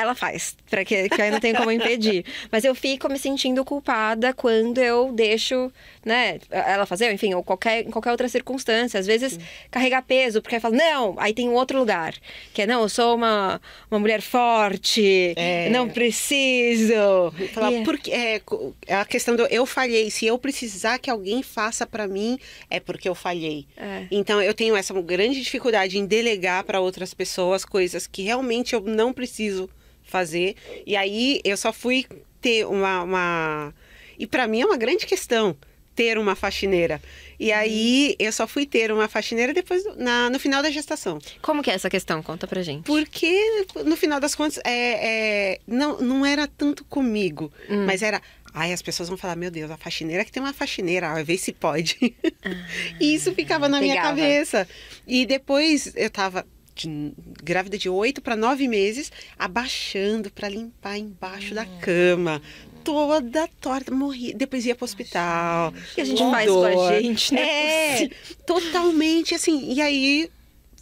ela 0.01 0.15
faz, 0.15 0.57
para 0.69 0.85
que, 0.85 1.09
que 1.09 1.21
aí 1.23 1.31
não 1.31 1.41
tem 1.41 1.55
como 1.55 1.71
impedir. 1.71 2.25
Mas 2.51 2.65
eu 2.65 2.75
fico 2.75 3.09
me 3.09 3.19
sentindo 3.19 3.65
culpada 3.65 4.33
quando 4.35 4.79
eu 4.79 5.13
deixo, 5.13 5.71
né, 6.05 6.39
ela 6.51 6.87
fazer, 6.87 7.13
enfim, 7.13 7.35
ou 7.35 7.43
qualquer, 7.43 7.87
em 7.87 7.91
qualquer 7.91 8.11
outra 8.11 8.29
circunstância. 8.29 8.99
Às 8.99 9.07
vezes 9.07 9.39
carregar 9.71 10.03
peso, 10.03 10.41
porque 10.43 10.59
fala, 10.61 10.77
não, 10.77 11.15
aí 11.19 11.33
tem 11.35 11.49
um 11.49 11.55
outro 11.55 11.79
lugar. 11.79 12.15
Que 12.53 12.63
é, 12.63 12.67
não, 12.67 12.83
eu 12.83 12.89
sou 12.89 13.15
uma, 13.15 13.61
uma 13.91 13.99
mulher 14.01 14.21
forte, 14.21 15.35
É. 15.37 15.69
não 15.71 15.89
preciso. 15.89 17.33
Falar, 17.53 17.73
E- 17.73 17.85
porque 17.85 18.11
é, 18.11 18.41
é 18.87 18.95
a 18.95 19.05
questão 19.05 19.37
do 19.37 19.47
eu 19.47 19.67
falhei. 19.67 20.11
Se 20.11 20.27
eu 20.27 20.39
precisar 20.39 20.99
que 20.99 21.11
alguém 21.11 21.43
faça 21.43 21.87
pra 21.87 22.07
mim, 22.07 22.39
é 22.69 22.79
porque 22.81 23.09
eu 23.09 23.15
falhei. 23.15 23.67
É. 23.77 24.05
Então 24.11 24.41
eu 24.43 24.55
tenho 24.55 24.77
essa 24.77 24.95
grande 25.01 25.41
dificuldade 25.41 25.99
em 25.99 26.07
delegar 26.07 26.65
pra 26.65 26.81
outras 26.81 27.15
pessoas 27.15 27.65
coisas 27.65 28.07
que 28.07 28.23
realmente 28.23 28.75
eu 28.75 28.81
não 28.81 29.13
preciso 29.13 29.69
fazer. 30.11 30.55
E 30.87 30.95
aí 30.97 31.41
eu 31.45 31.57
só 31.57 31.73
fui 31.73 32.05
ter 32.41 32.67
uma. 32.67 33.03
uma... 33.03 33.75
E 34.19 34.27
pra 34.27 34.47
mim 34.47 34.61
é 34.61 34.67
uma 34.67 34.77
grande 34.77 35.07
questão 35.07 35.57
ter 35.95 36.17
uma 36.19 36.35
faxineira. 36.35 37.01
E 37.39 37.51
aí 37.53 38.15
eu 38.19 38.33
só 38.33 38.47
fui 38.47 38.65
ter 38.65 38.91
uma 38.93 39.09
faxineira 39.09 39.53
depois 39.53 39.83
na, 39.97 40.31
no 40.31 40.39
final 40.39 40.63
da 40.63 40.71
gestação. 40.71 41.19
Como 41.43 41.63
que 41.63 41.71
é 41.71 41.75
essa 41.75 41.91
questão? 41.91 42.23
Conta 42.23 42.47
pra 42.47 42.63
gente. 42.63 42.85
Porque, 42.85 43.65
no 43.85 43.97
final 43.97 44.19
das 44.21 44.35
contas, 44.35 44.59
é, 44.65 45.53
é, 45.55 45.59
não, 45.67 45.99
não 46.01 46.25
era 46.25 46.47
tanto 46.47 46.85
comigo, 46.85 47.53
Hum. 47.69 47.85
mas 47.87 48.03
era. 48.03 48.21
Ai, 48.55 48.73
as 48.73 48.83
pessoas 48.83 49.09
vão 49.09 49.17
falar, 49.19 49.37
meu 49.37 49.51
Deus, 49.51 49.71
a 49.71 49.77
faxineira 49.77 50.25
que 50.25 50.33
tem 50.33 50.43
uma 50.43 50.53
faxineira, 50.53 51.13
vai 51.13 51.23
ver 51.23 51.39
se 51.39 51.53
pode. 51.53 51.97
e 53.01 53.15
isso 53.15 53.33
ficava 53.35 53.69
na 53.69 53.81
minha 53.81 53.95
Ah, 53.95 53.97
Pegava. 53.97 54.17
cabeça. 54.17 54.69
E 55.07 55.25
depois 55.27 55.93
eu 55.97 56.11
tava 56.11 56.47
de- 56.89 57.13
grávida 57.43 57.77
de 57.79 57.89
oito 57.89 58.21
para 58.21 58.37
nove 58.37 58.67
meses, 58.69 59.11
abaixando 59.39 60.31
para 60.31 60.49
limpar 60.49 60.99
embaixo 60.99 61.55
da 61.55 61.65
cama. 61.67 62.41
Toda 62.83 63.47
torta, 63.61 63.95
morri. 63.95 64.33
Depois 64.33 64.65
ia 64.65 64.75
pro 64.75 64.85
hospital. 64.85 65.69
O 65.71 65.95
que 65.95 66.01
a 66.01 66.05
gente 66.05 66.19
faz 66.23 66.51
com 66.51 66.65
a 66.83 67.01
gente, 67.01 67.35
né? 67.35 68.05
É, 68.05 68.11
totalmente 68.47 69.35
assim. 69.35 69.73
E 69.73 69.81
aí 69.83 70.31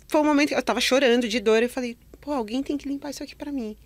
foi 0.07 0.21
um 0.21 0.25
momento 0.25 0.49
que 0.51 0.55
eu 0.55 0.63
tava 0.63 0.81
chorando 0.81 1.29
de 1.29 1.41
dor. 1.41 1.63
Eu 1.63 1.69
falei, 1.69 1.97
pô, 2.21 2.33
alguém 2.33 2.63
tem 2.63 2.77
que 2.77 2.89
limpar 2.89 3.11
isso 3.11 3.23
aqui 3.23 3.35
pra 3.35 3.51
mim. 3.51 3.77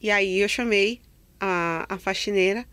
E 0.00 0.10
aí 0.10 0.38
eu 0.38 0.48
chamei 0.48 1.00
a, 1.40 1.84
a 1.88 1.98
faxineira, 1.98 2.64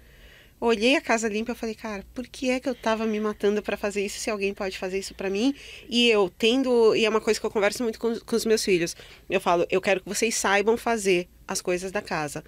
olhei 0.60 0.96
a 0.96 1.02
casa 1.02 1.28
limpa 1.28 1.54
e 1.54 1.56
falei, 1.56 1.76
cara, 1.76 2.06
por 2.14 2.28
que 2.28 2.50
é 2.50 2.60
que 2.60 2.68
eu 2.68 2.76
tava 2.76 3.06
me 3.06 3.20
matando 3.20 3.62
pra 3.62 3.78
fazer 3.78 4.06
isso 4.06 4.20
se 4.20 4.30
alguém 4.30 4.54
pode 4.54 4.78
fazer 4.78 5.00
isso 5.00 5.14
pra 5.14 5.30
mim? 5.30 5.54
E 5.88 6.10
eu 6.10 6.30
tendo. 6.30 6.96
E 6.96 7.06
é 7.06 7.10
uma 7.10 7.22
coisa 7.22 7.40
que 7.40 7.46
eu 7.46 7.52
converso 7.52 7.84
muito 7.84 8.00
com, 8.00 8.20
com 8.20 8.36
os 8.36 8.46
meus 8.46 8.64
filhos. 8.64 8.96
Eu 9.30 9.40
falo, 9.40 9.66
eu 9.70 9.82
quero 9.82 10.02
que 10.02 10.10
vocês 10.10 10.36
saibam 10.36 10.78
fazer 10.78 11.28
as 11.48 11.62
coisas 11.62 11.92
da 11.92 12.02
casa. 12.02 12.44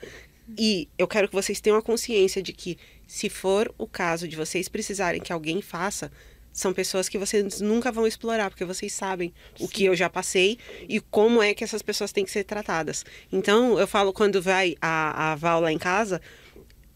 E 0.58 0.89
eu 0.97 1.08
quero 1.08 1.28
que 1.30 1.36
vocês 1.36 1.62
tenham 1.62 1.78
a 1.78 1.82
consciência 1.82 2.41
de 2.41 2.52
que, 2.52 2.78
se 3.08 3.30
for 3.30 3.74
o 3.78 3.88
caso 3.88 4.28
de 4.28 4.36
vocês 4.36 4.67
precisarem 4.67 5.21
que 5.21 5.32
alguém 5.32 5.62
faça, 5.62 6.12
são 6.52 6.74
pessoas 6.74 7.08
que 7.08 7.17
vocês 7.17 7.62
nunca 7.62 7.91
vão 7.91 8.06
explorar, 8.06 8.50
porque 8.50 8.65
vocês 8.65 8.91
sabem 8.91 9.34
o 9.60 9.67
que 9.67 9.86
eu 9.86 9.95
já 9.95 10.10
passei 10.10 10.58
e 10.88 11.00
como 11.00 11.41
é 11.41 11.54
que 11.54 11.63
essas 11.63 11.82
pessoas 11.82 12.12
têm 12.12 12.26
que 12.26 12.32
ser 12.32 12.43
tratadas. 12.43 13.06
Então, 13.32 13.80
eu 13.80 13.88
falo, 13.88 14.12
quando 14.12 14.41
vai 14.41 14.76
a, 14.82 15.32
a 15.32 15.36
Val 15.36 15.62
lá 15.62 15.71
em 15.71 15.78
casa, 15.78 16.21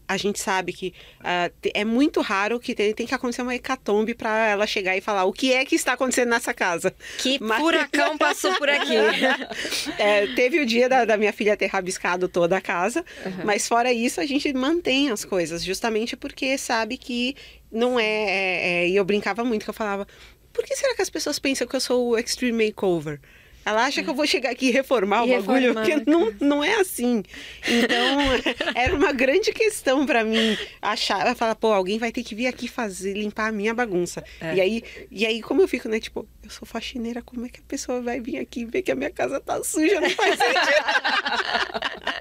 a 0.08 0.16
gente 0.16 0.38
sabe 0.38 0.72
que 0.72 0.92
uh, 1.20 1.52
é 1.74 1.84
muito 1.84 2.20
raro 2.20 2.60
que 2.60 2.74
tem, 2.74 2.92
tem 2.92 3.06
que 3.06 3.14
acontecer 3.14 3.42
uma 3.42 3.54
hecatombe 3.54 4.14
para 4.14 4.48
ela 4.48 4.66
chegar 4.66 4.96
e 4.96 5.00
falar 5.00 5.24
o 5.24 5.32
que 5.32 5.52
é 5.52 5.64
que 5.64 5.74
está 5.74 5.94
acontecendo 5.94 6.30
nessa 6.30 6.54
casa. 6.54 6.94
Que 7.18 7.38
Mas... 7.42 7.60
furacão 7.60 8.16
passou 8.16 8.54
por 8.56 8.68
aqui. 8.68 8.94
é, 9.98 10.26
teve 10.34 10.60
o 10.60 10.66
dia 10.66 10.88
da, 10.88 11.04
da, 11.04 11.16
minha 11.16 11.32
filha 11.32 11.56
ter 11.56 11.66
rabiscado 11.66 12.28
toda 12.28 12.56
a 12.56 12.60
casa, 12.60 13.04
uhum. 13.24 13.44
mas 13.44 13.66
fora 13.66 13.92
isso 13.92 14.20
a 14.20 14.26
gente 14.26 14.52
mantém 14.52 15.10
as 15.10 15.24
coisas, 15.24 15.64
justamente 15.64 16.16
porque 16.16 16.56
sabe 16.56 16.96
que 16.96 17.36
não 17.70 17.98
é, 17.98 18.04
é, 18.04 18.84
é, 18.84 18.88
E 18.88 18.96
eu 18.96 19.04
brincava 19.04 19.44
muito 19.44 19.64
que 19.64 19.70
eu 19.70 19.74
falava, 19.74 20.06
por 20.52 20.64
que 20.64 20.76
será 20.76 20.94
que 20.94 21.02
as 21.02 21.10
pessoas 21.10 21.38
pensam 21.38 21.66
que 21.66 21.76
eu 21.76 21.80
sou 21.80 22.08
o 22.08 22.18
Extreme 22.18 22.66
Makeover? 22.66 23.20
Ela 23.66 23.84
acha 23.84 24.00
que 24.00 24.08
eu 24.08 24.14
vou 24.14 24.28
chegar 24.28 24.50
aqui 24.50 24.68
e 24.68 24.70
reformar 24.70 25.26
e 25.26 25.36
o 25.36 25.42
bagulho, 25.42 25.74
porque 25.74 26.08
não, 26.08 26.32
não 26.40 26.62
é 26.62 26.76
assim. 26.76 27.24
Então, 27.66 28.18
era 28.76 28.94
uma 28.94 29.10
grande 29.10 29.52
questão 29.52 30.06
para 30.06 30.22
mim 30.22 30.56
achar, 30.80 31.34
falar, 31.34 31.56
pô, 31.56 31.72
alguém 31.72 31.98
vai 31.98 32.12
ter 32.12 32.22
que 32.22 32.32
vir 32.32 32.46
aqui 32.46 32.68
fazer, 32.68 33.14
limpar 33.14 33.48
a 33.48 33.52
minha 33.52 33.74
bagunça. 33.74 34.22
É. 34.40 34.54
E 34.54 34.60
aí, 34.60 34.84
e 35.10 35.26
aí 35.26 35.42
como 35.42 35.62
eu 35.62 35.66
fico, 35.66 35.88
né, 35.88 35.98
tipo, 35.98 36.28
eu 36.44 36.50
sou 36.50 36.64
faxineira, 36.64 37.20
como 37.22 37.44
é 37.44 37.48
que 37.48 37.58
a 37.58 37.62
pessoa 37.66 38.00
vai 38.00 38.20
vir 38.20 38.38
aqui 38.38 38.64
ver 38.64 38.82
que 38.82 38.92
a 38.92 38.94
minha 38.94 39.10
casa 39.10 39.40
tá 39.40 39.60
suja? 39.64 40.00
Não 40.00 40.10
faz 40.10 40.38
sentido. 40.38 40.76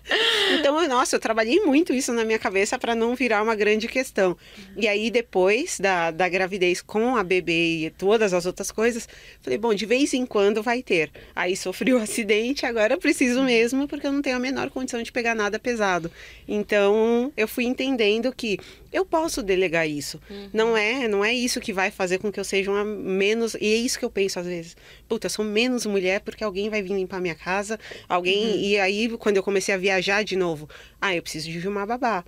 então, 0.59 0.87
nossa, 0.87 1.15
eu 1.15 1.19
trabalhei 1.19 1.59
muito 1.59 1.93
isso 1.93 2.11
na 2.11 2.25
minha 2.25 2.39
cabeça 2.39 2.79
para 2.79 2.95
não 2.95 3.13
virar 3.13 3.43
uma 3.43 3.55
grande 3.55 3.87
questão. 3.87 4.35
E 4.75 4.87
aí, 4.87 5.11
depois 5.11 5.79
da, 5.79 6.09
da 6.09 6.27
gravidez 6.27 6.81
com 6.81 7.15
a 7.15 7.23
bebê 7.23 7.85
e 7.85 7.89
todas 7.91 8.33
as 8.33 8.47
outras 8.47 8.71
coisas, 8.71 9.07
falei, 9.41 9.59
bom, 9.59 9.75
de 9.75 9.85
vez 9.85 10.11
em 10.15 10.25
quando 10.25 10.63
vai 10.63 10.81
ter. 10.81 11.11
Aí 11.35 11.55
sofri 11.55 11.93
o 11.93 11.97
um 11.97 12.01
acidente, 12.01 12.65
agora 12.65 12.97
preciso 12.97 13.43
mesmo, 13.43 13.87
porque 13.87 14.07
eu 14.07 14.13
não 14.13 14.21
tenho 14.21 14.37
a 14.37 14.39
menor 14.39 14.69
condição 14.69 15.03
de 15.03 15.11
pegar 15.11 15.35
nada 15.35 15.59
pesado. 15.59 16.09
Então, 16.47 17.31
eu 17.35 17.47
fui 17.47 17.65
entendendo 17.65 18.33
que 18.33 18.57
eu 18.93 19.05
posso 19.05 19.43
delegar 19.43 19.87
isso. 19.87 20.21
Uhum. 20.29 20.49
Não 20.53 20.77
é, 20.77 21.07
não 21.07 21.25
é 21.25 21.33
isso 21.33 21.59
que 21.59 21.73
vai 21.73 21.91
fazer 21.91 22.19
com 22.19 22.31
que 22.31 22.39
eu 22.39 22.43
seja 22.45 22.71
uma 22.71 22.85
menos, 22.85 23.55
e 23.55 23.73
é 23.73 23.75
isso 23.75 23.99
que 23.99 24.05
eu 24.05 24.09
penso 24.09 24.39
às 24.39 24.45
vezes. 24.45 24.77
Puta, 25.07 25.25
eu 25.25 25.29
sou 25.29 25.43
menos 25.43 25.85
mulher 25.85 26.21
porque 26.21 26.43
alguém 26.43 26.69
vai 26.69 26.81
vir 26.81 26.93
limpar 26.93 27.19
minha 27.19 27.35
casa, 27.35 27.77
alguém 28.07 28.51
uhum. 28.51 28.59
e 28.59 28.79
aí 28.79 29.09
quando 29.17 29.35
eu 29.35 29.43
comecei 29.43 29.75
a 29.75 29.77
viajar 29.77 30.23
de 30.23 30.37
novo, 30.37 30.69
ah, 31.01 31.13
eu 31.13 31.21
preciso 31.21 31.51
de 31.51 31.67
uma 31.67 31.85
babá. 31.85 32.23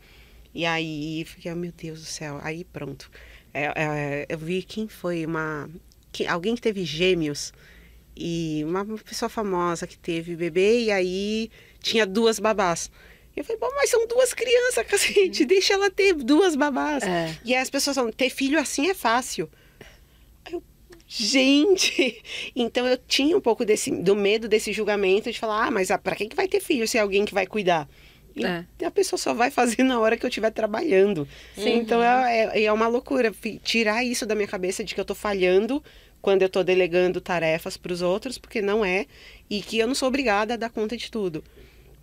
E 0.54 0.66
aí 0.66 1.24
fiquei, 1.26 1.52
oh, 1.52 1.56
meu 1.56 1.72
Deus 1.72 2.00
do 2.00 2.06
céu, 2.06 2.40
aí 2.44 2.66
pronto. 2.66 3.10
É, 3.54 3.72
é, 3.76 4.26
eu 4.28 4.38
vi 4.38 4.62
quem 4.64 4.88
foi 4.88 5.26
uma 5.26 5.70
que, 6.12 6.28
alguém 6.28 6.56
que 6.56 6.62
teve 6.62 6.84
gêmeos 6.84 7.54
e 8.20 8.64
uma 8.66 8.86
pessoa 8.98 9.30
famosa 9.30 9.86
que 9.86 9.98
teve 9.98 10.36
bebê 10.36 10.86
e 10.86 10.92
aí 10.92 11.52
tinha 11.82 12.06
duas 12.06 12.40
babás. 12.40 12.90
Eu 13.36 13.44
falei, 13.44 13.60
bom, 13.60 13.70
mas 13.76 13.92
são 13.92 14.08
duas 14.08 14.34
crianças, 14.34 14.86
cacete, 14.88 15.46
deixa 15.46 15.74
ela 15.74 15.92
ter 15.92 16.14
duas 16.14 16.56
babás. 16.56 17.04
É. 17.04 17.38
E 17.46 17.54
aí 17.54 17.62
as 17.62 17.70
pessoas 17.70 17.96
falam, 17.96 18.12
ter 18.12 18.32
filho 18.32 18.60
assim 18.60 18.90
é 18.90 18.96
fácil. 18.96 19.50
Eu, 20.52 20.64
gente! 21.08 22.24
Então 22.56 22.88
eu 22.88 22.98
tinha 22.98 23.38
um 23.38 23.42
pouco 23.42 23.64
desse, 23.64 23.92
do 23.92 24.16
medo 24.16 24.48
desse 24.48 24.74
julgamento 24.74 25.32
de 25.32 25.40
falar, 25.40 25.68
ah, 25.68 25.72
mas 25.72 25.90
para 26.04 26.16
quem 26.16 26.28
que 26.28 26.36
vai 26.36 26.48
ter 26.48 26.60
filho 26.60 26.88
se 26.88 26.98
é 26.98 27.02
alguém 27.02 27.24
que 27.24 27.34
vai 27.34 27.46
cuidar? 27.46 27.88
E 28.36 28.46
é. 28.46 28.86
a 28.86 28.92
pessoa 28.92 29.18
só 29.18 29.34
vai 29.34 29.50
fazer 29.50 29.84
na 29.84 30.00
hora 30.00 30.16
que 30.16 30.26
eu 30.26 30.28
estiver 30.28 30.52
trabalhando. 30.52 31.28
Sim. 31.56 31.78
Então 31.78 32.02
é, 32.02 32.50
é, 32.54 32.64
é 32.64 32.74
uma 32.74 32.88
loucura 32.88 33.32
tirar 33.64 34.04
isso 34.04 34.26
da 34.26 34.36
minha 34.36 34.48
cabeça 34.48 34.84
de 34.84 34.94
que 34.94 35.02
eu 35.02 35.06
tô 35.06 35.16
falhando 35.16 35.84
quando 36.28 36.42
eu 36.42 36.50
tô 36.50 36.62
delegando 36.62 37.22
tarefas 37.22 37.78
para 37.78 37.94
os 37.94 38.02
outros, 38.02 38.38
porque 38.38 38.62
não 38.62 38.84
é, 38.84 39.06
e 39.50 39.62
que 39.62 39.80
eu 39.80 39.88
não 39.88 39.96
sou 39.96 40.10
obrigada 40.10 40.56
a 40.56 40.58
dar 40.58 40.70
conta 40.70 40.98
de 40.98 41.10
tudo. 41.10 41.42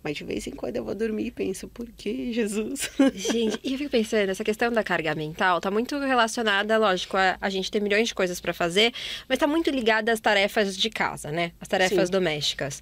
Mas 0.03 0.17
de 0.17 0.23
vez 0.23 0.47
em 0.47 0.51
quando 0.51 0.77
eu 0.77 0.83
vou 0.83 0.95
dormir 0.95 1.27
e 1.27 1.31
penso, 1.31 1.67
por 1.67 1.87
que 1.91 2.33
Jesus? 2.33 2.89
Gente, 3.13 3.59
e 3.63 3.73
eu 3.73 3.77
fico 3.77 3.91
pensando, 3.91 4.31
essa 4.31 4.43
questão 4.43 4.71
da 4.71 4.83
carga 4.83 5.13
mental 5.13 5.61
tá 5.61 5.69
muito 5.69 5.99
relacionada, 5.99 6.75
lógico, 6.75 7.15
a, 7.15 7.37
a 7.39 7.51
gente 7.51 7.69
ter 7.69 7.79
milhões 7.79 8.07
de 8.07 8.15
coisas 8.15 8.41
para 8.41 8.51
fazer, 8.51 8.91
mas 9.29 9.37
tá 9.37 9.45
muito 9.45 9.69
ligada 9.69 10.11
às 10.11 10.19
tarefas 10.19 10.75
de 10.75 10.89
casa, 10.89 11.29
né? 11.29 11.51
As 11.61 11.67
tarefas 11.67 12.07
Sim. 12.07 12.11
domésticas. 12.11 12.81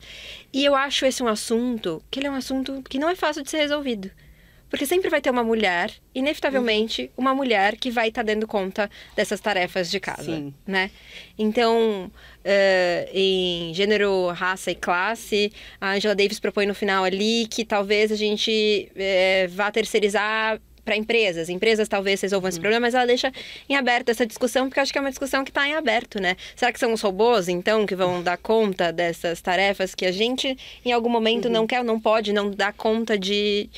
E 0.53 0.63
eu 0.63 0.73
acho 0.73 1.05
esse 1.05 1.21
um 1.21 1.27
assunto 1.27 2.01
que 2.09 2.21
ele 2.21 2.27
é 2.27 2.31
um 2.31 2.35
assunto 2.35 2.81
que 2.89 2.97
não 2.97 3.09
é 3.09 3.15
fácil 3.15 3.43
de 3.43 3.49
ser 3.49 3.57
resolvido. 3.57 4.09
Porque 4.73 4.87
sempre 4.87 5.07
vai 5.07 5.21
ter 5.21 5.29
uma 5.29 5.43
mulher, 5.43 5.91
inevitavelmente, 6.15 7.11
uma 7.15 7.35
mulher 7.35 7.77
que 7.77 7.91
vai 7.91 8.07
estar 8.07 8.23
tá 8.23 8.33
dando 8.33 8.47
conta 8.47 8.89
dessas 9.15 9.39
tarefas 9.39 9.91
de 9.91 9.99
casa, 9.99 10.23
Sim. 10.23 10.51
né? 10.65 10.89
Então, 11.37 12.07
uh, 12.07 13.09
em 13.13 13.71
gênero, 13.75 14.29
raça 14.29 14.71
e 14.71 14.75
classe, 14.75 15.53
a 15.79 15.91
Angela 15.91 16.15
Davis 16.15 16.39
propõe 16.39 16.65
no 16.65 16.73
final 16.73 17.03
ali 17.03 17.45
que 17.51 17.63
talvez 17.63 18.11
a 18.11 18.15
gente 18.15 18.91
uh, 18.95 19.49
vá 19.49 19.71
terceirizar 19.71 20.59
para 20.83 20.95
empresas. 20.95 21.49
Empresas 21.49 21.87
talvez 21.87 22.21
resolvam 22.21 22.49
esse 22.49 22.57
uhum. 22.57 22.63
problema, 22.63 22.87
mas 22.87 22.93
ela 22.93 23.05
deixa 23.05 23.31
em 23.69 23.75
aberto 23.75 24.09
essa 24.09 24.25
discussão, 24.25 24.67
porque 24.67 24.79
acho 24.79 24.91
que 24.91 24.97
é 24.97 25.01
uma 25.01 25.09
discussão 25.09 25.43
que 25.43 25.51
está 25.51 25.67
em 25.67 25.75
aberto, 25.75 26.19
né? 26.19 26.35
Será 26.55 26.71
que 26.71 26.79
são 26.79 26.93
os 26.93 27.01
robôs, 27.01 27.47
então, 27.47 27.85
que 27.85 27.95
vão 27.95 28.21
dar 28.21 28.37
conta 28.37 28.91
dessas 28.91 29.41
tarefas 29.41 29.95
que 29.95 30.05
a 30.05 30.11
gente, 30.11 30.57
em 30.83 30.91
algum 30.91 31.09
momento, 31.09 31.45
uhum. 31.45 31.51
não 31.51 31.67
quer 31.67 31.83
não 31.83 31.99
pode, 31.99 32.33
não 32.33 32.49
dar 32.49 32.73
conta 32.73 33.17
de. 33.17 33.69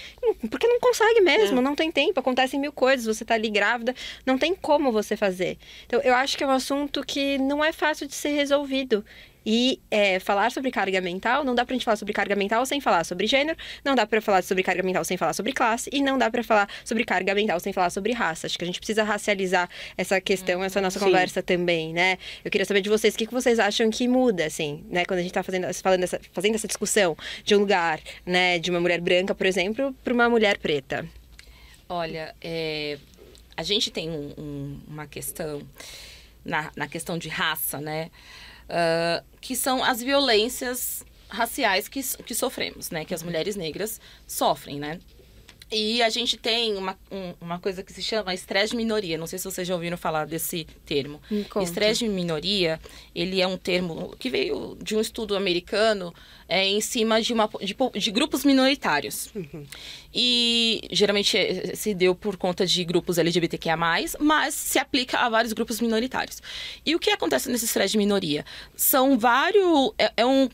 Porque 0.49 0.67
não 0.67 0.79
consegue 0.79 1.21
mesmo, 1.21 1.59
é. 1.59 1.61
não 1.61 1.75
tem 1.75 1.91
tempo, 1.91 2.19
acontecem 2.19 2.59
mil 2.59 2.71
coisas, 2.71 3.05
você 3.05 3.23
está 3.23 3.35
ali 3.35 3.49
grávida, 3.49 3.93
não 4.25 4.37
tem 4.37 4.55
como 4.55 4.91
você 4.91 5.15
fazer. 5.15 5.57
Então, 5.85 5.99
eu 6.01 6.13
acho 6.13 6.37
que 6.37 6.43
é 6.43 6.47
um 6.47 6.51
assunto 6.51 7.03
que 7.05 7.37
não 7.37 7.63
é 7.63 7.71
fácil 7.71 8.07
de 8.07 8.15
ser 8.15 8.29
resolvido. 8.29 9.03
E 9.45 9.79
é, 9.91 10.19
falar 10.19 10.51
sobre 10.51 10.71
carga 10.71 10.99
mental, 11.01 11.43
não 11.43 11.53
dá 11.53 11.65
pra 11.65 11.73
gente 11.73 11.85
falar 11.85 11.97
sobre 11.97 12.13
carga 12.13 12.35
mental 12.35 12.65
sem 12.65 12.81
falar 12.81 13.03
sobre 13.03 13.27
gênero, 13.27 13.57
não 13.83 13.93
dá 13.93 14.05
pra 14.07 14.19
falar 14.21 14.43
sobre 14.43 14.63
carga 14.63 14.81
mental 14.81 15.03
sem 15.05 15.17
falar 15.17 15.33
sobre 15.33 15.53
classe, 15.53 15.89
e 15.93 16.01
não 16.01 16.17
dá 16.17 16.31
pra 16.31 16.43
falar 16.43 16.69
sobre 16.83 17.05
carga 17.05 17.35
mental 17.35 17.59
sem 17.59 17.71
falar 17.71 17.89
sobre 17.89 18.11
raça. 18.13 18.47
Acho 18.47 18.57
que 18.57 18.63
a 18.63 18.67
gente 18.67 18.79
precisa 18.79 19.03
racializar 19.03 19.69
essa 19.97 20.19
questão, 20.19 20.63
essa 20.63 20.81
nossa 20.81 20.99
Sim. 20.99 21.05
conversa 21.05 21.43
também, 21.43 21.93
né? 21.93 22.17
Eu 22.43 22.49
queria 22.49 22.65
saber 22.65 22.81
de 22.81 22.89
vocês 22.89 23.13
o 23.13 23.17
que 23.17 23.27
vocês 23.27 23.59
acham 23.59 23.89
que 23.89 24.07
muda, 24.07 24.45
assim, 24.45 24.83
né? 24.89 25.05
Quando 25.05 25.19
a 25.19 25.21
gente 25.21 25.33
tá 25.33 25.43
fazendo, 25.43 25.71
falando 25.75 26.03
essa, 26.03 26.19
fazendo 26.33 26.55
essa 26.55 26.67
discussão 26.67 27.15
de 27.43 27.55
um 27.55 27.59
lugar, 27.59 27.99
né, 28.25 28.57
de 28.57 28.71
uma 28.71 28.79
mulher 28.79 28.99
branca, 29.01 29.35
por 29.35 29.45
exemplo, 29.45 29.93
para 30.03 30.13
uma 30.13 30.29
mulher 30.29 30.57
preta. 30.57 31.07
Olha, 31.87 32.33
é, 32.41 32.97
a 33.55 33.63
gente 33.63 33.91
tem 33.91 34.09
um, 34.09 34.33
um, 34.37 34.79
uma 34.87 35.05
questão 35.05 35.61
na, 36.43 36.71
na 36.75 36.87
questão 36.87 37.17
de 37.17 37.29
raça, 37.29 37.79
né? 37.79 38.09
Uh, 38.69 39.23
que 39.41 39.55
são 39.55 39.83
as 39.83 40.01
violências 40.01 41.05
raciais 41.29 41.87
que, 41.87 42.01
que 42.23 42.33
sofremos, 42.33 42.89
né? 42.89 43.05
Que 43.05 43.13
as 43.13 43.23
mulheres 43.23 43.55
negras 43.55 43.99
sofrem, 44.27 44.79
né? 44.79 44.99
E 45.71 46.01
a 46.03 46.09
gente 46.09 46.37
tem 46.37 46.75
uma, 46.75 46.97
um, 47.11 47.33
uma 47.41 47.59
coisa 47.59 47.81
que 47.81 47.91
se 47.91 48.01
chama 48.01 48.33
estresse 48.33 48.71
de 48.71 48.77
minoria. 48.77 49.17
Não 49.17 49.25
sei 49.25 49.39
se 49.39 49.45
vocês 49.45 49.67
já 49.67 49.73
ouviram 49.73 49.97
falar 49.97 50.25
desse 50.25 50.65
termo. 50.85 51.19
Estresse 51.63 52.05
de 52.05 52.09
minoria, 52.09 52.79
ele 53.15 53.41
é 53.41 53.47
um 53.47 53.57
termo 53.57 54.15
que 54.19 54.29
veio 54.29 54.77
de 54.81 54.95
um 54.95 55.01
estudo 55.01 55.35
americano 55.35 56.13
é, 56.47 56.67
em 56.67 56.79
cima 56.81 57.19
de, 57.19 57.33
uma, 57.33 57.49
de, 57.61 57.75
de 57.99 58.11
grupos 58.11 58.45
minoritários. 58.45 59.31
Uhum. 59.35 59.65
E 60.13 60.81
geralmente 60.91 61.35
é, 61.35 61.75
se 61.75 61.95
deu 61.95 62.13
por 62.13 62.37
conta 62.37 62.65
de 62.65 62.83
grupos 62.85 63.17
LGBTQIA+, 63.17 63.75
mas 64.19 64.53
se 64.53 64.77
aplica 64.77 65.17
a 65.17 65.29
vários 65.29 65.51
grupos 65.51 65.81
minoritários. 65.81 66.43
E 66.85 66.95
o 66.95 66.99
que 66.99 67.09
acontece 67.09 67.49
nesse 67.49 67.65
estresse 67.65 67.93
de 67.93 67.97
minoria? 67.97 68.45
São 68.75 69.17
vários... 69.17 69.91
é, 69.97 70.13
é 70.17 70.25
um 70.25 70.47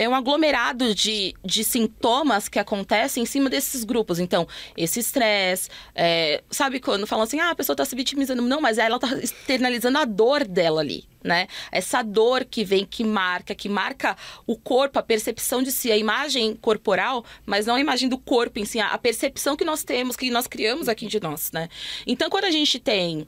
é 0.00 0.08
um 0.08 0.14
aglomerado 0.14 0.94
de, 0.94 1.34
de 1.44 1.62
sintomas 1.62 2.48
que 2.48 2.58
acontecem 2.58 3.22
em 3.22 3.26
cima 3.26 3.50
desses 3.50 3.84
grupos. 3.84 4.18
Então, 4.18 4.48
esse 4.74 4.98
estresse, 4.98 5.68
é, 5.94 6.42
sabe 6.50 6.80
quando 6.80 7.06
falam 7.06 7.24
assim, 7.24 7.38
ah, 7.38 7.50
a 7.50 7.54
pessoa 7.54 7.74
está 7.74 7.84
se 7.84 7.94
vitimizando. 7.94 8.40
Não, 8.40 8.62
mas 8.62 8.78
ela 8.78 8.96
está 8.96 9.14
externalizando 9.22 9.98
a 9.98 10.06
dor 10.06 10.46
dela 10.46 10.80
ali. 10.80 11.04
Né? 11.22 11.48
Essa 11.70 12.02
dor 12.02 12.46
que 12.46 12.64
vem, 12.64 12.86
que 12.86 13.04
marca, 13.04 13.54
que 13.54 13.68
marca 13.68 14.16
o 14.46 14.56
corpo, 14.56 14.98
a 14.98 15.02
percepção 15.02 15.62
de 15.62 15.70
si, 15.70 15.92
a 15.92 15.98
imagem 15.98 16.56
corporal, 16.56 17.22
mas 17.44 17.66
não 17.66 17.74
a 17.74 17.80
imagem 17.80 18.08
do 18.08 18.16
corpo 18.16 18.58
em 18.58 18.64
si, 18.64 18.80
a 18.80 18.96
percepção 18.96 19.54
que 19.54 19.66
nós 19.66 19.84
temos, 19.84 20.16
que 20.16 20.30
nós 20.30 20.46
criamos 20.46 20.88
aqui 20.88 21.06
de 21.06 21.20
nós, 21.20 21.52
né? 21.52 21.68
Então, 22.06 22.30
quando 22.30 22.46
a 22.46 22.50
gente 22.50 22.78
tem 22.78 23.26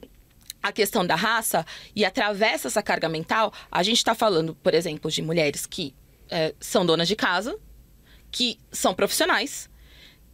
a 0.63 0.71
questão 0.71 1.05
da 1.05 1.15
raça 1.15 1.63
e 1.95 2.03
atravessa 2.03 2.67
essa 2.67 2.81
carga 2.81 3.07
mental, 3.07 3.53
a 3.71 3.83
gente 3.83 3.97
está 3.97 4.15
falando, 4.15 4.55
por 4.55 4.73
exemplo, 4.73 5.11
de 5.11 5.21
mulheres 5.21 5.67
que 5.67 5.93
é, 6.33 6.55
são 6.59 6.83
donas 6.83 7.07
de 7.07 7.15
casa, 7.15 7.55
que 8.31 8.57
são 8.71 8.95
profissionais, 8.95 9.69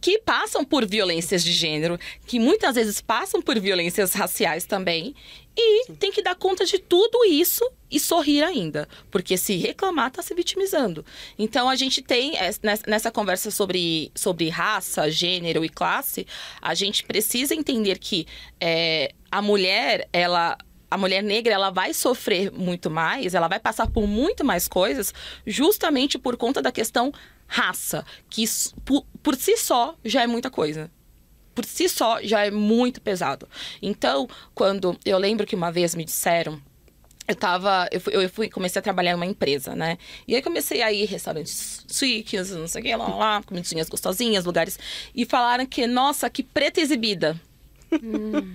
que 0.00 0.18
passam 0.20 0.64
por 0.64 0.86
violências 0.86 1.44
de 1.44 1.52
gênero, 1.52 1.98
que 2.26 2.40
muitas 2.40 2.74
vezes 2.74 3.02
passam 3.02 3.42
por 3.42 3.60
violências 3.60 4.14
raciais 4.14 4.64
também, 4.64 5.14
e 5.54 5.84
Sim. 5.84 5.94
tem 5.96 6.10
que 6.10 6.22
dar 6.22 6.34
conta 6.34 6.64
de 6.64 6.78
tudo 6.78 7.22
isso 7.26 7.70
e 7.90 8.00
sorrir 8.00 8.42
ainda, 8.42 8.88
porque 9.10 9.36
se 9.36 9.56
reclamar 9.56 10.08
está 10.08 10.22
se 10.22 10.32
vitimizando. 10.32 11.04
Então 11.38 11.68
a 11.68 11.76
gente 11.76 12.00
tem 12.00 12.32
nessa 12.86 13.10
conversa 13.10 13.50
sobre, 13.50 14.10
sobre 14.14 14.48
raça, 14.48 15.10
gênero 15.10 15.62
e 15.62 15.68
classe, 15.68 16.26
a 16.62 16.72
gente 16.72 17.04
precisa 17.04 17.54
entender 17.54 17.98
que 17.98 18.26
é, 18.58 19.12
a 19.30 19.42
mulher 19.42 20.08
ela 20.14 20.56
a 20.90 20.98
mulher 20.98 21.22
negra 21.22 21.54
ela 21.54 21.70
vai 21.70 21.94
sofrer 21.94 22.50
muito 22.50 22.90
mais, 22.90 23.34
ela 23.34 23.48
vai 23.48 23.60
passar 23.60 23.86
por 23.88 24.06
muito 24.06 24.44
mais 24.44 24.66
coisas, 24.66 25.14
justamente 25.46 26.18
por 26.18 26.36
conta 26.36 26.60
da 26.60 26.72
questão 26.72 27.12
raça, 27.46 28.04
que 28.28 28.44
por, 28.84 29.04
por 29.22 29.36
si 29.36 29.56
só 29.56 29.94
já 30.04 30.22
é 30.22 30.26
muita 30.26 30.50
coisa. 30.50 30.90
por 31.54 31.64
si 31.64 31.88
só 31.88 32.20
já 32.22 32.44
é 32.46 32.50
muito 32.50 33.00
pesado. 33.00 33.48
Então, 33.82 34.28
quando 34.54 34.98
eu 35.04 35.18
lembro 35.18 35.46
que 35.46 35.54
uma 35.54 35.70
vez 35.70 35.94
me 35.94 36.04
disseram 36.04 36.60
eu 37.30 37.36
tava. 37.36 37.88
Eu 37.92 38.00
fui, 38.00 38.16
eu 38.16 38.28
fui, 38.28 38.50
comecei 38.50 38.80
a 38.80 38.82
trabalhar 38.82 39.12
em 39.12 39.14
uma 39.14 39.26
empresa, 39.26 39.76
né? 39.76 39.98
E 40.26 40.34
aí 40.34 40.42
comecei 40.42 40.82
a 40.82 40.92
ir 40.92 41.04
restaurantes 41.04 41.86
chiques, 41.88 42.50
não 42.50 42.66
sei 42.66 42.80
o 42.80 42.84
que, 42.84 42.96
lá, 42.96 43.06
lá, 43.14 43.42
comidinhas 43.44 43.88
gostosinhas, 43.88 44.44
lugares. 44.44 44.76
E 45.14 45.24
falaram 45.24 45.64
que, 45.64 45.86
nossa, 45.86 46.28
que 46.28 46.42
preta 46.42 46.80
exibida. 46.80 47.40
Hum. 47.92 48.52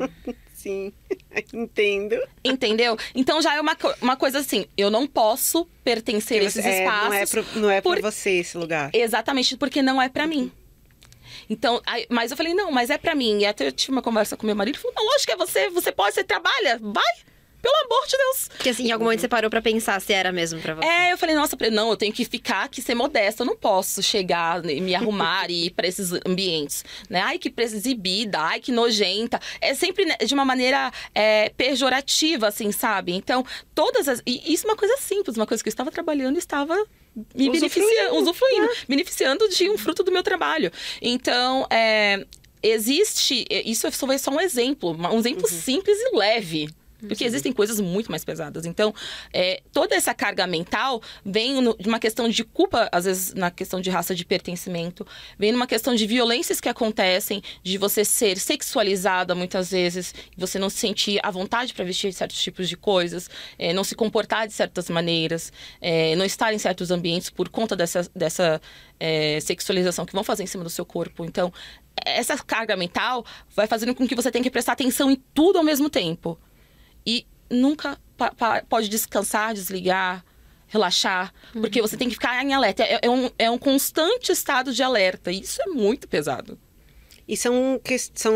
Sim, 0.66 0.92
entendo. 1.54 2.20
Entendeu? 2.44 2.98
Então 3.14 3.40
já 3.40 3.56
é 3.56 3.62
uma, 3.62 3.78
uma 4.02 4.18
coisa 4.18 4.40
assim, 4.40 4.66
eu 4.76 4.90
não 4.90 5.06
posso 5.06 5.68
pertencer 5.84 6.42
a 6.42 6.46
esses 6.46 6.66
é, 6.66 6.80
espaços. 6.80 7.10
Não 7.10 7.14
é, 7.14 7.26
pro, 7.28 7.60
não 7.60 7.70
é 7.70 7.82
por... 7.82 8.00
pra 8.00 8.12
você 8.12 8.32
esse 8.32 8.58
lugar. 8.58 8.90
Exatamente, 8.92 9.56
porque 9.58 9.84
não 9.84 10.02
é 10.02 10.10
para 10.10 10.26
mim. 10.26 10.52
Então, 11.48 11.80
aí, 11.86 12.08
mas 12.10 12.32
eu 12.32 12.38
falei, 12.38 12.56
não, 12.56 12.72
mas 12.72 12.90
é 12.90 12.98
para 12.98 13.14
mim. 13.14 13.42
E 13.42 13.46
até 13.46 13.68
eu 13.68 13.72
tive 13.72 13.92
uma 13.92 14.02
conversa 14.02 14.36
com 14.36 14.48
meu 14.48 14.56
marido, 14.56 14.74
ele 14.74 14.82
falou, 14.82 14.96
não, 14.98 15.06
lógico 15.06 15.28
que 15.28 15.32
é 15.34 15.38
você, 15.38 15.70
você 15.70 15.92
pode, 15.92 16.16
você 16.16 16.24
trabalha, 16.24 16.80
vai. 16.82 17.16
Pelo 17.66 17.76
amor 17.86 18.06
de 18.08 18.16
Deus. 18.16 18.48
Porque 18.50 18.70
assim, 18.70 18.88
em 18.88 18.92
algum 18.92 19.06
momento 19.06 19.22
você 19.22 19.28
parou 19.28 19.50
pra 19.50 19.60
pensar 19.60 20.00
se 20.00 20.14
era 20.14 20.32
mesmo 20.32 20.62
pra 20.62 20.76
você. 20.76 20.86
É, 20.86 21.12
eu 21.12 21.18
falei, 21.18 21.34
nossa, 21.34 21.58
não, 21.72 21.90
eu 21.90 21.98
tenho 21.98 22.14
que 22.14 22.24
ficar 22.24 22.66
aqui, 22.66 22.80
ser 22.80 22.94
modesta. 22.94 23.42
Eu 23.42 23.48
não 23.48 23.56
posso 23.56 24.04
chegar, 24.04 24.62
me 24.62 24.94
arrumar 24.94 25.50
e 25.50 25.66
ir 25.66 25.70
pra 25.72 25.88
esses 25.88 26.12
ambientes. 26.24 26.86
Né? 27.10 27.22
Ai, 27.22 27.40
que 27.40 27.52
exibida, 27.58 28.40
ai, 28.40 28.60
que 28.60 28.72
nojenta. 28.72 29.40
É 29.60 29.74
sempre 29.74 30.06
né, 30.06 30.16
de 30.24 30.32
uma 30.36 30.46
maneira 30.46 30.92
é, 31.16 31.50
pejorativa, 31.50 32.50
assim, 32.50 32.72
sabe? 32.72 33.14
Então, 33.14 33.44
todas 33.74 34.08
as. 34.08 34.22
E 34.28 34.54
isso 34.54 34.68
é 34.68 34.70
uma 34.70 34.78
coisa 34.78 34.96
simples, 34.98 35.36
uma 35.36 35.48
coisa 35.48 35.64
que 35.64 35.68
eu 35.68 35.72
estava 35.72 35.90
trabalhando 35.90 36.36
e 36.36 36.40
estava 36.40 36.76
me 37.34 37.50
beneficiando, 37.50 38.16
usufruindo, 38.16 38.66
é. 38.66 38.76
beneficiando 38.88 39.50
de 39.50 39.72
um 39.72 39.78
fruto 39.78 40.04
do 40.04 40.12
meu 40.12 40.22
trabalho. 40.22 40.72
Então, 41.02 41.66
é, 41.72 42.28
existe. 42.62 43.44
Isso 43.50 43.92
foi 43.92 44.20
só 44.20 44.30
um 44.30 44.40
exemplo, 44.40 44.92
um 44.92 45.18
exemplo 45.18 45.50
uhum. 45.50 45.58
simples 45.58 45.98
e 45.98 46.16
leve 46.16 46.70
porque 47.00 47.16
Sim. 47.16 47.26
existem 47.26 47.52
coisas 47.52 47.80
muito 47.80 48.10
mais 48.10 48.24
pesadas. 48.24 48.66
Então, 48.66 48.94
é, 49.34 49.62
toda 49.72 49.96
essa 49.96 50.14
carga 50.14 50.48
mental 50.48 51.02
vem 51.24 51.62
no, 51.62 51.76
de 51.78 51.88
uma 51.88 52.00
questão 52.00 52.28
de 52.28 52.44
culpa, 52.44 52.90
às 52.92 53.06
vezes 53.06 53.34
na 53.34 53.52
questão 53.52 53.82
de 53.82 53.90
raça 53.90 54.16
de 54.16 54.26
pertencimento, 54.26 55.06
vem 55.38 55.52
numa 55.52 55.68
questão 55.68 55.96
de 55.96 56.06
violências 56.06 56.60
que 56.60 56.70
acontecem, 56.70 57.42
de 57.64 57.78
você 57.78 58.04
ser 58.04 58.38
sexualizada 58.38 59.36
muitas 59.36 59.72
vezes, 59.72 60.14
você 60.38 60.58
não 60.58 60.70
se 60.70 60.78
sentir 60.78 61.20
à 61.24 61.32
vontade 61.32 61.74
para 61.74 61.84
vestir 61.84 62.14
certos 62.14 62.42
tipos 62.42 62.68
de 62.70 62.78
coisas, 62.78 63.30
é, 63.58 63.74
não 63.74 63.84
se 63.84 63.96
comportar 63.96 64.48
de 64.48 64.54
certas 64.54 64.90
maneiras, 64.90 65.52
é, 65.82 66.16
não 66.16 66.26
estar 66.26 66.54
em 66.54 66.58
certos 66.58 66.92
ambientes 66.92 67.30
por 67.30 67.50
conta 67.50 67.76
dessa, 67.76 68.10
dessa 68.16 68.62
é, 69.00 69.40
sexualização 69.40 70.06
que 70.06 70.14
vão 70.14 70.24
fazer 70.24 70.44
em 70.44 70.48
cima 70.48 70.64
do 70.64 70.70
seu 70.70 70.86
corpo. 70.86 71.26
Então, 71.26 71.52
essa 72.06 72.38
carga 72.38 72.76
mental 72.76 73.26
vai 73.56 73.68
fazendo 73.68 73.96
com 73.96 74.08
que 74.08 74.16
você 74.16 74.32
tenha 74.32 74.44
que 74.44 74.52
prestar 74.52 74.74
atenção 74.74 75.10
em 75.12 75.16
tudo 75.34 75.58
ao 75.58 75.64
mesmo 75.64 75.90
tempo 75.90 76.38
e 77.06 77.26
nunca 77.50 78.00
pode 78.70 78.90
descansar, 78.90 79.54
desligar, 79.54 80.24
relaxar, 80.68 81.34
uhum. 81.54 81.62
porque 81.62 81.82
você 81.82 81.96
tem 81.96 82.08
que 82.08 82.16
ficar 82.16 82.44
em 82.44 82.54
alerta. 82.54 82.84
É, 82.84 83.00
é, 83.02 83.10
um, 83.10 83.30
é 83.38 83.50
um 83.50 83.58
constante 83.58 84.32
estado 84.32 84.74
de 84.74 84.82
alerta. 84.82 85.32
E 85.32 85.42
isso 85.42 85.62
é 85.62 85.68
muito 85.68 86.08
pesado. 86.08 86.58
E 87.28 87.36
são, 87.36 87.82
são 88.14 88.36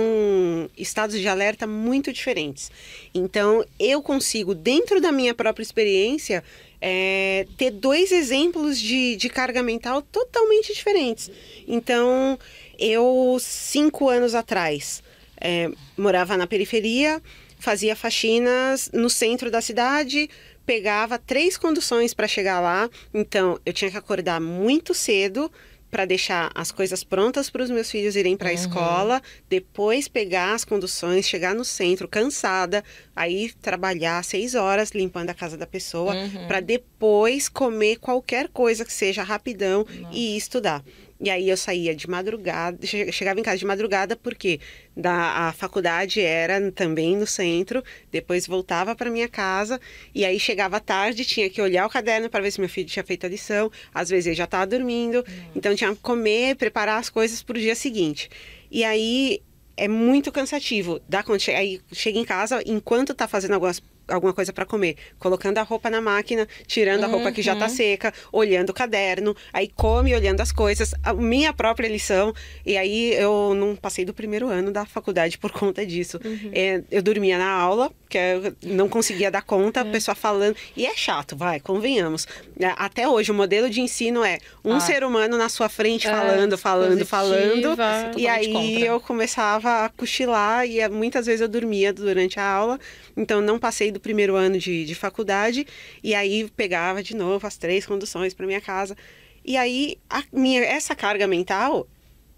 estados 0.75 1.19
de 1.19 1.27
alerta 1.27 1.67
muito 1.67 2.11
diferentes. 2.11 2.71
Então, 3.13 3.63
eu 3.79 4.01
consigo, 4.01 4.55
dentro 4.55 4.99
da 4.99 5.11
minha 5.11 5.33
própria 5.35 5.63
experiência, 5.63 6.43
é, 6.81 7.45
ter 7.55 7.71
dois 7.71 8.11
exemplos 8.11 8.79
de, 8.79 9.15
de 9.15 9.29
carga 9.29 9.61
mental 9.61 10.01
totalmente 10.01 10.73
diferentes. 10.73 11.29
Então, 11.67 12.39
eu, 12.79 13.37
cinco 13.39 14.09
anos 14.09 14.33
atrás, 14.33 15.03
é, 15.39 15.69
morava 15.95 16.35
na 16.35 16.47
periferia 16.47 17.21
fazia 17.59 17.95
faxinas 17.95 18.89
no 18.93 19.09
centro 19.09 19.51
da 19.51 19.61
cidade, 19.61 20.29
pegava 20.65 21.19
três 21.19 21.57
conduções 21.57 22.13
para 22.13 22.27
chegar 22.27 22.59
lá. 22.59 22.89
Então, 23.13 23.59
eu 23.65 23.73
tinha 23.73 23.91
que 23.91 23.97
acordar 23.97 24.39
muito 24.39 24.93
cedo 24.93 25.51
para 25.89 26.05
deixar 26.05 26.51
as 26.53 26.71
coisas 26.71 27.03
prontas 27.03 27.49
para 27.49 27.63
os 27.63 27.69
meus 27.69 27.89
filhos 27.89 28.15
irem 28.15 28.37
para 28.37 28.49
a 28.49 28.51
uhum. 28.51 28.59
escola, 28.59 29.21
depois 29.49 30.07
pegar 30.07 30.53
as 30.53 30.63
conduções, 30.63 31.27
chegar 31.27 31.55
no 31.55 31.65
centro 31.65 32.07
cansada, 32.07 32.83
aí 33.15 33.51
trabalhar 33.61 34.23
seis 34.23 34.53
horas 34.55 34.91
limpando 34.91 35.31
a 35.31 35.33
casa 35.33 35.57
da 35.57 35.65
pessoa, 35.65 36.13
uhum. 36.13 36.47
para 36.47 36.59
depois 36.59 37.49
comer 37.49 37.97
qualquer 37.97 38.49
coisa 38.49 38.85
que 38.85 38.93
seja 38.93 39.23
rapidão 39.23 39.85
Nossa. 39.89 40.15
e 40.15 40.37
estudar. 40.37 40.83
E 41.21 41.29
aí 41.29 41.49
eu 41.49 41.57
saía 41.57 41.93
de 41.93 42.09
madrugada, 42.09 42.77
chegava 43.11 43.37
em 43.37 43.43
casa 43.43 43.57
de 43.57 43.65
madrugada 43.65 44.15
porque 44.15 44.59
da, 44.95 45.49
a 45.49 45.51
faculdade 45.51 46.21
era 46.21 46.71
também 46.71 47.17
no 47.17 47.27
centro, 47.27 47.83
depois 48.09 48.47
voltava 48.47 48.95
para 48.95 49.09
minha 49.09 49.27
casa 49.27 49.81
e 50.15 50.23
aí 50.23 50.39
chegava 50.39 50.79
tarde, 50.79 51.25
tinha 51.25 51.49
que 51.49 51.61
olhar 51.61 51.85
o 51.85 51.89
caderno 51.89 52.29
para 52.29 52.41
ver 52.41 52.51
se 52.51 52.61
meu 52.61 52.69
filho 52.69 52.87
tinha 52.87 53.03
feito 53.03 53.25
a 53.25 53.29
lição, 53.29 53.69
às 53.93 54.09
vezes 54.09 54.27
ele 54.27 54.35
já 54.35 54.45
estava 54.45 54.65
dormindo, 54.65 55.17
uhum. 55.17 55.51
então 55.55 55.75
tinha 55.75 55.93
que 55.93 56.01
comer, 56.01 56.55
preparar 56.55 56.99
as 56.99 57.09
coisas 57.09 57.43
para 57.43 57.57
o 57.57 57.59
dia 57.59 57.75
seguinte. 57.75 58.29
E 58.71 58.85
aí 58.85 59.41
é 59.75 59.87
muito 59.87 60.31
cansativo. 60.31 61.01
Dá 61.07 61.21
quando 61.21 61.41
aí 61.49 61.81
chega 61.91 62.17
em 62.17 62.25
casa, 62.25 62.61
enquanto 62.65 63.11
está 63.11 63.27
fazendo 63.27 63.53
algumas 63.53 63.81
alguma 64.09 64.33
coisa 64.33 64.51
para 64.51 64.65
comer, 64.65 64.95
colocando 65.17 65.57
a 65.57 65.63
roupa 65.63 65.89
na 65.89 66.01
máquina, 66.01 66.47
tirando 66.67 67.01
uhum. 67.01 67.05
a 67.05 67.11
roupa 67.11 67.31
que 67.31 67.41
já 67.41 67.55
tá 67.55 67.65
uhum. 67.65 67.69
seca, 67.69 68.13
olhando 68.31 68.69
o 68.69 68.73
caderno, 68.73 69.35
aí 69.53 69.69
come 69.75 70.13
olhando 70.13 70.41
as 70.41 70.51
coisas, 70.51 70.93
a 71.03 71.13
minha 71.13 71.53
própria 71.53 71.87
lição. 71.87 72.33
E 72.65 72.77
aí 72.77 73.13
eu 73.13 73.53
não 73.55 73.75
passei 73.75 74.05
do 74.05 74.13
primeiro 74.13 74.47
ano 74.47 74.71
da 74.71 74.85
faculdade 74.85 75.37
por 75.37 75.51
conta 75.51 75.85
disso. 75.85 76.19
Uhum. 76.23 76.51
É, 76.53 76.81
eu 76.91 77.01
dormia 77.01 77.37
na 77.37 77.49
aula, 77.49 77.91
que 78.09 78.17
eu 78.17 78.55
não 78.63 78.89
conseguia 78.89 79.29
dar 79.29 79.43
conta, 79.43 79.81
a 79.81 79.87
é. 79.87 79.91
pessoa 79.91 80.15
falando. 80.15 80.55
E 80.75 80.85
é 80.85 80.95
chato, 80.95 81.35
vai, 81.35 81.59
convenhamos. 81.59 82.27
É, 82.59 82.73
até 82.75 83.07
hoje, 83.07 83.31
o 83.31 83.35
modelo 83.35 83.69
de 83.69 83.81
ensino 83.81 84.23
é 84.23 84.39
um 84.63 84.75
ah. 84.75 84.79
ser 84.79 85.03
humano 85.03 85.37
na 85.37 85.47
sua 85.47 85.69
frente 85.69 86.07
é, 86.07 86.11
falando, 86.11 86.57
falando, 86.57 87.05
positiva, 87.05 87.75
falando. 87.75 88.19
E 88.19 88.27
aí 88.27 88.53
contra. 88.53 88.85
eu 88.85 88.99
começava 88.99 89.85
a 89.85 89.89
cochilar 89.89 90.65
e 90.65 90.87
muitas 90.89 91.25
vezes 91.25 91.41
eu 91.41 91.47
dormia 91.47 91.93
durante 91.93 92.39
a 92.39 92.45
aula. 92.45 92.79
Então 93.19 93.41
não 93.41 93.59
passei 93.59 93.91
do 93.91 93.99
primeiro 93.99 94.35
ano 94.35 94.57
de, 94.57 94.85
de 94.85 94.95
faculdade. 94.95 95.67
E 96.03 96.15
aí 96.15 96.49
pegava 96.55 97.03
de 97.03 97.15
novo 97.15 97.45
as 97.45 97.57
três 97.57 97.85
conduções 97.85 98.33
para 98.33 98.47
minha 98.47 98.61
casa. 98.61 98.95
E 99.43 99.57
aí 99.57 99.97
minha, 100.31 100.63
essa 100.63 100.95
carga 100.95 101.27
mental 101.27 101.87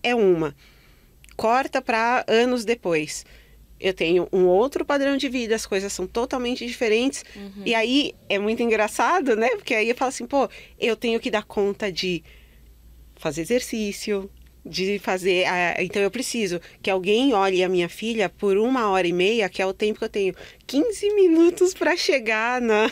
é 0.02 0.16
uma. 0.16 0.56
Corta 1.38 1.82
para 1.82 2.26
anos 2.28 2.66
depois 2.66 3.24
eu 3.82 3.94
tenho 3.94 4.28
um 4.32 4.46
outro 4.46 4.86
padrão 4.86 5.18
de 5.18 5.28
vida, 5.28 5.56
as 5.56 5.66
coisas 5.66 5.92
são 5.92 6.06
totalmente 6.06 6.66
diferentes. 6.66 7.26
Uhum. 7.36 7.64
E 7.66 7.74
aí 7.74 8.14
é 8.30 8.38
muito 8.38 8.62
engraçado, 8.62 9.36
né? 9.36 9.50
Porque 9.56 9.74
aí 9.74 9.90
eu 9.90 9.96
falo 9.96 10.10
assim, 10.10 10.28
pô, 10.28 10.48
eu 10.80 10.96
tenho 10.96 11.20
que 11.20 11.32
dar 11.32 11.44
conta 11.44 11.92
de 11.92 12.24
fazer 13.16 13.42
exercício, 13.42 14.30
de 14.66 15.00
fazer. 15.00 15.46
então 15.80 16.02
eu 16.02 16.12
preciso 16.12 16.62
que 16.82 16.90
alguém 16.90 17.34
olhe 17.34 17.64
a 17.64 17.70
minha 17.70 17.90
filha 17.90 18.30
por 18.30 18.58
uma 18.58 18.90
hora 18.90 19.08
e 19.08 19.14
meia, 19.14 19.50
que 19.50 19.62
é 19.62 19.66
o 19.66 19.74
tempo 19.74 20.00
que 20.00 20.06
eu 20.06 20.10
tenho 20.10 20.36
15 20.68 21.14
minutos 21.14 21.74
para 21.74 21.96
chegar 21.98 22.62
na, 22.62 22.90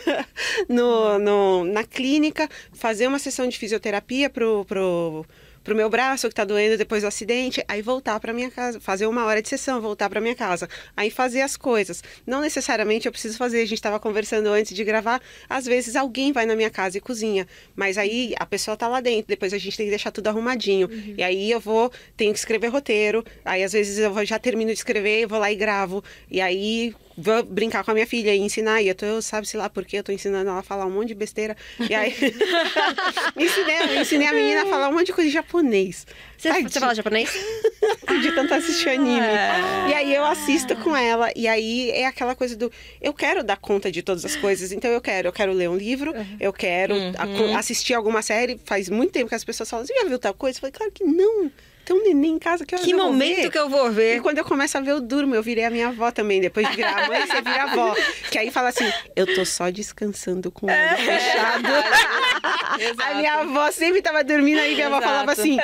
no, 0.67 1.19
no, 1.19 1.63
na 1.65 1.83
clínica, 1.83 2.49
fazer 2.73 3.07
uma 3.07 3.19
sessão 3.19 3.47
de 3.47 3.57
fisioterapia 3.57 4.29
pro. 4.29 4.65
pro 4.65 5.25
pro 5.69 5.75
meu 5.75 5.87
braço 5.87 6.27
que 6.27 6.33
tá 6.33 6.43
doendo 6.43 6.75
depois 6.79 7.03
do 7.03 7.07
acidente, 7.07 7.63
aí 7.67 7.79
voltar 7.79 8.19
para 8.19 8.33
minha 8.33 8.49
casa, 8.49 8.79
fazer 8.79 9.05
uma 9.05 9.23
hora 9.25 9.39
de 9.39 9.47
sessão, 9.47 9.79
voltar 9.79 10.09
para 10.09 10.19
minha 10.19 10.33
casa, 10.33 10.67
aí 10.97 11.11
fazer 11.11 11.41
as 11.41 11.55
coisas. 11.55 12.03
Não 12.25 12.41
necessariamente 12.41 13.05
eu 13.05 13.11
preciso 13.11 13.37
fazer, 13.37 13.57
a 13.61 13.65
gente 13.65 13.75
estava 13.75 13.99
conversando 13.99 14.47
antes 14.47 14.75
de 14.75 14.83
gravar, 14.83 15.21
às 15.47 15.67
vezes 15.67 15.95
alguém 15.95 16.31
vai 16.31 16.47
na 16.47 16.55
minha 16.55 16.71
casa 16.71 16.97
e 16.97 17.01
cozinha, 17.01 17.47
mas 17.75 17.99
aí 17.99 18.33
a 18.39 18.47
pessoa 18.47 18.75
tá 18.75 18.87
lá 18.87 18.99
dentro, 18.99 19.27
depois 19.27 19.53
a 19.53 19.59
gente 19.59 19.77
tem 19.77 19.85
que 19.85 19.91
deixar 19.91 20.09
tudo 20.09 20.25
arrumadinho. 20.25 20.89
Uhum. 20.89 21.13
E 21.15 21.21
aí 21.21 21.51
eu 21.51 21.59
vou, 21.59 21.91
tenho 22.17 22.33
que 22.33 22.39
escrever 22.39 22.69
roteiro, 22.69 23.23
aí 23.45 23.63
às 23.63 23.73
vezes 23.73 23.99
eu 23.99 24.25
já 24.25 24.39
termino 24.39 24.71
de 24.71 24.77
escrever, 24.79 25.27
vou 25.27 25.37
lá 25.37 25.51
e 25.51 25.55
gravo. 25.55 26.03
E 26.31 26.41
aí 26.41 26.95
vou 27.19 27.43
brincar 27.43 27.83
com 27.83 27.91
a 27.91 27.93
minha 27.93 28.07
filha 28.07 28.33
e 28.33 28.39
ensinar. 28.39 28.81
E 28.81 28.87
eu 28.87 28.95
tô, 28.95 29.21
sabe-se 29.21 29.57
lá 29.57 29.69
porque 29.69 29.97
eu 29.97 30.03
tô 30.03 30.11
ensinando 30.11 30.49
ela 30.49 30.59
a 30.59 30.63
falar 30.63 30.85
um 30.85 30.91
monte 30.91 31.09
de 31.09 31.15
besteira. 31.15 31.55
E 31.79 31.93
aí, 31.93 32.15
ensinei, 33.37 33.99
ensinei 33.99 34.27
a 34.27 34.33
menina 34.33 34.63
a 34.63 34.65
falar 34.65 34.89
um 34.89 34.93
monte 34.93 35.07
de 35.07 35.13
coisa 35.13 35.29
em 35.29 35.33
japonês. 35.33 36.07
Você, 36.37 36.47
Ai, 36.47 36.63
você 36.63 36.69
de... 36.69 36.79
fala 36.79 36.95
japonês? 36.95 37.29
de 38.21 38.31
tanto 38.33 38.53
assistir 38.53 38.89
anime. 38.89 39.19
É. 39.19 39.89
E 39.89 39.93
aí 39.93 40.15
eu 40.15 40.23
assisto 40.23 40.75
com 40.77 40.95
ela. 40.95 41.29
E 41.35 41.47
aí 41.47 41.91
é 41.91 42.05
aquela 42.05 42.33
coisa 42.33 42.55
do. 42.55 42.71
Eu 43.01 43.13
quero 43.13 43.43
dar 43.43 43.57
conta 43.57 43.91
de 43.91 44.01
todas 44.01 44.23
as 44.23 44.35
coisas. 44.35 44.71
Então 44.71 44.89
eu 44.89 45.01
quero. 45.01 45.27
Eu 45.27 45.33
quero 45.33 45.51
ler 45.51 45.69
um 45.69 45.75
livro. 45.75 46.11
Uhum. 46.11 46.37
Eu 46.39 46.53
quero 46.53 46.95
uhum. 46.95 47.57
assistir 47.57 47.93
alguma 47.93 48.21
série. 48.21 48.59
Faz 48.63 48.89
muito 48.89 49.11
tempo 49.11 49.27
que 49.27 49.35
as 49.35 49.43
pessoas 49.43 49.69
falam: 49.69 49.85
Você 49.85 49.93
já 49.93 50.05
viu 50.07 50.17
tal 50.17 50.33
coisa? 50.33 50.57
Eu 50.57 50.61
falei: 50.61 50.71
Claro 50.71 50.91
que 50.91 51.03
não 51.03 51.51
tem 51.89 51.95
um 51.95 52.03
neném 52.03 52.33
em 52.33 52.39
casa 52.39 52.63
que 52.65 52.75
Que 52.77 52.93
momento 52.93 53.49
que 53.49 53.57
eu 53.57 53.67
vou 53.67 53.91
ver? 53.91 54.17
E 54.17 54.21
quando 54.21 54.37
eu 54.37 54.45
começo 54.45 54.77
a 54.77 54.81
ver, 54.81 54.91
eu 54.91 55.01
durmo. 55.01 55.33
Eu 55.33 55.41
virei 55.41 55.65
a 55.65 55.71
minha 55.71 55.87
avó 55.87 56.11
também. 56.11 56.39
Depois 56.39 56.69
de 56.69 56.75
virar 56.75 57.05
a 57.05 57.07
mãe, 57.07 57.25
você 57.25 57.41
vira 57.41 57.63
a 57.63 57.71
avó. 57.71 57.95
Que 58.29 58.37
aí 58.37 58.51
fala 58.51 58.69
assim: 58.69 58.89
eu 59.15 59.25
tô 59.33 59.43
só 59.43 59.71
descansando 59.71 60.51
com 60.51 60.67
o 60.67 60.69
olho 60.69 60.77
é. 60.77 60.95
fechado. 60.95 61.67
a 63.03 63.13
minha 63.15 63.33
avó 63.39 63.71
sempre 63.71 64.03
tava 64.03 64.23
dormindo, 64.23 64.59
aí 64.59 64.75
minha 64.75 64.87
avó 64.87 65.01
falava 65.01 65.31
assim. 65.31 65.57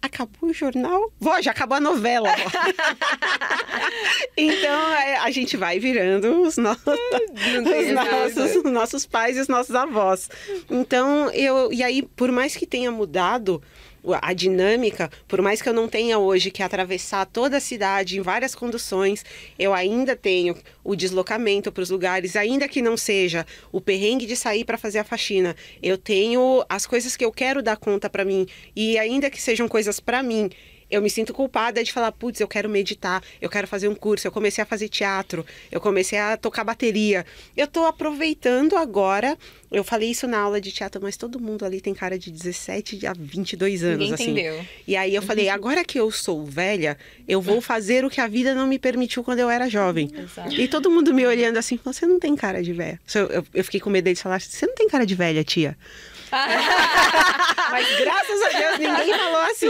acabou 0.00 0.50
o 0.50 0.52
jornal? 0.52 1.12
Vó, 1.18 1.40
já 1.42 1.50
acabou 1.50 1.76
a 1.76 1.80
novela. 1.80 2.30
então 4.36 4.92
é, 4.94 5.16
a 5.16 5.30
gente 5.32 5.56
vai 5.56 5.80
virando 5.80 6.42
os, 6.42 6.56
no... 6.56 6.70
os 6.70 7.92
nossos, 7.92 8.56
os 8.56 8.72
nossos 8.72 9.06
pais 9.06 9.36
e 9.36 9.40
os 9.40 9.48
nossos 9.48 9.74
avós. 9.74 10.30
Então 10.70 11.28
eu 11.32 11.72
e 11.72 11.82
aí 11.82 12.02
por 12.02 12.30
mais 12.30 12.54
que 12.54 12.66
tenha 12.66 12.92
mudado 12.92 13.60
a 14.20 14.32
dinâmica, 14.32 15.10
por 15.26 15.40
mais 15.42 15.60
que 15.60 15.68
eu 15.68 15.72
não 15.72 15.88
tenha 15.88 16.18
hoje 16.18 16.50
que 16.50 16.62
atravessar 16.62 17.26
toda 17.26 17.56
a 17.56 17.60
cidade 17.60 18.18
em 18.18 18.22
várias 18.22 18.54
conduções, 18.54 19.24
eu 19.58 19.74
ainda 19.74 20.14
tenho 20.16 20.56
o 20.84 20.94
deslocamento 20.94 21.70
para 21.70 21.82
os 21.82 21.90
lugares, 21.90 22.36
ainda 22.36 22.68
que 22.68 22.82
não 22.82 22.96
seja 22.96 23.46
o 23.72 23.80
perrengue 23.80 24.26
de 24.26 24.36
sair 24.36 24.64
para 24.64 24.78
fazer 24.78 24.98
a 24.98 25.04
faxina. 25.04 25.54
Eu 25.82 25.98
tenho 25.98 26.64
as 26.68 26.86
coisas 26.86 27.16
que 27.16 27.24
eu 27.24 27.32
quero 27.32 27.62
dar 27.62 27.76
conta 27.76 28.08
para 28.08 28.24
mim 28.24 28.46
e 28.74 28.98
ainda 28.98 29.30
que 29.30 29.40
sejam 29.40 29.68
coisas 29.68 30.00
para 30.00 30.22
mim 30.22 30.50
eu 30.90 31.02
me 31.02 31.10
sinto 31.10 31.34
culpada 31.34 31.82
de 31.84 31.92
falar, 31.92 32.12
putz, 32.12 32.40
eu 32.40 32.48
quero 32.48 32.68
meditar, 32.68 33.22
eu 33.40 33.50
quero 33.50 33.66
fazer 33.66 33.88
um 33.88 33.94
curso, 33.94 34.26
eu 34.26 34.32
comecei 34.32 34.62
a 34.62 34.66
fazer 34.66 34.88
teatro, 34.88 35.44
eu 35.70 35.80
comecei 35.80 36.18
a 36.18 36.36
tocar 36.36 36.64
bateria. 36.64 37.26
Eu 37.56 37.66
tô 37.66 37.84
aproveitando 37.84 38.76
agora, 38.76 39.36
eu 39.70 39.84
falei 39.84 40.10
isso 40.10 40.26
na 40.26 40.38
aula 40.38 40.60
de 40.60 40.72
teatro, 40.72 41.00
mas 41.02 41.16
todo 41.16 41.38
mundo 41.38 41.64
ali 41.64 41.80
tem 41.80 41.92
cara 41.92 42.18
de 42.18 42.30
17 42.30 43.06
a 43.06 43.12
22 43.12 43.84
anos, 43.84 43.98
Ninguém 43.98 44.14
assim. 44.14 44.30
entendeu. 44.30 44.64
E 44.86 44.96
aí 44.96 45.14
eu 45.14 45.22
falei, 45.22 45.48
agora 45.50 45.84
que 45.84 46.00
eu 46.00 46.10
sou 46.10 46.44
velha, 46.44 46.96
eu 47.26 47.40
vou 47.40 47.60
fazer 47.60 48.04
o 48.04 48.10
que 48.10 48.20
a 48.20 48.26
vida 48.26 48.54
não 48.54 48.66
me 48.66 48.78
permitiu 48.78 49.22
quando 49.22 49.40
eu 49.40 49.50
era 49.50 49.68
jovem. 49.68 50.10
Exato. 50.14 50.54
E 50.54 50.66
todo 50.68 50.90
mundo 50.90 51.12
me 51.12 51.26
olhando 51.26 51.58
assim, 51.58 51.78
você 51.84 52.06
não 52.06 52.18
tem 52.18 52.34
cara 52.34 52.62
de 52.62 52.72
velha. 52.72 52.98
Eu, 53.14 53.26
eu, 53.26 53.46
eu 53.54 53.64
fiquei 53.64 53.80
com 53.80 53.90
medo 53.90 54.04
deles 54.04 54.22
falar, 54.22 54.40
você 54.40 54.66
não 54.66 54.74
tem 54.74 54.88
cara 54.88 55.04
de 55.04 55.14
velha, 55.14 55.44
tia. 55.44 55.76
Mas 57.70 57.98
graças 57.98 58.42
a 58.42 58.58
Deus 58.58 58.78
ninguém 58.78 59.18
falou 59.18 59.40
assim. 59.42 59.68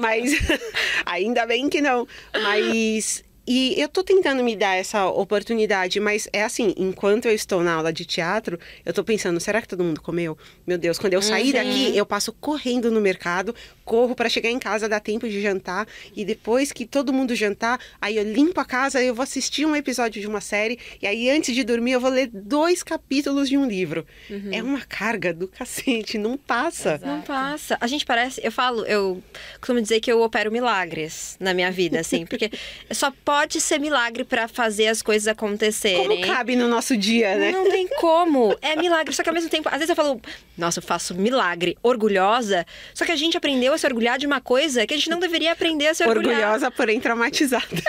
Mas 0.00 0.32
ainda 1.06 1.46
bem 1.46 1.68
que 1.68 1.80
não. 1.80 2.06
Mas 2.42 3.24
e 3.52 3.74
eu 3.80 3.88
tô 3.88 4.04
tentando 4.04 4.44
me 4.44 4.54
dar 4.54 4.76
essa 4.76 5.08
oportunidade, 5.08 5.98
mas 5.98 6.28
é 6.32 6.44
assim, 6.44 6.72
enquanto 6.76 7.26
eu 7.26 7.32
estou 7.32 7.64
na 7.64 7.72
aula 7.72 7.92
de 7.92 8.04
teatro, 8.04 8.56
eu 8.86 8.92
tô 8.92 9.02
pensando, 9.02 9.40
será 9.40 9.60
que 9.60 9.66
todo 9.66 9.82
mundo 9.82 10.00
comeu? 10.00 10.38
Meu 10.64 10.78
Deus, 10.78 11.00
quando 11.00 11.14
eu 11.14 11.20
sair 11.20 11.52
daqui, 11.52 11.96
eu 11.96 12.06
passo 12.06 12.32
correndo 12.32 12.92
no 12.92 13.00
mercado, 13.00 13.52
corro 13.84 14.14
para 14.14 14.28
chegar 14.28 14.50
em 14.50 14.58
casa, 14.60 14.88
dá 14.88 15.00
tempo 15.00 15.28
de 15.28 15.42
jantar, 15.42 15.88
e 16.14 16.24
depois 16.24 16.70
que 16.70 16.86
todo 16.86 17.12
mundo 17.12 17.34
jantar, 17.34 17.80
aí 18.00 18.18
eu 18.18 18.22
limpo 18.22 18.60
a 18.60 18.64
casa, 18.64 19.02
eu 19.02 19.16
vou 19.16 19.24
assistir 19.24 19.66
um 19.66 19.74
episódio 19.74 20.20
de 20.20 20.28
uma 20.28 20.40
série, 20.40 20.78
e 21.02 21.06
aí 21.08 21.28
antes 21.28 21.52
de 21.52 21.64
dormir 21.64 21.90
eu 21.90 22.00
vou 22.00 22.08
ler 22.08 22.30
dois 22.32 22.84
capítulos 22.84 23.48
de 23.48 23.58
um 23.58 23.66
livro. 23.66 24.06
É 24.52 24.62
uma 24.62 24.82
carga 24.82 25.34
do 25.34 25.48
cacete, 25.48 26.18
não 26.18 26.36
passa. 26.36 26.90
Exato. 26.90 27.06
Não 27.06 27.20
passa. 27.22 27.76
A 27.80 27.88
gente 27.88 28.06
parece. 28.06 28.40
Eu 28.44 28.52
falo, 28.52 28.86
eu 28.86 29.20
costumo 29.58 29.82
dizer 29.82 29.98
que 29.98 30.12
eu 30.12 30.22
opero 30.22 30.52
milagres 30.52 31.36
na 31.40 31.52
minha 31.52 31.72
vida, 31.72 31.98
assim, 31.98 32.24
porque 32.24 32.48
só 32.92 33.12
pode 33.24 33.39
ser 33.48 33.78
milagre 33.78 34.24
pra 34.24 34.46
fazer 34.48 34.88
as 34.88 35.00
coisas 35.00 35.26
acontecerem. 35.28 36.06
Como 36.06 36.20
cabe 36.26 36.56
no 36.56 36.68
nosso 36.68 36.96
dia, 36.96 37.34
né? 37.36 37.52
Não 37.52 37.70
tem 37.70 37.86
como. 37.98 38.56
É 38.60 38.76
milagre. 38.76 39.14
Só 39.14 39.22
que 39.22 39.28
ao 39.28 39.34
mesmo 39.34 39.48
tempo, 39.48 39.68
às 39.68 39.74
vezes 39.76 39.88
eu 39.88 39.96
falo, 39.96 40.20
nossa, 40.58 40.78
eu 40.78 40.82
faço 40.82 41.14
milagre, 41.14 41.76
orgulhosa. 41.82 42.66
Só 42.94 43.04
que 43.04 43.12
a 43.12 43.16
gente 43.16 43.36
aprendeu 43.36 43.72
a 43.72 43.78
se 43.78 43.86
orgulhar 43.86 44.18
de 44.18 44.26
uma 44.26 44.40
coisa 44.40 44.86
que 44.86 44.94
a 44.94 44.96
gente 44.96 45.08
não 45.10 45.18
deveria 45.18 45.52
aprender 45.52 45.88
a 45.88 45.94
se 45.94 46.02
orgulhar. 46.04 46.38
Orgulhosa, 46.38 46.70
porém 46.70 47.00
traumatizada. 47.00 47.66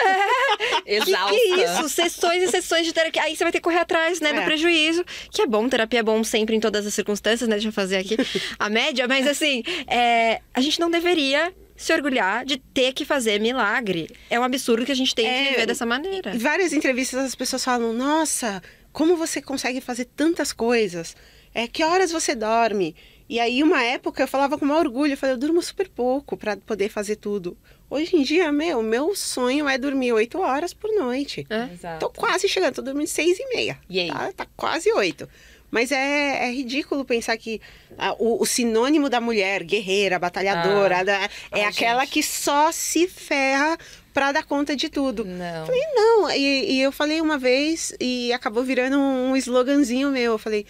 Que 0.85 0.91
Exausta. 0.93 1.29
que 1.35 1.35
é 1.61 1.63
isso? 1.63 1.89
Sessões 1.89 2.43
e 2.43 2.47
sessões 2.49 2.85
de 2.85 2.93
terapia. 2.93 3.21
Aí 3.23 3.35
você 3.35 3.43
vai 3.43 3.51
ter 3.51 3.59
que 3.59 3.63
correr 3.63 3.79
atrás, 3.79 4.19
né, 4.19 4.33
do 4.33 4.41
É. 4.41 4.45
prejuízo. 4.45 5.03
Que 5.31 5.43
é 5.43 5.47
bom, 5.47 5.67
terapia 5.69 5.99
é 5.99 6.03
bom 6.03 6.23
sempre 6.23 6.55
em 6.55 6.59
todas 6.59 6.85
as 6.85 6.93
circunstâncias, 6.93 7.47
né? 7.47 7.55
Deixa 7.55 7.69
eu 7.69 7.71
fazer 7.73 7.97
aqui 7.97 8.17
a 8.59 8.69
média. 8.69 9.07
Mas 9.07 9.27
assim, 9.27 9.63
é, 9.87 10.41
a 10.53 10.61
gente 10.61 10.79
não 10.79 10.89
deveria 10.91 11.51
se 11.83 11.93
orgulhar 11.93 12.45
de 12.45 12.57
ter 12.57 12.93
que 12.93 13.03
fazer 13.05 13.39
milagre. 13.39 14.09
É 14.29 14.39
um 14.39 14.43
absurdo 14.43 14.85
que 14.85 14.91
a 14.91 14.95
gente 14.95 15.13
tem 15.15 15.27
É, 15.27 15.43
que 15.43 15.49
viver 15.51 15.65
dessa 15.65 15.85
maneira. 15.85 16.35
Em 16.35 16.37
várias 16.37 16.73
entrevistas 16.73 17.19
as 17.25 17.35
pessoas 17.35 17.63
falam: 17.63 17.93
Nossa, 17.93 18.61
como 18.91 19.15
você 19.15 19.41
consegue 19.41 19.81
fazer 19.81 20.05
tantas 20.05 20.53
coisas? 20.53 21.15
É, 21.53 21.67
que 21.67 21.83
horas 21.83 22.11
você 22.11 22.33
dorme? 22.35 22.95
E 23.27 23.39
aí, 23.39 23.63
uma 23.63 23.81
época, 23.81 24.23
eu 24.23 24.27
falava 24.27 24.57
com 24.57 24.65
maior 24.65 24.85
orgulho: 24.85 25.13
eu, 25.13 25.17
falei, 25.17 25.35
eu 25.35 25.39
durmo 25.39 25.61
super 25.61 25.87
pouco 25.87 26.35
para 26.35 26.57
poder 26.57 26.89
fazer 26.89 27.15
tudo. 27.15 27.57
Hoje 27.89 28.15
em 28.15 28.23
dia, 28.23 28.51
meu, 28.51 28.81
meu 28.81 29.13
sonho 29.15 29.67
é 29.67 29.77
dormir 29.77 30.13
oito 30.13 30.39
horas 30.39 30.73
por 30.73 30.89
noite. 30.93 31.45
É. 31.49 31.73
Exato. 31.73 31.99
Tô 31.99 32.09
quase 32.09 32.47
chegando, 32.47 32.75
tô 32.75 32.81
dormindo 32.81 33.07
seis 33.07 33.37
e 33.39 33.45
meia. 33.55 33.77
E 33.89 33.99
aí? 33.99 34.07
Tá, 34.07 34.31
tá 34.31 34.47
quase 34.55 34.91
oito. 34.93 35.27
Mas 35.71 35.91
é, 35.91 36.47
é 36.47 36.51
ridículo 36.51 37.05
pensar 37.05 37.37
que 37.37 37.61
ah, 37.97 38.13
o, 38.19 38.41
o 38.43 38.45
sinônimo 38.45 39.09
da 39.09 39.21
mulher, 39.21 39.63
guerreira, 39.63 40.19
batalhadora, 40.19 40.99
Ah. 40.99 41.03
da- 41.03 41.19
é 41.23 41.29
Ai, 41.53 41.63
aquela 41.63 42.01
gente. 42.01 42.11
que 42.11 42.21
só 42.23 42.71
se 42.73 43.07
ferra 43.07 43.77
pra 44.13 44.33
dar 44.33 44.43
conta 44.43 44.75
de 44.75 44.89
tudo. 44.89 45.23
Não. 45.23 45.65
Falei, 45.65 45.81
não, 45.95 46.29
e, 46.31 46.73
e 46.73 46.81
eu 46.81 46.91
falei 46.91 47.21
uma 47.21 47.37
vez 47.37 47.95
e 48.01 48.33
acabou 48.33 48.63
virando 48.63 48.99
um 48.99 49.35
sloganzinho 49.37 50.11
meu. 50.11 50.33
Eu 50.33 50.37
falei, 50.37 50.65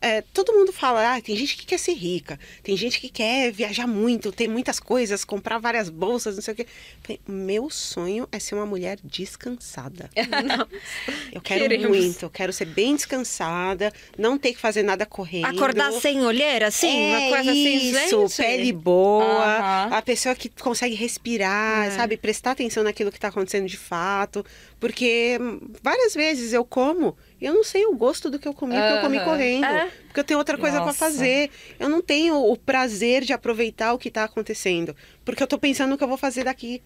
é, 0.00 0.22
todo 0.32 0.52
mundo 0.52 0.72
fala, 0.72 1.14
ah, 1.16 1.20
tem 1.20 1.36
gente 1.36 1.56
que 1.56 1.66
quer 1.66 1.78
ser 1.78 1.92
rica, 1.94 2.38
tem 2.62 2.76
gente 2.76 3.00
que 3.00 3.08
quer 3.08 3.52
viajar 3.52 3.86
muito, 3.86 4.32
ter 4.32 4.48
muitas 4.48 4.80
coisas, 4.80 5.24
comprar 5.24 5.58
várias 5.58 5.88
bolsas, 5.90 6.34
não 6.36 6.42
sei 6.42 6.54
o 6.54 6.56
quê. 6.56 6.66
Falei, 7.02 7.20
meu 7.28 7.68
sonho 7.70 8.26
é 8.32 8.38
ser 8.38 8.54
uma 8.54 8.66
mulher 8.66 8.98
descansada. 9.04 10.10
Eu 11.32 11.40
quero 11.40 11.60
Queremos. 11.60 11.88
muito, 11.88 12.24
eu 12.24 12.30
quero 12.30 12.52
ser 12.52 12.64
bem 12.64 12.96
descansada, 12.96 13.92
não 14.18 14.36
ter 14.36 14.52
que 14.52 14.58
fazer 14.58 14.82
nada 14.82 15.06
correndo. 15.06 15.46
Acordar 15.46 15.92
sem 15.92 16.24
olheira, 16.24 16.66
assim? 16.68 17.06
uma 17.06 17.20
É 17.20 17.28
coisa 17.30 17.50
assim, 17.50 17.76
isso, 17.76 18.18
gente. 18.28 18.36
pele 18.36 18.72
boa, 18.72 19.24
Aham. 19.44 19.96
a 19.96 20.02
pessoa 20.02 20.34
que 20.34 20.48
consegue 20.48 20.94
respirar, 20.94 21.86
É. 21.86 21.90
sabe? 21.92 22.16
Prestar 22.16 22.52
atenção 22.52 22.82
naquilo 22.82 23.10
que 23.12 23.16
está 23.18 23.28
acontecendo 23.28 23.66
de 23.68 23.76
fato. 23.76 24.44
Porque 24.80 25.38
hum, 25.40 25.60
várias 25.82 26.14
vezes 26.14 26.52
eu 26.52 26.64
como 26.64 27.16
eu 27.40 27.54
não 27.54 27.64
sei 27.64 27.86
o 27.86 27.94
gosto 27.94 28.30
do 28.30 28.38
que 28.38 28.46
eu 28.46 28.52
comi, 28.52 28.74
porque 28.74 28.92
eu 28.92 29.00
comi 29.00 29.20
correndo. 29.20 29.64
É. 29.64 29.90
Porque 30.06 30.20
eu 30.20 30.24
tenho 30.24 30.38
outra 30.38 30.58
coisa 30.58 30.80
para 30.82 30.92
fazer. 30.92 31.50
Eu 31.78 31.88
não 31.88 32.02
tenho 32.02 32.36
o 32.36 32.56
prazer 32.56 33.24
de 33.24 33.32
aproveitar 33.32 33.92
o 33.92 33.98
que 33.98 34.08
está 34.08 34.24
acontecendo. 34.24 34.94
Porque 35.24 35.42
eu 35.42 35.46
tô 35.46 35.58
pensando 35.58 35.90
no 35.90 35.98
que 35.98 36.04
eu 36.04 36.08
vou 36.08 36.18
fazer 36.18 36.44
daqui. 36.44 36.82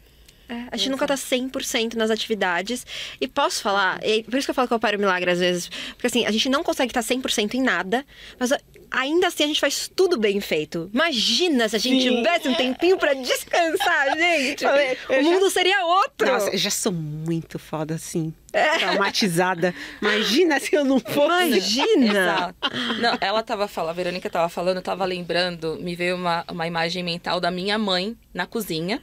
É, 0.49 0.65
a 0.71 0.77
gente 0.77 0.91
nunca 0.91 1.07
tá 1.07 1.15
100% 1.15 1.95
nas 1.95 2.11
atividades. 2.11 2.87
E 3.21 3.27
posso 3.27 3.63
falar, 3.63 3.99
e 4.05 4.23
por 4.23 4.37
isso 4.37 4.47
que 4.47 4.51
eu 4.51 4.55
falo 4.55 4.69
que 4.69 4.75
eu 4.75 4.79
paro 4.79 4.99
milagre 4.99 5.31
às 5.31 5.39
vezes. 5.39 5.69
Porque 5.95 6.07
assim, 6.07 6.27
a 6.27 6.31
gente 6.31 6.49
não 6.49 6.63
consegue 6.63 6.91
estar 6.91 7.03
100% 7.03 7.55
em 7.55 7.63
nada, 7.63 8.05
mas 8.39 8.53
ainda 8.95 9.27
assim 9.27 9.45
a 9.45 9.47
gente 9.49 9.61
faz 9.61 9.89
tudo 9.95 10.17
bem 10.17 10.41
feito. 10.41 10.89
Imagina 10.95 11.69
se 11.69 11.77
a 11.77 11.79
gente 11.79 12.03
Sim. 12.03 12.17
tivesse 12.17 12.49
um 12.49 12.55
tempinho 12.55 12.97
pra 12.97 13.13
descansar, 13.15 14.17
gente. 14.17 14.65
O 14.65 14.69
já- 15.15 15.23
mundo 15.23 15.51
seria 15.51 15.85
outro. 15.85 16.27
Nossa, 16.31 16.51
eu 16.51 16.59
já 16.59 16.71
sou 16.71 16.93
muito 16.93 17.59
foda 17.59 17.95
assim. 17.95 18.33
Traumatizada. 18.79 19.75
Imagina 20.01 20.61
se 20.61 20.75
eu 20.77 20.85
não 20.85 21.01
fosse. 21.01 21.47
Imagina. 21.47 22.07
Exato. 22.15 22.55
Não, 23.01 23.19
ela 23.21 23.43
tava 23.43 23.67
falando, 23.67 23.91
a 23.91 23.95
Verônica 23.95 24.31
tava 24.31 24.49
falando, 24.49 24.77
eu 24.77 24.83
tava 24.83 25.05
lembrando, 25.05 25.77
me 25.81 25.95
veio 25.97 26.15
uma, 26.17 26.45
uma 26.51 26.67
imagem 26.67 27.03
mental 27.03 27.41
da 27.41 27.51
minha 27.51 27.77
mãe 27.79 28.17
na 28.33 28.47
cozinha. 28.47 29.03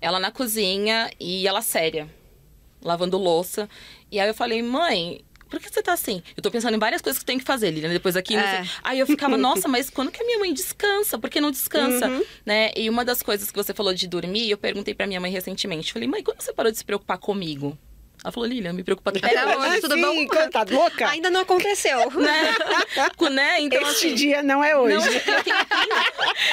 Ela 0.00 0.18
na 0.18 0.30
cozinha 0.30 1.10
e 1.20 1.46
ela 1.46 1.60
séria, 1.62 2.08
lavando 2.82 3.18
louça. 3.18 3.68
E 4.10 4.18
aí 4.18 4.26
eu 4.28 4.34
falei, 4.34 4.62
mãe, 4.62 5.20
por 5.50 5.60
que 5.60 5.68
você 5.68 5.82
tá 5.82 5.92
assim? 5.92 6.22
Eu 6.36 6.42
tô 6.42 6.50
pensando 6.50 6.74
em 6.74 6.78
várias 6.78 7.02
coisas 7.02 7.18
que 7.18 7.24
tem 7.24 7.38
que 7.38 7.44
fazer, 7.44 7.70
Lilian, 7.70 7.90
depois 7.90 8.16
aqui. 8.16 8.36
É. 8.36 8.64
Aí 8.82 8.98
eu 8.98 9.06
ficava, 9.06 9.36
nossa, 9.38 9.68
mas 9.68 9.90
quando 9.90 10.10
que 10.10 10.22
a 10.22 10.24
minha 10.24 10.38
mãe 10.38 10.54
descansa? 10.54 11.18
Por 11.18 11.28
que 11.28 11.40
não 11.40 11.50
descansa? 11.50 12.08
Uhum. 12.08 12.22
Né? 12.46 12.70
E 12.76 12.88
uma 12.88 13.04
das 13.04 13.22
coisas 13.22 13.50
que 13.50 13.56
você 13.56 13.74
falou 13.74 13.92
de 13.92 14.06
dormir, 14.06 14.48
eu 14.48 14.56
perguntei 14.56 14.94
pra 14.94 15.06
minha 15.06 15.20
mãe 15.20 15.30
recentemente. 15.30 15.92
Falei, 15.92 16.08
mãe, 16.08 16.22
quando 16.22 16.40
você 16.40 16.52
parou 16.52 16.70
de 16.70 16.78
se 16.78 16.84
preocupar 16.84 17.18
comigo? 17.18 17.76
Ela 18.22 18.32
falou, 18.32 18.48
Lilian, 18.48 18.72
me 18.72 18.84
preocupa 18.84 19.10
até 19.10 19.18
Até 19.24 19.46
hoje. 19.46 19.56
hoje, 19.56 19.80
tudo 19.80 19.94
Sim, 19.94 20.26
bom? 20.26 20.50
Tá 20.50 20.66
louca? 20.68 21.08
Ainda 21.08 21.30
não 21.30 21.40
aconteceu. 21.40 22.10
né? 22.20 22.54
Né? 23.30 23.60
Então, 23.60 23.80
este 23.82 24.06
assim, 24.08 24.14
dia 24.14 24.42
não 24.42 24.62
é 24.62 24.76
hoje. 24.76 24.96
não, 24.96 25.04
eu 25.06 25.20
tenho 25.22 25.64
30 25.66 25.66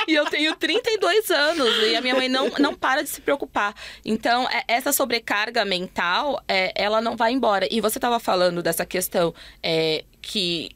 e 0.07 0.15
eu 0.15 0.25
tenho 0.25 0.55
32 0.55 1.31
anos 1.31 1.69
e 1.89 1.95
a 1.95 2.01
minha 2.01 2.15
mãe 2.15 2.29
não, 2.29 2.49
não 2.59 2.73
para 2.73 3.03
de 3.03 3.09
se 3.09 3.19
preocupar. 3.19 3.73
Então, 4.05 4.47
é- 4.49 4.63
essa 4.67 4.93
sobrecarga 4.93 5.65
mental, 5.65 6.41
é, 6.47 6.71
ela 6.75 7.01
não 7.01 7.17
vai 7.17 7.31
embora. 7.33 7.67
E 7.69 7.81
você 7.81 7.97
estava 7.97 8.19
falando 8.19 8.63
dessa 8.63 8.85
questão 8.85 9.33
é, 9.61 10.05
que 10.21 10.69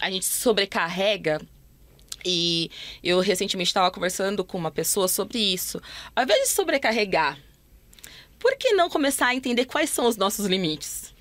a 0.00 0.10
gente 0.10 0.24
sobrecarrega. 0.24 1.40
E 2.24 2.70
eu 3.02 3.18
recentemente 3.20 3.68
estava 3.70 3.90
conversando 3.90 4.44
com 4.44 4.56
uma 4.56 4.70
pessoa 4.70 5.08
sobre 5.08 5.38
isso. 5.38 5.80
Ao 6.14 6.22
invés 6.22 6.40
de 6.42 6.48
sobrecarregar, 6.50 7.36
por 8.42 8.56
que 8.56 8.72
não 8.74 8.90
começar 8.90 9.28
a 9.28 9.34
entender 9.34 9.64
quais 9.64 9.88
são 9.88 10.06
os 10.06 10.16
nossos 10.18 10.44
limites? 10.46 11.14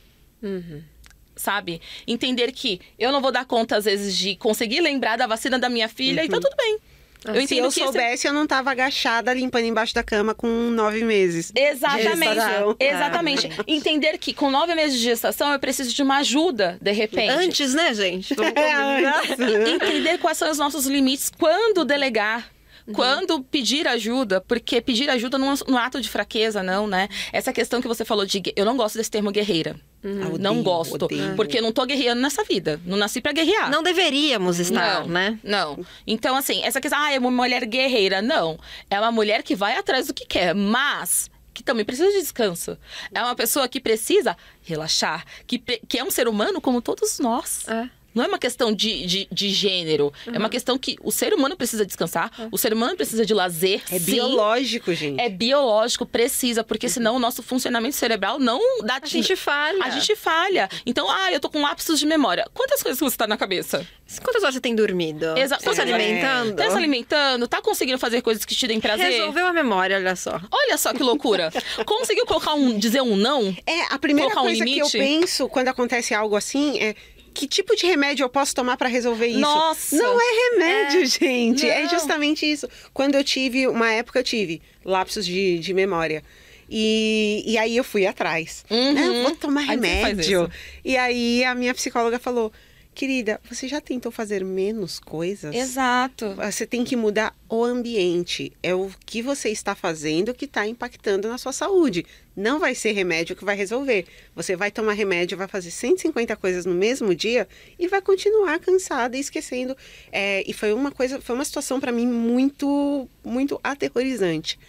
sabe? 1.36 1.82
Entender 2.08 2.52
que 2.52 2.80
eu 3.00 3.12
não 3.12 3.22
vou 3.22 3.32
dar 3.32 3.46
conta, 3.46 3.78
às 3.78 3.86
vezes, 3.86 4.16
de 4.18 4.36
conseguir 4.36 4.82
lembrar 4.82 5.18
da 5.18 5.26
vacina 5.28 5.58
da 5.58 5.70
minha 5.70 5.88
filha 5.88 6.24
e 6.24 6.30
tá 6.30 6.40
tudo 6.40 6.56
bem. 6.58 6.78
Eu 7.24 7.36
Se 7.36 7.42
entendo 7.44 7.58
eu 7.66 7.72
que 7.72 7.80
esse- 7.80 7.84
soubesse, 7.84 8.28
eu 8.28 8.34
não 8.34 8.48
tava 8.48 8.72
agachada 8.72 9.32
limpando 9.32 9.66
embaixo 9.66 9.94
da 9.94 10.02
cama 10.04 10.34
com 10.34 10.48
nove 10.48 11.04
meses. 11.04 11.52
Exatamente. 11.56 12.40
Exatamente. 12.80 13.50
Entender 13.68 14.18
que 14.18 14.34
com 14.34 14.50
nove 14.50 14.74
meses 14.74 14.98
de 14.98 15.04
gestação 15.04 15.52
eu 15.54 15.60
preciso 15.60 15.94
de 15.94 16.02
uma 16.02 16.18
ajuda, 16.18 16.80
de 16.82 16.92
repente. 16.92 17.30
Antes, 17.30 17.74
né, 17.76 17.94
gente? 17.94 18.34
É, 18.56 18.74
antes. 19.06 19.40
Entender 19.72 20.18
quais 20.18 20.38
são 20.38 20.50
os 20.50 20.58
nossos 20.58 20.88
limites, 20.88 21.32
quando 21.38 21.86
delegar. 21.86 22.52
Quando 22.94 23.42
pedir 23.44 23.88
ajuda, 23.88 24.42
porque 24.42 24.82
pedir 24.82 25.10
ajuda 25.10 25.38
não 25.38 25.52
é 25.52 25.56
um 25.68 25.78
ato 25.78 26.02
de 26.02 26.10
fraqueza, 26.10 26.64
não, 26.64 26.88
né? 26.88 27.08
Essa 27.32 27.54
questão 27.54 27.82
que 27.82 27.88
você 27.88 28.04
falou 28.06 28.26
de. 28.26 28.42
Eu 28.56 28.66
não 28.66 28.78
gosto 28.78 28.98
desse 28.98 29.12
termo 29.12 29.32
guerreira. 29.32 29.80
Ah, 30.04 30.08
não 30.40 30.54
odeio, 30.60 30.64
gosto. 30.64 31.06
odeio. 31.06 31.36
Porque 31.36 31.60
eu 31.60 31.62
não 31.62 31.72
tô 31.72 31.86
guerreando 31.86 32.22
nessa 32.22 32.44
vida. 32.44 32.82
Não 32.86 32.98
nasci 32.98 33.22
pra 33.22 33.32
guerrear. 33.32 33.70
Não 33.70 33.84
deveríamos 33.84 34.60
estar, 34.60 35.02
não, 35.02 35.08
né? 35.08 35.40
Não. 35.44 35.86
Então, 36.08 36.36
assim, 36.36 36.64
essa 36.64 36.82
questão, 36.82 37.00
ah, 37.00 37.12
é 37.12 37.20
uma 37.20 37.30
mulher 37.30 37.66
guerreira. 37.66 38.22
Não. 38.22 38.60
É 38.90 39.00
uma 39.00 39.12
mulher 39.12 39.44
que 39.44 39.56
vai 39.56 39.78
atrás 39.78 40.08
do 40.08 40.14
que 40.14 40.26
quer, 40.26 40.56
mas 40.56 41.30
que 41.54 41.64
também 41.64 41.86
precisa 41.86 42.10
de 42.10 42.20
descanso. 42.20 42.78
É 43.14 43.22
uma 43.22 43.36
pessoa 43.36 43.68
que 43.68 43.80
precisa 43.80 44.36
relaxar, 44.64 45.26
que, 45.46 45.60
que 45.60 46.00
é 46.00 46.04
um 46.04 46.10
ser 46.12 46.28
humano 46.28 46.60
como 46.62 46.82
todos 46.82 47.20
nós. 47.20 47.68
É. 47.68 47.90
Não 48.14 48.24
é 48.24 48.28
uma 48.28 48.38
questão 48.40 48.74
de, 48.74 49.06
de, 49.06 49.28
de 49.32 49.50
gênero. 49.50 50.12
É 50.32 50.38
uma 50.38 50.50
questão 50.50 50.78
que 50.78 50.98
o 51.02 51.12
ser 51.12 51.34
humano 51.34 51.56
precisa 51.56 51.86
descansar, 51.86 52.32
o 52.52 52.58
ser 52.58 52.74
humano 52.74 52.96
precisa 52.96 53.26
de 53.26 53.34
lazer. 53.34 53.82
É 53.92 54.00
sim. 54.00 54.12
biológico, 54.12 54.94
gente. 54.94 55.20
É 55.20 55.30
biológico, 55.30 56.06
precisa, 56.06 56.64
porque 56.64 56.90
senão 56.90 57.16
o 57.16 57.20
nosso 57.20 57.42
funcionamento 57.42 57.96
cerebral 57.96 58.40
não 58.40 58.60
dá 58.84 59.00
A 59.02 59.06
gente 59.06 59.36
falha. 59.36 59.84
A 59.84 59.90
gente 59.90 60.16
falha. 60.16 60.70
Então, 60.86 61.10
ah, 61.10 61.32
eu 61.32 61.40
tô 61.40 61.50
com 61.50 61.62
lapsos 61.62 62.00
de 62.00 62.06
memória. 62.06 62.46
Quantas 62.54 62.82
coisas 62.84 63.00
você 63.00 63.18
tá 63.18 63.28
na 63.28 63.38
cabeça? 63.38 63.86
Quantas 64.22 64.44
horas 64.44 64.56
você 64.56 64.62
tem 64.62 64.76
dormido? 64.76 65.38
Exa- 65.38 65.56
Está 65.56 65.74
se 65.74 65.82
alimentando? 65.82 66.56
Tá 66.56 66.70
se 66.70 66.78
alimentando? 66.78 67.48
Tá 67.48 67.62
conseguindo 67.62 67.98
fazer 67.98 68.22
coisas 68.22 68.44
que 68.44 68.54
te 68.54 68.68
deem 68.68 68.80
prazer? 68.82 69.06
Resolveu 69.10 69.48
a 69.48 69.54
memória, 69.54 69.96
olha 69.96 70.16
só. 70.16 70.40
Olha 70.52 70.78
só 70.78 70.94
que 70.94 71.02
loucura. 71.02 71.50
Conseguiu 71.86 72.26
colocar 72.26 72.54
um, 72.54 72.78
dizer 72.78 73.02
um 73.02 73.16
não? 73.16 73.56
É, 73.66 73.94
a 73.94 73.98
primeira 73.98 74.30
Colocar 74.30 74.42
um 74.42 74.56
coisa 74.56 74.66
que 74.66 74.80
eu 74.80 74.90
penso 74.90 75.48
quando 75.48 75.70
acontece 75.70 76.14
algo 76.14 76.36
assim 76.36 76.78
é 76.80 76.96
que 77.34 77.48
tipo 77.48 77.76
de 77.76 77.86
remédio 77.86 78.24
eu 78.24 78.30
posso 78.30 78.54
tomar 78.54 78.78
pra 78.78 78.88
resolver 78.90 79.28
isso? 79.28 79.40
Nossa! 79.40 79.96
Não 79.96 80.20
é 80.20 80.50
remédio, 80.52 81.02
É. 81.02 81.06
gente. 81.06 81.70
É 81.70 81.84
Não. 81.84 81.90
justamente 81.90 82.50
isso. 82.50 82.68
Quando 82.94 83.16
eu 83.16 83.24
tive, 83.24 83.68
uma 83.68 83.92
época 83.92 84.20
eu 84.20 84.24
tive 84.24 84.62
lapsos 84.86 85.26
de, 85.26 85.58
de 85.60 85.74
memória. 85.74 86.24
E, 86.70 87.44
e 87.46 87.58
aí 87.58 87.76
eu 87.76 87.84
fui 87.84 88.06
atrás. 88.08 88.64
Uhum. 88.70 88.94
né? 88.94 89.08
Eu 89.08 89.24
Vou 89.24 89.32
tomar 89.36 89.62
Aí 89.62 89.68
remédio. 89.68 90.44
isso. 90.46 90.52
E 90.86 90.96
aí 90.96 91.44
a 91.44 91.54
minha 91.54 91.74
psicóloga 91.74 92.18
falou: 92.18 92.52
Querida, 92.94 93.40
você 93.50 93.70
já 93.70 93.80
tentou 93.80 94.12
fazer 94.12 94.44
menos 94.44 95.00
coisas? 95.00 95.56
Exato. 95.56 96.36
Você 96.36 96.68
tem 96.68 96.84
que 96.84 96.96
mudar 96.98 97.34
o 97.50 97.64
ambiente. 97.64 98.52
É 98.62 98.76
o 98.76 98.92
que 99.06 99.22
você 99.22 99.50
está 99.50 99.74
fazendo 99.74 100.34
que 100.34 100.44
está 100.44 100.68
impactando 100.68 101.30
na 101.30 101.38
sua 101.38 101.54
saúde. 101.54 102.06
Não 102.36 102.60
vai 102.60 102.76
ser 102.76 102.92
remédio 102.92 103.36
que 103.36 103.46
vai 103.46 103.56
resolver. 103.56 104.06
Você 104.36 104.58
vai 104.58 104.72
tomar 104.72 104.92
remédio, 104.92 105.38
vai 105.38 105.48
fazer 105.48 105.72
150 105.72 106.36
coisas 106.36 106.66
no 106.66 106.76
mesmo 106.76 107.16
dia 107.16 107.48
e 107.80 107.88
vai 107.88 108.02
continuar 108.02 108.60
cansada 108.60 109.16
e 109.16 109.22
esquecendo. 109.22 109.76
É, 110.12 110.44
e 110.46 110.52
foi 110.52 110.74
uma 110.74 110.92
coisa, 110.92 111.22
foi 111.22 111.34
uma 111.34 111.46
situação 111.46 111.80
para 111.80 111.94
mim 111.94 112.06
muito, 112.06 113.08
muito 113.24 113.58
aterrorizante. 113.64 114.60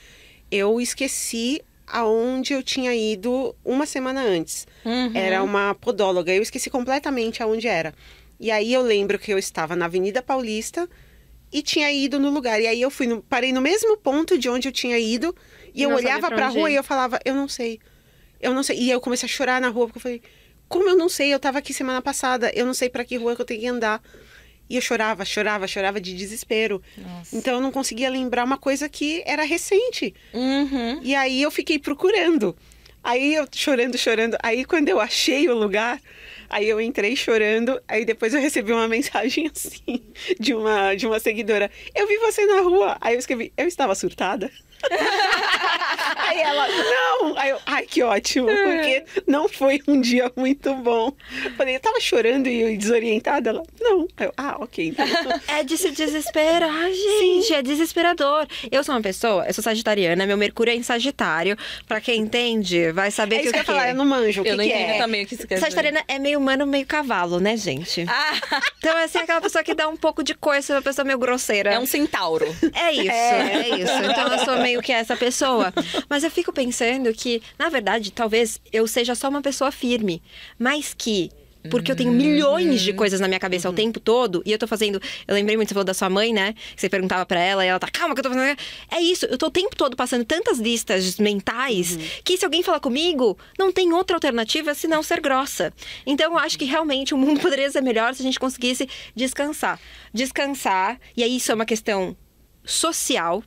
Eu 0.49 0.81
esqueci 0.81 1.61
aonde 1.93 2.55
eu 2.55 2.63
tinha 2.63 2.95
ido 2.95 3.55
uma 3.65 3.85
semana 3.87 4.23
antes. 4.23 4.67
Uhum. 4.85 5.13
Era 5.15 5.43
uma 5.43 5.75
podóloga. 5.75 6.33
Eu 6.33 6.43
esqueci 6.43 6.71
completamente 6.71 7.43
aonde 7.43 7.69
era. 7.69 7.95
E 8.41 8.51
aí 8.51 8.73
eu 8.73 8.83
lembro 8.83 9.19
que 9.19 9.33
eu 9.33 9.39
estava 9.39 9.77
na 9.77 9.85
Avenida 9.85 10.23
Paulista 10.23 10.89
e 11.53 11.63
tinha 11.63 11.93
ido 11.93 12.19
no 12.19 12.31
lugar. 12.31 12.61
E 12.61 12.67
aí 12.67 12.81
eu 12.81 12.91
fui 12.91 13.07
no- 13.07 13.23
parei 13.23 13.53
no 13.53 13.61
mesmo 13.61 13.97
ponto 13.99 14.39
de 14.39 14.49
onde 14.49 14.67
eu 14.69 14.73
tinha 14.73 14.99
ido 14.99 15.35
e 15.75 15.81
E 15.81 15.83
eu 15.85 15.91
olhava 15.95 16.29
pra 16.29 16.49
onde 16.49 16.59
rua 16.59 16.71
ir. 16.71 16.73
e 16.73 16.77
eu 16.77 16.83
falava, 16.83 17.21
eu 17.25 17.35
não 17.35 17.47
sei. 17.47 17.79
Eu 18.41 18.53
não 18.55 18.63
sei. 18.63 18.79
E 18.79 18.91
eu 18.91 19.01
comecei 19.01 19.27
a 19.27 19.31
chorar 19.31 19.61
na 19.61 19.69
rua 19.69 19.87
porque 19.87 19.99
eu 19.99 20.03
falei, 20.03 20.23
como 20.69 20.89
eu 20.89 20.97
não 20.97 21.09
sei? 21.09 21.33
Eu 21.33 21.39
tava 21.39 21.59
aqui 21.59 21.73
semana 21.75 22.01
passada, 22.03 22.51
eu 22.55 22.65
não 22.67 22.75
sei 22.75 22.89
pra 22.89 23.05
que 23.05 23.17
rua 23.17 23.37
que 23.37 23.43
eu 23.43 23.47
tenho 23.47 23.61
que 23.61 23.67
andar. 23.67 24.03
E 24.73 24.77
eu 24.77 24.81
chorava, 24.81 25.23
chorava, 25.23 25.67
chorava 25.67 26.01
de 26.01 26.15
desespero. 26.15 26.83
Nossa. 26.97 27.37
Então 27.37 27.57
eu 27.57 27.61
não 27.61 27.71
conseguia 27.71 28.09
lembrar 28.09 28.43
uma 28.43 28.57
coisa 28.57 28.89
que 28.89 29.23
era 29.27 29.43
recente. 29.43 30.15
Uhum. 30.33 30.99
E 31.03 31.15
aí 31.15 31.43
eu 31.43 31.51
fiquei 31.51 31.79
procurando. 31.79 32.57
Aí 33.05 33.35
eu 33.35 33.47
chorando, 33.53 33.99
chorando. 33.99 34.35
Aí 34.43 34.65
quando 34.65 34.89
eu 34.89 34.99
achei 34.99 35.47
o 35.47 35.55
lugar, 35.55 36.01
aí 36.49 36.67
eu 36.67 36.81
entrei 36.81 37.15
chorando. 37.15 37.83
Aí 37.87 38.07
depois 38.07 38.33
eu 38.33 38.41
recebi 38.41 38.73
uma 38.73 38.89
mensagem 38.89 39.51
assim 39.55 40.01
de 40.41 40.55
uma 40.55 40.95
de 40.95 41.07
uma 41.07 41.21
seguidora. 41.21 41.71
Eu 41.95 42.09
vi 42.09 42.17
você 42.17 42.47
na 42.47 42.63
rua. 42.63 42.97
Aí 42.99 43.15
eu 43.15 43.19
escrevi, 43.19 43.53
eu 43.55 43.69
estava 43.69 43.95
surtada. 43.95 44.51
aí 46.19 46.41
ela, 46.41 46.67
não! 46.69 47.39
Aí 47.39 47.51
eu, 47.51 47.59
ai, 47.67 47.87
que 47.87 48.03
ótimo, 48.03 48.47
porque 48.49 49.05
não 49.27 49.49
foi 49.49 49.81
um 49.87 50.01
dia 50.01 50.31
muito 50.37 50.75
bom. 50.75 51.13
Falei, 51.57 51.77
eu 51.77 51.81
tava 51.81 52.01
chorando 52.01 52.49
e 52.49 52.77
desorientada. 52.77 53.51
Ela, 53.51 53.63
não. 53.81 54.07
Aí 54.17 54.27
eu, 54.27 54.33
ah, 54.37 54.57
ok. 54.61 54.89
Então. 54.89 55.07
É 55.49 55.63
de 55.63 55.77
se 55.77 55.91
desesperar, 55.91 56.91
gente. 56.91 57.53
É 57.55 57.63
desesperador. 57.63 58.47
Eu 58.71 58.83
sou 58.85 58.95
uma 58.95 59.01
pessoa, 59.03 59.45
eu 59.47 59.55
sou 59.55 59.63
sagitariana, 59.63 60.27
meu 60.27 60.37
Mercúrio 60.37 60.73
é 60.73 60.77
em 60.77 60.83
Sagitário. 60.83 61.57
Pra 61.87 62.01
quem 62.01 62.21
entende, 62.21 62.91
vai 62.93 63.11
saber 63.11 63.37
É 63.37 63.39
que 63.39 63.45
isso 63.47 63.53
que 63.53 63.59
eu 63.59 63.61
ia 63.63 63.65
falar, 63.67 63.89
eu 63.91 63.95
não 63.95 64.05
manjo. 64.05 64.41
O 64.41 64.45
que, 64.45 64.51
Eu 64.51 64.57
não 64.57 64.65
que 64.65 64.71
entendo 64.71 64.91
é? 64.91 64.99
também 64.99 65.25
o 65.25 65.27
que 65.27 65.35
isso 65.35 65.47
quer 65.47 65.55
dizer. 65.55 65.67
Sagitariana 65.67 66.03
é 66.09 66.19
meio 66.19 66.39
humano, 66.39 66.67
meio 66.67 66.87
cavalo, 66.87 67.39
né, 67.41 67.57
gente? 67.57 68.05
Ah, 68.09 68.33
Então, 68.79 68.97
assim, 68.99 69.19
aquela 69.19 69.41
pessoa 69.41 69.63
que 69.63 69.75
dá 69.75 69.89
um 69.89 69.97
pouco 69.97 70.23
de 70.23 70.35
coisa, 70.35 70.75
uma 70.75 70.83
pessoa 70.83 71.05
meio 71.05 71.19
grosseira. 71.19 71.73
é 71.73 71.79
um 71.79 71.87
centauro. 71.87 72.47
É 72.75 72.93
isso, 72.93 73.11
é. 73.11 73.69
isso. 73.81 73.93
Então 74.11 74.33
eu 74.33 74.39
sou 74.45 74.57
meio 74.59 74.72
que 74.81 74.93
essa 74.93 75.17
pessoa. 75.17 75.73
Mas 76.09 76.23
eu 76.23 76.31
fico 76.31 76.53
pensando 76.53 77.13
que, 77.13 77.43
na 77.59 77.69
verdade, 77.69 78.13
talvez 78.13 78.61
eu 78.73 78.87
seja 78.87 79.15
só 79.15 79.29
uma 79.29 79.43
pessoa 79.43 79.73
firme, 79.73 80.23
mas 80.59 80.95
que. 80.97 81.31
Porque 81.71 81.93
eu 81.93 81.97
tenho 81.97 82.11
milhões 82.11 82.81
de 82.81 82.93
coisas 82.93 83.21
na 83.21 83.29
minha 83.29 83.39
cabeça 83.39 83.71
o 83.71 83.73
tempo 83.73 84.01
todo. 84.01 84.43
E 84.45 84.51
eu 84.51 84.59
tô 84.59 84.67
fazendo. 84.67 85.01
Eu 85.29 85.35
lembrei 85.35 85.57
muito, 85.57 85.69
você 85.69 85.75
falou 85.75 85.85
da 85.85 85.95
sua 85.95 86.11
mãe, 86.11 86.33
né? 86.33 86.55
Que 86.55 86.81
você 86.81 86.89
perguntava 86.89 87.25
pra 87.25 87.39
ela 87.39 87.65
e 87.65 87.69
ela 87.69 87.79
tá, 87.79 87.89
calma 87.89 88.15
que 88.15 88.21
eu 88.21 88.25
tô 88.25 88.31
fazendo. 88.31 88.59
É 88.91 89.01
isso, 89.01 89.27
eu 89.27 89.39
tô 89.39 89.47
o 89.47 89.51
tempo 89.51 89.77
todo 89.77 89.97
passando 89.97 90.25
tantas 90.25 90.59
listas 90.59 91.19
mentais 91.19 91.97
que 92.25 92.37
se 92.37 92.45
alguém 92.45 92.65
falar 92.65 92.81
comigo, 92.81 93.39
não 93.57 93.71
tem 93.71 93.93
outra 93.93 94.17
alternativa 94.17 94.75
senão 94.75 95.05
ser 95.05 95.21
grossa. 95.21 95.73
Então 96.05 96.33
eu 96.33 96.39
acho 96.39 96.59
que 96.59 96.65
realmente 96.65 97.15
o 97.15 97.17
mundo 97.17 97.41
poderia 97.41 97.71
ser 97.71 97.81
melhor 97.81 98.13
se 98.13 98.23
a 98.23 98.25
gente 98.25 98.41
conseguisse 98.41 98.89
descansar. 99.15 99.79
Descansar, 100.13 100.99
e 101.17 101.23
aí 101.23 101.37
isso 101.37 101.53
é 101.53 101.55
uma 101.55 101.65
questão 101.65 102.17
social, 102.65 103.43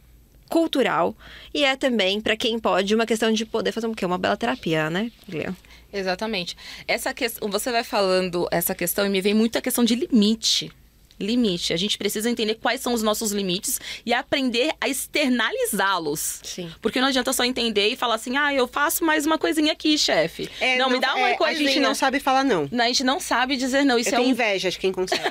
cultural 0.55 1.13
e 1.53 1.65
é 1.65 1.75
também 1.75 2.21
para 2.21 2.37
quem 2.37 2.57
pode 2.57 2.95
uma 2.95 3.05
questão 3.05 3.29
de 3.33 3.45
poder 3.45 3.73
fazer 3.73 3.87
um 3.87 3.93
quê? 3.93 4.05
Uma 4.05 4.17
bela 4.17 4.37
terapia, 4.37 4.89
né? 4.89 5.11
Leo? 5.27 5.53
Exatamente. 5.91 6.55
Essa 6.87 7.13
questão, 7.13 7.49
você 7.49 7.73
vai 7.73 7.83
falando 7.83 8.47
essa 8.49 8.73
questão 8.73 9.05
e 9.05 9.09
me 9.09 9.19
vem 9.19 9.33
muito 9.33 9.57
a 9.57 9.61
questão 9.61 9.83
de 9.83 9.95
limite. 9.95 10.71
Limite. 11.19 11.73
A 11.73 11.77
gente 11.77 11.97
precisa 11.97 12.29
entender 12.29 12.55
quais 12.55 12.81
são 12.81 12.93
os 12.93 13.01
nossos 13.01 13.31
limites 13.31 13.79
e 14.05 14.13
aprender 14.13 14.71
a 14.79 14.87
externalizá-los. 14.87 16.39
Sim. 16.43 16.71
Porque 16.81 16.99
não 16.99 17.07
adianta 17.07 17.31
só 17.33 17.43
entender 17.43 17.87
e 17.89 17.95
falar 17.95 18.15
assim: 18.15 18.37
"Ah, 18.37 18.53
eu 18.53 18.67
faço 18.67 19.03
mais 19.03 19.25
uma 19.25 19.37
coisinha 19.37 19.73
aqui, 19.73 19.97
chefe". 19.97 20.49
É, 20.59 20.77
não, 20.77 20.89
me 20.89 20.99
dá 20.99 21.15
uma 21.15 21.29
é, 21.29 21.35
coisinha. 21.35 21.69
A 21.69 21.73
gente 21.73 21.81
não 21.81 21.95
sabe 21.95 22.19
falar 22.19 22.43
não. 22.43 22.69
A 22.71 22.87
gente 22.87 23.03
não 23.03 23.19
sabe 23.19 23.55
dizer 23.55 23.83
não. 23.83 23.97
Isso 23.97 24.09
eu 24.09 24.13
é 24.13 24.17
tenho 24.17 24.29
um 24.29 24.31
inveja 24.31 24.69
de 24.69 24.77
quem 24.77 24.91
consegue. 24.91 25.23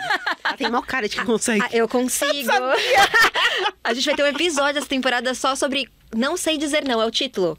Ela 0.45 0.57
tem 0.57 0.71
maior 0.71 0.87
cara 0.87 1.09
de 1.09 1.17
quem 1.17 1.25
consegue. 1.25 1.63
Ah, 1.63 1.69
eu 1.73 1.89
consigo. 1.89 2.51
a 3.83 3.95
gente 3.95 4.05
vai 4.05 4.15
ter 4.15 4.23
um 4.23 4.27
episódio 4.27 4.79
essa 4.79 4.89
temporada 4.89 5.35
só 5.35 5.55
sobre 5.55 5.89
não 6.15 6.37
sei 6.37 6.57
dizer 6.57 6.85
não, 6.85 7.03
é 7.03 7.07
o 7.07 7.11
título. 7.11 7.59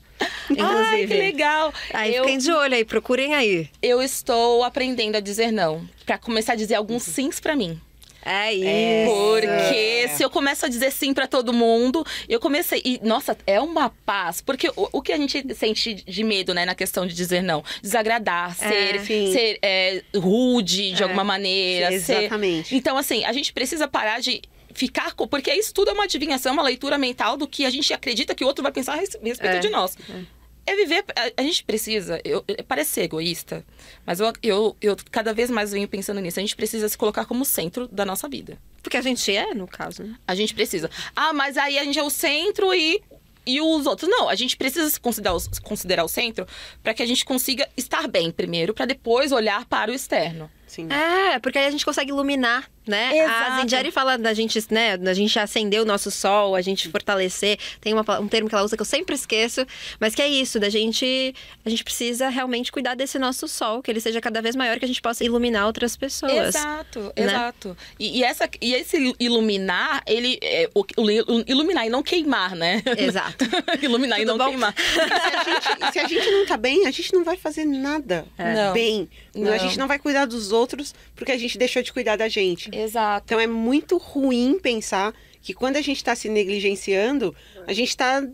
Inclusive. 0.50 0.86
Ai, 0.86 1.08
que 1.08 1.14
legal. 1.14 1.74
Aí 1.94 2.16
eu, 2.16 2.24
fiquem 2.24 2.38
de 2.38 2.52
olho 2.52 2.74
aí, 2.74 2.86
procurem 2.86 3.36
aí. 3.36 3.70
eu 3.82 4.02
estou 4.02 4.64
aprendendo 4.64 5.18
a 5.18 5.20
dizer 5.20 5.52
não, 5.52 5.88
Pra 6.06 6.18
começar 6.18 6.54
a 6.54 6.56
dizer 6.56 6.76
alguns 6.76 7.04
sims 7.04 7.40
pra 7.40 7.56
mim. 7.56 7.80
É 8.26 8.52
isso. 8.54 9.12
Porque 9.12 10.08
se 10.16 10.24
eu 10.24 10.30
começo 10.30 10.66
a 10.66 10.70
dizer 10.70 10.92
sim 10.92 11.14
pra 11.14 11.28
todo 11.28 11.54
mundo, 11.54 12.04
eu 12.28 12.40
comecei. 12.40 12.82
E, 12.84 13.00
nossa, 13.04 13.38
é 13.46 13.62
uma 13.62 13.90
paz. 14.06 14.42
Porque 14.42 14.68
o, 14.76 14.90
o 14.94 15.02
que 15.02 15.14
a 15.14 15.18
gente 15.18 15.54
sente 15.56 15.94
de 15.94 16.24
medo, 16.24 16.54
né, 16.54 16.66
na 16.66 16.74
questão 16.76 17.06
de 17.06 17.14
dizer 17.14 17.44
não? 17.44 17.64
Desagradar, 17.82 18.56
ser, 18.56 19.00
sim. 19.02 19.32
ser 19.32 19.60
é, 19.62 20.02
rude 20.16 20.92
de 20.94 21.04
alguma 21.04 21.24
maneira. 21.24 21.88
ser- 22.00 22.22
Exatamente. 22.24 22.76
Então, 22.76 22.98
assim, 22.98 23.24
a 23.26 23.32
gente 23.32 23.54
precisa 23.54 23.88
parar 23.88 24.20
de. 24.20 24.42
Ficar 24.74 25.14
com. 25.14 25.26
Porque 25.26 25.54
isso 25.54 25.74
tudo 25.74 25.92
é 25.92 25.94
uma 25.94 26.04
adivinhação, 26.04 26.52
uma 26.52 26.62
leitura 26.64 26.98
mental 26.98 27.38
do 27.38 27.48
que 27.48 27.64
a 27.66 27.70
gente 27.70 27.94
acredita 27.94 28.36
que 28.36 28.44
o 28.44 28.48
outro 28.48 28.62
vai 28.62 28.74
pensar 28.74 28.94
a 28.94 28.96
res- 28.98 29.18
respeito 29.24 29.56
É. 29.56 29.60
de 29.60 29.70
nós. 29.70 29.96
É 30.10 30.14
viver. 30.74 31.04
A, 31.16 31.42
a 31.42 31.44
gente 31.44 31.64
precisa. 31.66 32.22
Eu, 32.24 32.44
eu- 32.48 32.64
parece 32.64 32.92
ser 32.92 33.02
egoísta, 33.02 33.66
mas 34.06 34.20
eu, 34.20 34.32
eu, 34.42 34.78
eu 34.82 34.98
cada 35.12 35.34
vez 35.34 35.50
mais 35.50 35.72
venho 35.74 35.88
pensando 35.88 36.22
nisso. 36.22 36.40
A 36.40 36.42
gente 36.42 36.56
precisa 36.56 36.88
se 36.88 36.98
colocar 36.98 37.26
como 37.26 37.44
centro 37.44 37.88
da 37.90 38.06
nossa 38.06 38.30
vida. 38.30 38.58
Porque 38.82 38.98
a 38.98 39.02
gente 39.02 39.36
é, 39.36 39.54
no 39.54 39.68
caso, 39.68 40.04
né? 40.04 40.16
A 40.28 40.34
gente 40.34 40.54
precisa. 40.56 40.90
Ah, 41.16 41.34
mas 41.34 41.58
aí 41.58 41.78
a 41.78 41.84
gente 41.84 42.00
é 42.00 42.04
o 42.04 42.10
centro 42.10 42.74
e, 42.74 43.02
e 43.46 43.60
os 43.60 43.86
outros. 43.86 44.10
Não, 44.10 44.30
a 44.30 44.36
gente 44.36 44.56
precisa 44.56 44.90
se 44.90 45.00
considerar, 45.00 45.36
o- 45.36 45.62
considerar 45.64 46.04
o 46.04 46.08
centro 46.08 46.48
para 46.82 46.94
que 46.94 47.04
a 47.04 47.06
gente 47.06 47.26
consiga 47.26 47.68
estar 47.76 48.08
bem 48.08 48.32
primeiro, 48.32 48.74
para 48.74 48.86
depois 48.86 49.32
olhar 49.32 49.66
para 49.66 49.92
o 49.92 49.94
externo. 49.94 50.50
Sim. 50.68 50.88
É, 50.92 51.38
porque 51.40 51.58
aí 51.58 51.66
a 51.66 51.72
gente 51.72 51.86
consegue 51.86 52.12
iluminar 52.12 52.70
né? 52.88 53.18
Exato. 53.18 53.52
A 53.52 53.60
Zindieri 53.60 53.92
fala 53.92 54.18
da 54.18 54.34
gente, 54.34 54.60
né, 54.70 54.98
da 54.98 55.14
gente 55.14 55.38
acender 55.40 55.82
o 55.82 55.86
nosso 55.86 56.12
sol, 56.12 56.56
a 56.56 56.62
gente 56.62 56.90
fortalecer. 56.90 57.58
Tem 57.82 57.94
uma, 57.94 58.20
um 58.20 58.28
termo 58.28 58.50
que 58.50 58.56
ela 58.56 58.64
usa 58.64 58.76
que 58.76 58.82
eu 58.82 58.86
sempre 58.86 59.16
esqueço, 59.16 59.66
mas 60.00 60.14
que 60.16 60.22
é 60.22 60.28
isso, 60.28 60.60
da 60.60 60.70
gente, 60.70 61.34
a 61.66 61.70
gente 61.70 61.84
precisa 61.84 62.30
realmente 62.30 62.72
cuidar 62.72 62.96
desse 62.96 63.18
nosso 63.20 63.48
sol, 63.48 63.82
que 63.82 63.92
ele 63.92 64.00
seja 64.00 64.22
cada 64.22 64.42
vez 64.42 64.56
maior, 64.56 64.78
que 64.80 64.86
a 64.86 64.88
gente 64.88 65.02
possa 65.02 65.24
iluminar 65.24 65.66
outras 65.66 65.96
pessoas. 65.96 66.56
Exato, 66.56 67.12
exato. 67.16 67.78
E, 68.00 68.20
e 68.20 68.24
essa, 68.24 68.50
e 68.62 68.74
esse 68.74 69.16
iluminar, 69.20 70.04
ele, 70.06 70.40
é, 70.42 70.70
o, 70.74 70.82
o 70.82 71.12
iluminar 71.48 71.86
e 71.86 71.90
não 71.90 72.04
queimar, 72.04 72.56
né? 72.56 72.82
Exato. 72.98 73.46
iluminar 73.82 74.20
e 74.20 74.26
Tudo 74.26 74.38
não 74.38 74.46
bom? 74.46 74.50
queimar. 74.52 74.74
se, 74.78 75.00
a 75.00 75.44
gente, 75.44 75.94
se 75.94 76.00
a 76.00 76.08
gente 76.08 76.32
não 76.32 76.46
tá 76.46 76.58
bem, 76.58 76.86
a 76.86 76.92
gente 76.92 77.14
não 77.14 77.24
vai 77.24 77.38
fazer 77.38 77.66
nada 77.66 78.26
Não. 78.38 78.74
bem. 78.74 79.10
Não. 79.34 79.52
A 79.52 79.58
gente 79.58 79.78
não 79.78 79.88
vai 79.88 80.00
cuidar 80.00 80.26
dos 80.26 80.52
outros 80.52 80.94
porque 81.16 81.32
a 81.32 81.38
gente 81.38 81.58
deixou 81.58 81.82
de 81.82 81.92
cuidar 81.92 82.16
da 82.16 82.28
gente. 82.28 82.70
Exato. 82.84 83.26
Então 83.26 83.40
é 83.40 83.48
muito 83.48 83.98
ruim 83.98 84.60
pensar 84.62 85.14
que 85.42 85.54
quando 85.54 85.78
a 85.78 85.82
gente 85.82 85.98
está 85.98 86.16
se 86.16 86.28
negligenciando, 86.30 87.36
a 87.68 87.74
gente 87.74 87.90
está 87.90 88.26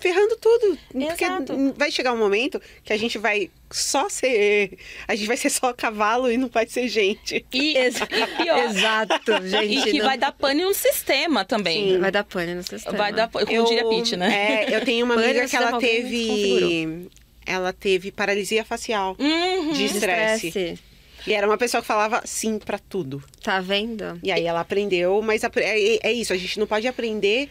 ferrando 0.00 0.34
tudo. 0.36 0.78
Porque 0.90 1.24
Exato. 1.24 1.74
vai 1.76 1.90
chegar 1.92 2.12
um 2.12 2.16
momento 2.18 2.60
que 2.82 2.92
a 2.92 2.96
gente 2.96 3.18
vai 3.18 3.50
só 3.70 4.08
ser. 4.08 4.78
A 5.06 5.14
gente 5.14 5.26
vai 5.26 5.36
ser 5.36 5.50
só 5.50 5.72
cavalo 5.74 6.30
e 6.32 6.36
não 6.38 6.48
vai 6.48 6.66
ser 6.66 6.88
gente. 6.88 7.44
E, 7.52 7.76
e 7.78 8.42
pior, 8.42 8.58
Exato, 8.70 9.46
gente. 9.46 9.88
e 9.88 9.92
que 9.92 9.98
não- 9.98 10.06
vai 10.06 10.16
dar 10.18 10.32
pane 10.32 10.64
no 10.64 10.72
sistema 10.74 11.44
também. 11.44 11.98
vai 11.98 12.10
dar 12.10 12.24
pane 12.24 12.54
no 12.54 12.62
sistema. 12.62 12.96
Vai 12.96 13.12
dar, 13.12 13.28
pane, 13.28 13.46
como 13.46 13.64
diria 13.66 13.86
Pete, 13.88 14.16
né? 14.16 14.64
É, 14.64 14.74
eu 14.76 14.84
tenho 14.84 15.04
uma 15.04 15.14
amiga 15.14 15.46
que 15.46 15.54
ela 15.56 15.78
teve. 15.78 17.08
Ela 17.46 17.72
teve 17.72 18.10
paralisia 18.12 18.64
facial 18.64 19.16
Uhum. 19.18 19.72
de 19.72 19.84
estresse. 19.84 20.78
E 21.26 21.32
era 21.32 21.46
uma 21.46 21.58
pessoa 21.58 21.80
que 21.80 21.86
falava 21.86 22.22
sim 22.24 22.58
pra 22.58 22.78
tudo. 22.78 23.22
Tá 23.42 23.60
vendo? 23.60 24.18
E 24.22 24.30
aí 24.32 24.44
ela 24.46 24.60
aprendeu, 24.60 25.20
mas 25.22 25.44
apre- 25.44 25.64
é, 25.64 25.98
é 26.08 26.12
isso, 26.12 26.32
a 26.32 26.36
gente 26.36 26.58
não 26.58 26.66
pode 26.66 26.86
aprender 26.88 27.48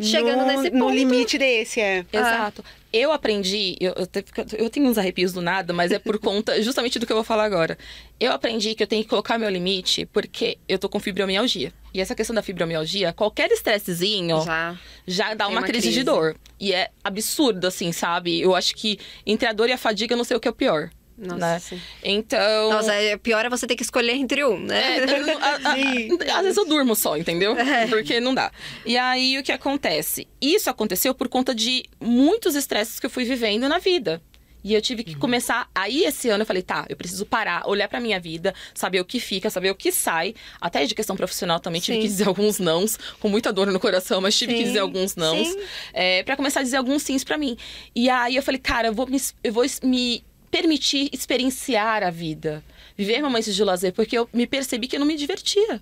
Chegando 0.00 0.40
no, 0.40 0.46
nesse 0.46 0.70
no 0.70 0.86
ponto. 0.86 0.94
limite 0.94 1.38
desse, 1.38 1.78
é. 1.80 2.04
Exato. 2.12 2.64
Eu 2.92 3.12
aprendi, 3.12 3.76
eu, 3.78 3.92
eu, 3.96 4.06
te- 4.06 4.24
eu 4.56 4.68
tenho 4.68 4.86
uns 4.88 4.98
arrepios 4.98 5.32
do 5.32 5.40
nada, 5.40 5.72
mas 5.72 5.92
é 5.92 5.98
por 5.98 6.18
conta 6.20 6.60
justamente 6.62 6.98
do 6.98 7.06
que 7.06 7.12
eu 7.12 7.16
vou 7.16 7.22
falar 7.24 7.44
agora. 7.44 7.78
Eu 8.18 8.32
aprendi 8.32 8.74
que 8.74 8.82
eu 8.82 8.86
tenho 8.86 9.02
que 9.02 9.08
colocar 9.08 9.38
meu 9.38 9.48
limite 9.50 10.06
porque 10.06 10.58
eu 10.68 10.78
tô 10.78 10.88
com 10.88 10.98
fibromialgia. 10.98 11.72
E 11.94 12.00
essa 12.00 12.14
questão 12.14 12.34
da 12.34 12.42
fibromialgia, 12.42 13.12
qualquer 13.12 13.50
estressezinho 13.52 14.42
já, 14.44 14.76
Já. 15.06 15.34
dá 15.34 15.46
uma, 15.46 15.60
uma 15.60 15.66
crise, 15.66 15.88
de 15.88 15.92
crise. 15.92 16.04
dor. 16.04 16.36
E 16.58 16.72
é 16.72 16.88
absurdo, 17.04 17.66
assim, 17.66 17.92
sabe? 17.92 18.40
Eu 18.40 18.56
acho 18.56 18.74
que 18.74 18.98
entre 19.26 19.46
a 19.46 19.52
dor 19.52 19.68
e 19.68 19.72
a 19.72 19.78
fadiga, 19.78 20.14
eu 20.14 20.18
não 20.18 20.24
sei 20.24 20.36
o 20.36 20.40
que 20.40 20.48
é 20.48 20.50
o 20.50 20.54
pior. 20.54 20.90
Nossa, 21.22 21.38
né? 21.38 21.58
sim. 21.60 21.80
Então. 22.02 22.70
Nossa, 22.70 22.92
é 22.94 23.16
pior 23.16 23.44
é 23.44 23.48
você 23.48 23.66
ter 23.66 23.76
que 23.76 23.82
escolher 23.82 24.12
entre 24.14 24.44
um, 24.44 24.58
né? 24.58 24.98
É, 24.98 25.04
eu 25.04 25.38
a- 25.38 26.34
a- 26.34 26.36
às 26.38 26.42
vezes 26.42 26.56
eu 26.56 26.64
durmo 26.66 26.94
só, 26.94 27.16
entendeu? 27.16 27.54
Porque 27.88 28.20
não 28.20 28.34
dá. 28.34 28.50
E 28.84 28.96
aí 28.98 29.38
o 29.38 29.42
que 29.42 29.52
acontece? 29.52 30.26
Isso 30.40 30.68
aconteceu 30.68 31.14
por 31.14 31.28
conta 31.28 31.54
de 31.54 31.84
muitos 32.00 32.54
estresses 32.54 32.98
que 32.98 33.06
eu 33.06 33.10
fui 33.10 33.24
vivendo 33.24 33.68
na 33.68 33.78
vida. 33.78 34.20
E 34.64 34.74
eu 34.74 34.80
tive 34.80 35.02
que 35.02 35.16
começar. 35.16 35.68
Aí 35.74 36.04
esse 36.04 36.28
ano 36.28 36.42
eu 36.42 36.46
falei, 36.46 36.62
tá, 36.62 36.86
eu 36.88 36.96
preciso 36.96 37.26
parar, 37.26 37.68
olhar 37.68 37.88
pra 37.88 37.98
minha 37.98 38.20
vida, 38.20 38.54
saber 38.72 39.00
o 39.00 39.04
que 39.04 39.18
fica, 39.18 39.50
saber 39.50 39.70
o 39.72 39.74
que 39.74 39.90
sai. 39.90 40.34
Até 40.60 40.84
de 40.86 40.94
questão 40.94 41.16
profissional 41.16 41.58
também 41.58 41.80
tive 41.80 41.96
Sim. 41.96 42.02
que 42.02 42.06
dizer 42.08 42.28
alguns 42.28 42.60
nãos, 42.60 42.96
com 43.18 43.28
muita 43.28 43.52
dor 43.52 43.66
no 43.72 43.80
coração, 43.80 44.20
mas 44.20 44.38
tive 44.38 44.52
que 44.52 44.60
Sim, 44.60 44.66
dizer 44.66 44.78
alguns 44.78 45.16
nãos. 45.16 45.48
É, 45.92 46.22
para 46.22 46.36
começar 46.36 46.60
a 46.60 46.62
dizer 46.62 46.76
alguns 46.76 47.02
sims 47.02 47.24
pra 47.24 47.36
mim. 47.36 47.56
E 47.92 48.08
aí 48.08 48.36
eu 48.36 48.42
falei, 48.42 48.60
cara, 48.60 48.86
eu 48.86 48.92
vou 48.94 49.08
me, 49.08 49.20
eu 49.42 49.52
vou 49.52 49.64
me 49.82 50.24
permitir 50.52 51.08
experienciar 51.12 52.02
a 52.04 52.10
vida. 52.10 52.62
Viver 52.96 53.22
momentos 53.22 53.54
de 53.54 53.64
lazer, 53.64 53.92
porque 53.94 54.16
eu 54.18 54.28
me 54.34 54.46
percebi 54.46 54.86
que 54.86 54.94
eu 54.94 55.00
não 55.00 55.06
me 55.06 55.16
divertia. 55.16 55.80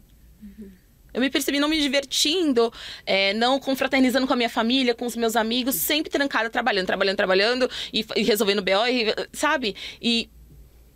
Eu 1.13 1.21
me 1.21 1.29
percebi 1.29 1.59
não 1.59 1.69
me 1.69 1.81
divertindo, 1.81 2.73
é, 3.05 3.35
não 3.35 3.59
confraternizando 3.59 4.29
com 4.29 4.33
a 4.33 4.37
minha 4.37 4.49
família, 4.49 4.95
com 4.95 5.05
os 5.05 5.17
meus 5.17 5.35
amigos, 5.35 5.75
sempre 5.75 6.09
trancada, 6.09 6.49
trabalhando, 6.49 6.87
trabalhando, 6.87 7.17
trabalhando 7.17 7.71
e, 7.93 8.07
e 8.15 8.23
resolvendo 8.23 8.63
BO, 8.63 8.87
e, 8.89 9.13
sabe? 9.33 9.75
E, 10.01 10.31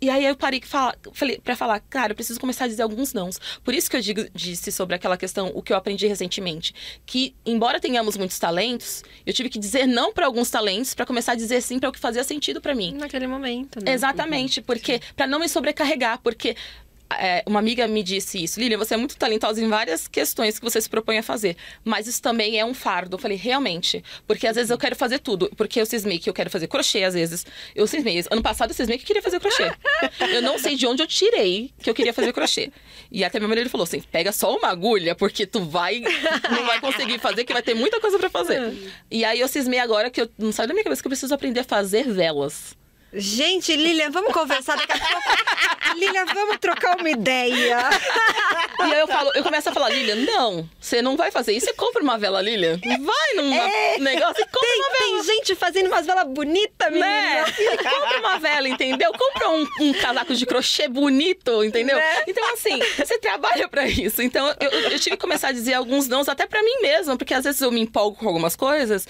e 0.05 0.09
aí 0.09 0.23
eu 0.23 0.35
parei 0.35 0.59
que 0.59 0.67
fala, 0.67 0.95
falei, 1.13 1.39
pra 1.39 1.55
falar, 1.55 1.79
cara, 1.79 2.11
eu 2.11 2.15
preciso 2.15 2.39
começar 2.39 2.65
a 2.65 2.67
dizer 2.67 2.83
alguns 2.83 3.11
nãos. 3.11 3.39
Por 3.63 3.73
isso 3.73 3.89
que 3.89 3.97
eu 3.97 4.01
digo, 4.01 4.23
disse 4.35 4.71
sobre 4.71 4.95
aquela 4.95 5.17
questão, 5.17 5.51
o 5.55 5.63
que 5.63 5.73
eu 5.73 5.77
aprendi 5.77 6.05
recentemente. 6.05 6.75
Que, 7.07 7.35
embora 7.43 7.79
tenhamos 7.79 8.15
muitos 8.15 8.37
talentos, 8.37 9.03
eu 9.25 9.33
tive 9.33 9.49
que 9.49 9.57
dizer 9.57 9.87
não 9.87 10.13
pra 10.13 10.27
alguns 10.27 10.51
talentos 10.51 10.93
pra 10.93 11.07
começar 11.07 11.31
a 11.31 11.35
dizer 11.35 11.59
sim 11.59 11.79
pra 11.79 11.89
o 11.89 11.91
que 11.91 11.97
fazia 11.97 12.23
sentido 12.23 12.61
pra 12.61 12.75
mim. 12.75 12.93
Naquele 12.93 13.25
momento, 13.25 13.83
né? 13.83 13.93
Exatamente, 13.93 14.61
porque 14.61 15.01
para 15.15 15.25
não 15.25 15.39
me 15.39 15.49
sobrecarregar, 15.49 16.19
porque 16.21 16.55
é, 17.09 17.43
uma 17.45 17.59
amiga 17.59 17.87
me 17.87 18.01
disse 18.01 18.43
isso, 18.43 18.59
Lilian, 18.59 18.77
você 18.77 18.93
é 18.93 18.97
muito 18.97 19.15
talentosa 19.17 19.61
em 19.61 19.67
várias 19.67 20.07
questões 20.07 20.57
que 20.57 20.65
você 20.65 20.81
se 20.81 20.89
propõe 20.89 21.17
a 21.17 21.23
fazer, 21.23 21.55
mas 21.83 22.07
isso 22.07 22.21
também 22.21 22.59
é 22.59 22.65
um 22.65 22.73
fardo. 22.73 23.15
Eu 23.15 23.19
falei, 23.19 23.37
realmente, 23.37 24.03
porque 24.27 24.47
às 24.47 24.55
vezes 24.55 24.71
eu 24.71 24.77
quero 24.77 24.95
fazer 24.95 25.19
tudo, 25.19 25.49
porque 25.55 25.79
eu 25.79 25.85
cismei 25.85 26.17
que 26.19 26.29
eu 26.29 26.33
quero 26.33 26.49
fazer 26.49 26.67
crochê 26.67 27.03
às 27.03 27.13
vezes. 27.13 27.45
Eu 27.75 27.87
cismei, 27.87 28.23
ano 28.31 28.41
passado 28.41 28.71
eu 28.71 28.75
cismei 28.75 28.97
que 28.97 29.03
eu 29.03 29.07
queria 29.07 29.21
fazer 29.21 29.39
crochê. 29.39 29.71
Eu 30.33 30.41
não 30.41 30.57
sei 30.57 30.75
de 30.75 30.87
onde 30.87 31.01
eu 31.01 31.07
tirei 31.07 31.71
que 31.79 31.89
eu 31.89 31.93
queria 31.93 32.13
fazer 32.13 32.33
crochê. 32.33 32.71
E 33.11 33.23
até 33.23 33.39
meu 33.39 33.47
marido 33.47 33.69
falou 33.69 33.83
assim: 33.83 34.01
pega 34.11 34.31
só 34.31 34.55
uma 34.55 34.69
agulha, 34.69 35.15
porque 35.15 35.45
tu 35.45 35.61
vai, 35.63 36.01
não 36.49 36.65
vai 36.65 36.79
conseguir 36.79 37.19
fazer, 37.19 37.43
que 37.43 37.53
vai 37.53 37.61
ter 37.61 37.73
muita 37.73 37.99
coisa 37.99 38.17
para 38.17 38.29
fazer. 38.29 38.73
E 39.09 39.23
aí 39.23 39.39
eu 39.39 39.47
cismei 39.47 39.79
agora 39.79 40.09
que 40.09 40.21
eu 40.21 40.29
não 40.37 40.51
sai 40.51 40.67
da 40.67 40.73
minha 40.73 40.83
cabeça 40.83 41.01
que 41.01 41.07
eu 41.07 41.11
preciso 41.11 41.33
aprender 41.33 41.61
a 41.61 41.63
fazer 41.63 42.11
velas. 42.11 42.75
Gente, 43.15 43.75
Lilian, 43.75 44.11
vamos 44.11 44.33
conversar 44.33 44.75
daqui 44.75 44.91
a 44.91 44.99
pouco. 44.99 45.95
Lilian, 45.95 46.25
vamos 46.25 46.57
trocar 46.59 46.97
uma 46.99 47.09
ideia. 47.09 47.79
E 48.79 48.83
aí 48.83 48.99
eu 48.99 49.07
falo, 49.07 49.31
eu 49.33 49.43
começo 49.43 49.69
a 49.69 49.71
falar, 49.71 49.89
Lilian, 49.89 50.15
não, 50.15 50.69
você 50.79 51.01
não 51.01 51.15
vai 51.15 51.31
fazer 51.31 51.53
isso. 51.53 51.65
Você 51.67 51.73
compra 51.73 52.03
uma 52.03 52.17
vela, 52.17 52.41
Lilian. 52.41 52.79
Vai 52.83 53.33
num 53.35 53.49
negócio 54.03 54.41
e 54.41 54.45
compra 54.45 54.69
Tem, 54.69 54.79
uma 54.79 54.89
vela. 54.89 54.99
tem 54.99 55.23
gente 55.23 55.55
fazendo 55.55 55.87
umas 55.87 56.05
velas 56.05 56.27
bonitas, 56.27 56.89
menina. 56.89 57.05
Né? 57.07 57.45
Compra 57.77 58.19
uma 58.19 58.37
vela, 58.39 58.67
entendeu? 58.67 59.11
Compra 59.13 59.49
um, 59.49 59.67
um 59.81 59.93
casaco 59.93 60.35
de 60.35 60.45
crochê 60.45 60.87
bonito, 60.87 61.63
entendeu? 61.63 61.95
Né? 61.95 62.23
Então, 62.27 62.53
assim, 62.53 62.79
você 62.97 63.17
trabalha 63.17 63.67
pra 63.69 63.87
isso. 63.87 64.21
Então, 64.21 64.53
eu, 64.59 64.69
eu 64.69 64.99
tive 64.99 65.15
que 65.15 65.21
começar 65.21 65.49
a 65.49 65.51
dizer 65.51 65.73
alguns 65.75 66.07
nãos 66.07 66.27
até 66.27 66.45
pra 66.45 66.61
mim 66.61 66.81
mesma, 66.81 67.15
porque 67.17 67.33
às 67.33 67.43
vezes 67.45 67.61
eu 67.61 67.71
me 67.71 67.79
empolgo 67.81 68.17
com 68.17 68.27
algumas 68.27 68.55
coisas, 68.55 69.07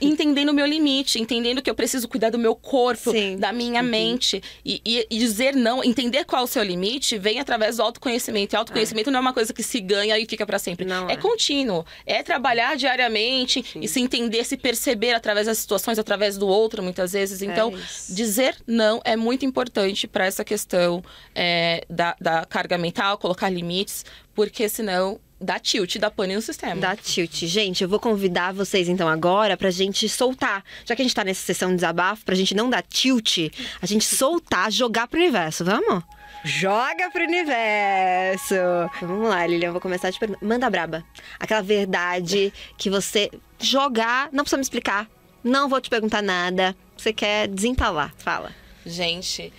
entendendo 0.00 0.50
o 0.50 0.54
meu 0.54 0.66
limite, 0.66 1.20
entendendo 1.20 1.60
que 1.60 1.68
eu 1.70 1.74
preciso 1.74 2.06
cuidar 2.08 2.30
do 2.30 2.38
meu 2.38 2.54
corpo, 2.54 3.10
Sim. 3.10 3.31
Da 3.36 3.52
minha 3.52 3.82
mente. 3.82 4.42
E, 4.64 4.80
e- 4.84 5.06
e 5.10 5.18
dizer 5.18 5.54
não, 5.54 5.82
entender 5.84 6.24
qual 6.24 6.42
é 6.42 6.44
o 6.44 6.48
seu 6.48 6.62
limite, 6.62 7.18
vem 7.18 7.40
através 7.40 7.76
do 7.76 7.82
autoconhecimento. 7.82 8.54
E 8.54 8.56
autoconhecimento 8.56 9.10
não 9.10 9.18
é 9.18 9.20
uma 9.20 9.32
coisa 9.32 9.52
que 9.52 9.62
se 9.62 9.80
ganha 9.80 10.18
e 10.18 10.26
fica 10.26 10.46
pra 10.46 10.58
sempre. 10.58 10.84
Não 10.84 11.08
é 11.08 11.14
é. 11.14 11.16
contínuo. 11.16 11.84
É 12.06 12.22
trabalhar 12.22 12.76
diariamente 12.76 13.64
e 13.80 13.88
se 13.88 14.00
entender, 14.00 14.44
se 14.44 14.56
perceber 14.56 15.14
através 15.14 15.46
das 15.46 15.58
situações, 15.58 15.98
através 15.98 16.36
do 16.36 16.46
outro, 16.46 16.82
muitas 16.82 17.12
vezes. 17.12 17.42
Então, 17.42 17.72
isso. 17.76 18.14
dizer 18.14 18.56
não 18.66 19.00
é 19.04 19.16
muito 19.16 19.44
importante 19.44 20.06
para 20.06 20.26
essa 20.26 20.44
questão 20.44 21.02
é, 21.34 21.84
da, 21.88 22.16
da 22.20 22.44
carga 22.44 22.78
mental, 22.78 23.18
colocar 23.18 23.48
limites, 23.48 24.04
porque 24.34 24.68
senão 24.68 25.20
dá 25.42 25.58
tilt, 25.58 25.96
dá 25.98 26.10
pane 26.10 26.34
no 26.34 26.42
sistema. 26.42 26.80
Da 26.80 26.96
tilt. 26.96 27.44
Gente, 27.46 27.82
eu 27.82 27.88
vou 27.88 27.98
convidar 27.98 28.52
vocês 28.52 28.88
então 28.88 29.08
agora 29.08 29.56
pra 29.56 29.70
gente 29.70 30.08
soltar. 30.08 30.64
Já 30.84 30.94
que 30.94 31.02
a 31.02 31.04
gente 31.04 31.14
tá 31.14 31.24
nessa 31.24 31.42
sessão 31.42 31.70
de 31.70 31.76
desabafo, 31.76 32.24
pra 32.24 32.34
gente 32.34 32.54
não 32.54 32.70
dar 32.70 32.82
tilt, 32.82 33.50
a 33.80 33.86
gente 33.86 34.04
soltar, 34.04 34.70
jogar 34.70 35.08
pro 35.08 35.18
universo. 35.18 35.64
Vamos? 35.64 36.02
Joga 36.44 37.08
pro 37.10 37.22
universo! 37.22 38.54
Vamos 39.00 39.28
lá, 39.28 39.46
Lilian, 39.46 39.68
eu 39.68 39.72
vou 39.72 39.80
começar 39.80 40.10
te 40.10 40.18
perguntando. 40.18 40.48
Manda 40.48 40.68
braba. 40.68 41.04
Aquela 41.38 41.62
verdade 41.62 42.52
que 42.76 42.90
você 42.90 43.30
jogar, 43.60 44.28
não 44.32 44.42
precisa 44.42 44.56
me 44.56 44.62
explicar. 44.62 45.08
Não 45.44 45.68
vou 45.68 45.80
te 45.80 45.88
perguntar 45.88 46.20
nada. 46.20 46.74
Você 46.96 47.12
quer 47.12 47.46
desentalar. 47.46 48.12
Fala. 48.18 48.52
Gente, 48.84 49.52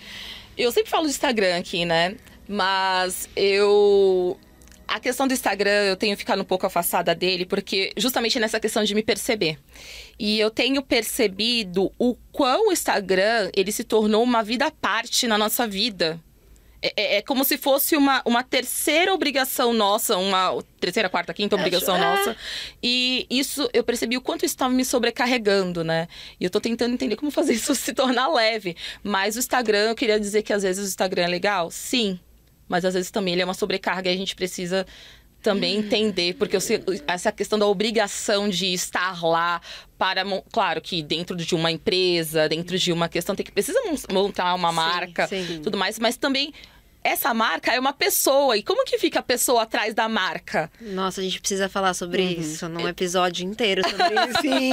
eu 0.58 0.70
sempre 0.72 0.90
falo 0.90 1.04
do 1.04 1.10
Instagram 1.10 1.58
aqui, 1.58 1.84
né? 1.84 2.16
Mas 2.46 3.28
eu. 3.34 4.38
A 4.86 5.00
questão 5.00 5.26
do 5.26 5.34
Instagram, 5.34 5.84
eu 5.84 5.96
tenho 5.96 6.16
ficado 6.16 6.40
um 6.42 6.44
pouco 6.44 6.66
afastada 6.66 7.14
dele, 7.14 7.44
porque 7.46 7.92
justamente 7.96 8.38
nessa 8.38 8.60
questão 8.60 8.84
de 8.84 8.94
me 8.94 9.02
perceber. 9.02 9.58
E 10.18 10.38
eu 10.38 10.50
tenho 10.50 10.82
percebido 10.82 11.90
o 11.98 12.14
quão 12.30 12.68
o 12.68 12.72
Instagram 12.72 13.50
ele 13.56 13.72
se 13.72 13.82
tornou 13.82 14.22
uma 14.22 14.42
vida 14.42 14.66
à 14.66 14.70
parte 14.70 15.26
na 15.26 15.36
nossa 15.38 15.66
vida. 15.66 16.20
É, 16.82 16.92
é- 16.96 17.16
é 17.16 17.22
como 17.22 17.44
se 17.44 17.56
fosse 17.56 17.96
uma, 17.96 18.22
uma 18.26 18.42
terceira 18.44 19.12
obrigação 19.14 19.72
nossa, 19.72 20.18
uma 20.18 20.62
terceira, 20.78 21.08
quarta, 21.08 21.32
quinta 21.32 21.56
obrigação 21.56 21.96
nossa. 21.98 22.36
E 22.82 23.26
isso, 23.30 23.68
eu 23.72 23.82
percebi 23.82 24.18
o 24.18 24.20
quanto 24.20 24.44
isso 24.44 24.54
estava 24.54 24.72
me 24.74 24.84
sobrecarregando, 24.84 25.82
né? 25.82 26.06
E 26.38 26.44
eu 26.44 26.50
tô 26.50 26.60
tentando 26.60 26.92
entender 26.92 27.16
como 27.16 27.30
fazer 27.30 27.54
isso 27.54 27.74
se 27.74 27.94
tornar 27.94 28.28
leve. 28.28 28.76
Mas 29.02 29.34
o 29.34 29.38
Instagram, 29.38 29.88
eu 29.88 29.94
queria 29.94 30.20
dizer 30.20 30.42
que 30.42 30.52
às 30.52 30.62
vezes 30.62 30.84
o 30.84 30.88
Instagram 30.88 31.22
é 31.22 31.28
legal? 31.28 31.70
Sim. 31.70 32.20
Mas 32.74 32.84
às 32.84 32.92
vezes 32.94 33.08
também 33.08 33.34
ele 33.34 33.42
é 33.42 33.44
uma 33.44 33.54
sobrecarga 33.54 34.10
e 34.10 34.14
a 34.14 34.16
gente 34.16 34.34
precisa 34.34 34.84
também 35.40 35.76
entender, 35.76 36.34
porque 36.34 36.56
essa 37.06 37.30
questão 37.30 37.56
da 37.56 37.66
obrigação 37.68 38.48
de 38.48 38.72
estar 38.72 39.22
lá 39.24 39.60
para, 39.96 40.24
claro 40.50 40.80
que 40.80 41.04
dentro 41.04 41.36
de 41.36 41.54
uma 41.54 41.70
empresa, 41.70 42.48
dentro 42.48 42.76
de 42.76 42.90
uma 42.92 43.08
questão, 43.08 43.36
tem 43.36 43.46
que 43.46 43.52
precisa 43.52 43.78
mon- 43.82 43.94
montar 44.22 44.52
uma 44.54 44.70
Sim, 44.70 44.74
marca, 44.74 45.28
sim. 45.28 45.60
tudo 45.62 45.78
mais, 45.78 46.00
mas 46.00 46.16
também 46.16 46.52
essa 47.04 47.34
marca 47.34 47.72
é 47.72 47.78
uma 47.78 47.92
pessoa. 47.92 48.56
E 48.56 48.62
como 48.62 48.84
que 48.86 48.98
fica 48.98 49.20
a 49.20 49.22
pessoa 49.22 49.62
atrás 49.62 49.94
da 49.94 50.08
marca? 50.08 50.70
Nossa, 50.80 51.20
a 51.20 51.24
gente 51.24 51.38
precisa 51.38 51.68
falar 51.68 51.92
sobre 51.92 52.22
uhum. 52.22 52.40
isso 52.40 52.68
num 52.68 52.88
episódio 52.88 53.44
inteiro 53.44 53.82
sobre 53.88 54.14
isso. 54.30 54.40
Sim. 54.40 54.72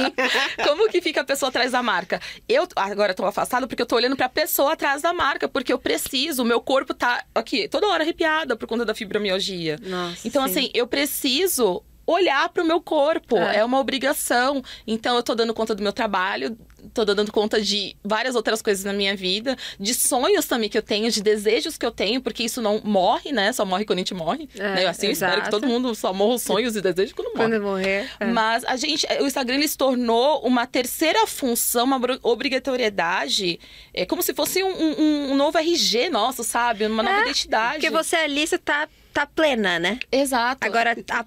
como 0.64 0.88
que 0.88 1.02
fica 1.02 1.20
a 1.20 1.24
pessoa 1.24 1.50
atrás 1.50 1.72
da 1.72 1.82
marca? 1.82 2.20
Eu 2.48 2.66
agora 2.74 3.12
tô 3.12 3.26
afastada 3.26 3.66
porque 3.66 3.82
eu 3.82 3.86
tô 3.86 3.96
olhando 3.96 4.16
pra 4.16 4.30
pessoa 4.30 4.72
atrás 4.72 5.02
da 5.02 5.12
marca, 5.12 5.46
porque 5.46 5.72
eu 5.72 5.78
preciso, 5.78 6.42
o 6.42 6.46
meu 6.46 6.60
corpo 6.60 6.94
tá 6.94 7.22
aqui 7.34 7.68
toda 7.68 7.86
hora 7.88 8.02
arrepiada 8.02 8.56
por 8.56 8.66
conta 8.66 8.84
da 8.84 8.94
fibromialgia. 8.94 9.78
Nossa, 9.82 10.26
então, 10.26 10.46
sim. 10.46 10.50
assim, 10.50 10.70
eu 10.72 10.86
preciso 10.86 11.82
olhar 12.06 12.48
para 12.48 12.62
o 12.62 12.66
meu 12.66 12.80
corpo. 12.80 13.36
É. 13.36 13.58
é. 13.58 13.64
uma 13.64 13.78
obrigação. 13.78 14.62
Então, 14.86 15.16
eu 15.16 15.22
tô 15.22 15.34
dando 15.34 15.54
conta 15.54 15.74
do 15.74 15.82
meu 15.82 15.92
trabalho, 15.92 16.56
tô 16.92 17.04
dando 17.04 17.30
conta 17.32 17.60
de 17.60 17.96
várias 18.04 18.34
outras 18.34 18.60
coisas 18.60 18.84
na 18.84 18.92
minha 18.92 19.14
vida, 19.14 19.56
de 19.78 19.94
sonhos 19.94 20.46
também 20.46 20.68
que 20.68 20.76
eu 20.76 20.82
tenho, 20.82 21.10
de 21.10 21.22
desejos 21.22 21.76
que 21.76 21.86
eu 21.86 21.90
tenho, 21.90 22.20
porque 22.20 22.42
isso 22.42 22.60
não 22.60 22.80
morre, 22.82 23.32
né? 23.32 23.52
Só 23.52 23.64
morre 23.64 23.84
quando 23.84 23.98
a 23.98 24.00
gente 24.00 24.14
morre. 24.14 24.48
É, 24.56 24.74
né? 24.74 24.86
Assim, 24.86 25.06
eu 25.06 25.12
espero 25.12 25.42
que 25.42 25.50
todo 25.50 25.66
mundo 25.66 25.94
só 25.94 26.12
morra 26.12 26.34
os 26.34 26.42
sonhos 26.42 26.76
e 26.76 26.80
desejos 26.80 27.12
quando 27.12 27.34
morre. 27.36 27.50
Quando 27.50 27.62
morrer. 27.62 28.10
É. 28.18 28.26
Mas 28.26 28.64
a 28.64 28.76
gente, 28.76 29.06
o 29.20 29.26
Instagram 29.26 29.56
ele 29.56 29.68
se 29.68 29.76
tornou 29.76 30.40
uma 30.42 30.66
terceira 30.66 31.26
função, 31.26 31.84
uma 31.84 32.00
obrigatoriedade, 32.22 33.60
é 33.94 34.04
como 34.04 34.22
se 34.22 34.34
fosse 34.34 34.62
um, 34.62 34.68
um, 34.68 35.32
um 35.32 35.36
novo 35.36 35.58
RG 35.58 36.10
nosso, 36.10 36.42
sabe? 36.42 36.86
Uma 36.86 37.02
nova 37.02 37.18
é, 37.18 37.22
identidade. 37.22 37.74
Porque 37.74 37.90
você 37.90 38.16
ali, 38.16 38.46
você 38.46 38.58
tá 38.58 38.88
tá 39.12 39.26
plena, 39.26 39.78
né? 39.78 39.98
Exato. 40.10 40.64
Agora 40.64 40.96
a, 41.10 41.24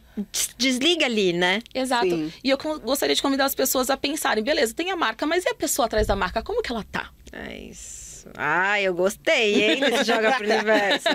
desliga 0.58 1.06
ali, 1.06 1.34
né? 1.34 1.62
Exato. 1.74 2.10
Sim. 2.10 2.34
E 2.44 2.50
eu 2.50 2.58
gostaria 2.58 3.16
de 3.16 3.22
convidar 3.22 3.46
as 3.46 3.56
pessoas 3.56 3.90
a 3.90 3.98
pensarem, 3.98 4.44
beleza, 4.44 4.74
tem 4.74 4.92
a 4.92 4.96
marca, 4.96 5.26
mas 5.26 5.46
e 5.46 5.50
a 5.50 5.56
pessoa 5.56 5.86
atrás 5.86 6.08
da 6.08 6.16
marca? 6.16 6.42
Como 6.44 6.62
que 6.62 6.72
ela 6.72 6.84
tá? 6.92 7.10
É 7.32 7.58
isso. 7.58 8.05
Ah, 8.34 8.82
eu 8.82 8.94
gostei, 8.94 9.64
hein? 9.64 9.80
Desse 9.80 10.04
joga 10.12 10.32
pro 10.34 10.46
universo. 10.46 11.08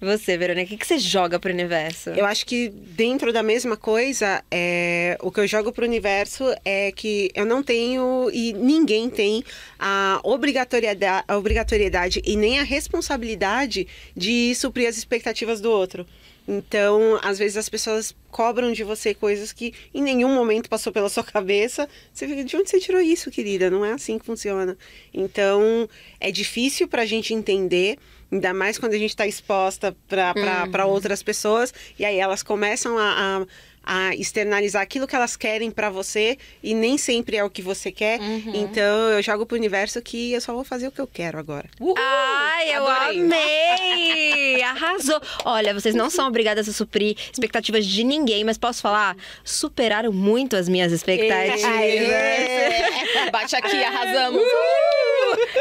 Você, 0.00 0.36
Verônica, 0.36 0.66
o 0.66 0.68
que, 0.68 0.76
que 0.76 0.86
você 0.86 0.98
joga 0.98 1.38
pro 1.38 1.52
universo? 1.52 2.10
Eu 2.10 2.24
acho 2.24 2.46
que 2.46 2.68
dentro 2.68 3.32
da 3.32 3.42
mesma 3.42 3.76
coisa, 3.76 4.42
é, 4.50 5.18
o 5.20 5.30
que 5.30 5.40
eu 5.40 5.46
jogo 5.46 5.72
pro 5.72 5.84
universo 5.84 6.44
é 6.64 6.90
que 6.92 7.30
eu 7.34 7.44
não 7.44 7.62
tenho 7.62 8.30
e 8.32 8.52
ninguém 8.52 9.10
tem 9.10 9.44
a 9.78 10.20
obrigatoriedade, 10.22 11.24
a 11.28 11.36
obrigatoriedade 11.36 12.22
e 12.24 12.36
nem 12.36 12.58
a 12.58 12.62
responsabilidade 12.62 13.86
de 14.16 14.54
suprir 14.54 14.88
as 14.88 14.96
expectativas 14.96 15.60
do 15.60 15.70
outro. 15.70 16.06
Então, 16.46 17.18
às 17.22 17.38
vezes 17.38 17.56
as 17.56 17.68
pessoas 17.68 18.14
cobram 18.30 18.72
de 18.72 18.84
você 18.84 19.14
coisas 19.14 19.52
que 19.52 19.72
em 19.94 20.02
nenhum 20.02 20.34
momento 20.34 20.68
passou 20.68 20.92
pela 20.92 21.08
sua 21.08 21.24
cabeça. 21.24 21.88
Você 22.12 22.28
fica, 22.28 22.44
de 22.44 22.56
onde 22.56 22.68
você 22.68 22.78
tirou 22.78 23.00
isso, 23.00 23.30
querida? 23.30 23.70
Não 23.70 23.84
é 23.84 23.92
assim 23.92 24.18
que 24.18 24.26
funciona. 24.26 24.76
Então, 25.12 25.88
é 26.20 26.30
difícil 26.30 26.86
para 26.86 27.02
a 27.02 27.06
gente 27.06 27.32
entender, 27.32 27.96
ainda 28.30 28.52
mais 28.52 28.76
quando 28.76 28.92
a 28.92 28.98
gente 28.98 29.10
está 29.10 29.26
exposta 29.26 29.96
para 30.06 30.86
uhum. 30.86 30.90
outras 30.90 31.22
pessoas, 31.22 31.72
e 31.98 32.04
aí 32.04 32.18
elas 32.18 32.42
começam 32.42 32.98
a, 32.98 33.40
a 33.42 33.46
a 33.84 34.14
externalizar 34.14 34.82
aquilo 34.82 35.06
que 35.06 35.14
elas 35.14 35.36
querem 35.36 35.70
para 35.70 35.90
você 35.90 36.38
e 36.62 36.74
nem 36.74 36.96
sempre 36.96 37.36
é 37.36 37.44
o 37.44 37.50
que 37.50 37.62
você 37.62 37.92
quer. 37.92 38.20
Uhum. 38.20 38.52
Então 38.54 39.10
eu 39.10 39.22
jogo 39.22 39.44
pro 39.46 39.56
universo 39.56 40.00
que 40.00 40.32
eu 40.32 40.40
só 40.40 40.52
vou 40.52 40.64
fazer 40.64 40.88
o 40.88 40.92
que 40.92 41.00
eu 41.00 41.06
quero 41.06 41.38
agora. 41.38 41.68
Uhul! 41.80 41.94
Ai, 41.98 42.76
eu 42.76 42.86
Adorei. 42.86 43.20
amei! 43.20 44.62
Arrasou! 44.64 45.20
Olha, 45.44 45.74
vocês 45.74 45.94
não 45.94 46.08
são 46.08 46.26
obrigadas 46.26 46.68
a 46.68 46.72
suprir 46.72 47.16
expectativas 47.32 47.84
de 47.84 48.04
ninguém, 48.04 48.44
mas 48.44 48.56
posso 48.56 48.80
falar, 48.80 49.16
superaram 49.44 50.12
muito 50.12 50.56
as 50.56 50.68
minhas 50.68 50.92
expectativas. 50.92 51.62
É. 51.64 53.30
Bate 53.30 53.54
aqui, 53.56 53.82
arrasamos! 53.84 54.42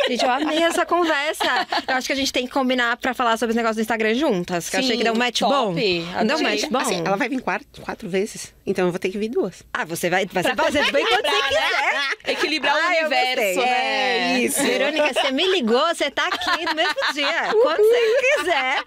Gente, 0.08 0.24
eu 0.24 0.32
amei 0.32 0.60
essa 0.60 0.86
conversa. 0.86 1.68
Eu 1.88 1.96
acho 1.96 2.08
que 2.08 2.14
a 2.14 2.16
gente 2.16 2.32
tem 2.32 2.46
que 2.46 2.52
combinar 2.52 2.98
pra 2.98 3.14
falar 3.14 3.38
sobre 3.38 3.52
os 3.52 3.56
negócios 3.56 3.78
do 3.78 3.82
Instagram 3.82 4.14
juntas. 4.16 4.70
Que 4.70 4.72
Sim, 4.72 4.78
eu 4.78 4.84
achei 4.84 4.98
que 4.98 5.04
deu 5.04 5.14
um 5.14 5.18
match 5.18 5.40
top. 5.40 5.54
bom. 5.54 5.74
Deu 5.74 6.38
um 6.38 6.42
match 6.42 6.66
bom. 6.70 6.78
Assim, 6.80 7.02
ela 7.06 7.16
vai 7.16 7.30
vir 7.30 7.42
quatro, 7.42 7.82
quatro 7.82 8.10
vezes. 8.14 8.54
Então 8.66 8.86
eu 8.86 8.92
vou 8.92 9.00
ter 9.00 9.10
que 9.10 9.18
vir 9.18 9.28
duas. 9.28 9.62
Ah, 9.74 9.84
você 9.84 10.10
vai, 10.10 10.26
vai 10.26 10.44
fazer 10.44 10.90
bem 10.92 11.06
quando 11.06 11.26
você 11.26 11.44
quiser. 11.50 11.94
Né? 11.94 12.32
Equilibrar 12.32 12.74
ah, 12.74 12.80
o 12.80 12.88
universo, 12.88 13.60
né? 13.60 14.36
É 14.36 14.40
isso. 14.40 14.64
Verônica, 14.64 15.14
você 15.14 15.32
me 15.32 15.46
ligou, 15.52 15.86
você 15.88 16.10
tá 16.10 16.28
aqui 16.28 16.66
no 16.66 16.74
mesmo 16.74 17.14
dia. 17.14 17.52
Quando 17.52 17.78
você 17.78 18.38
quiser. 18.38 18.84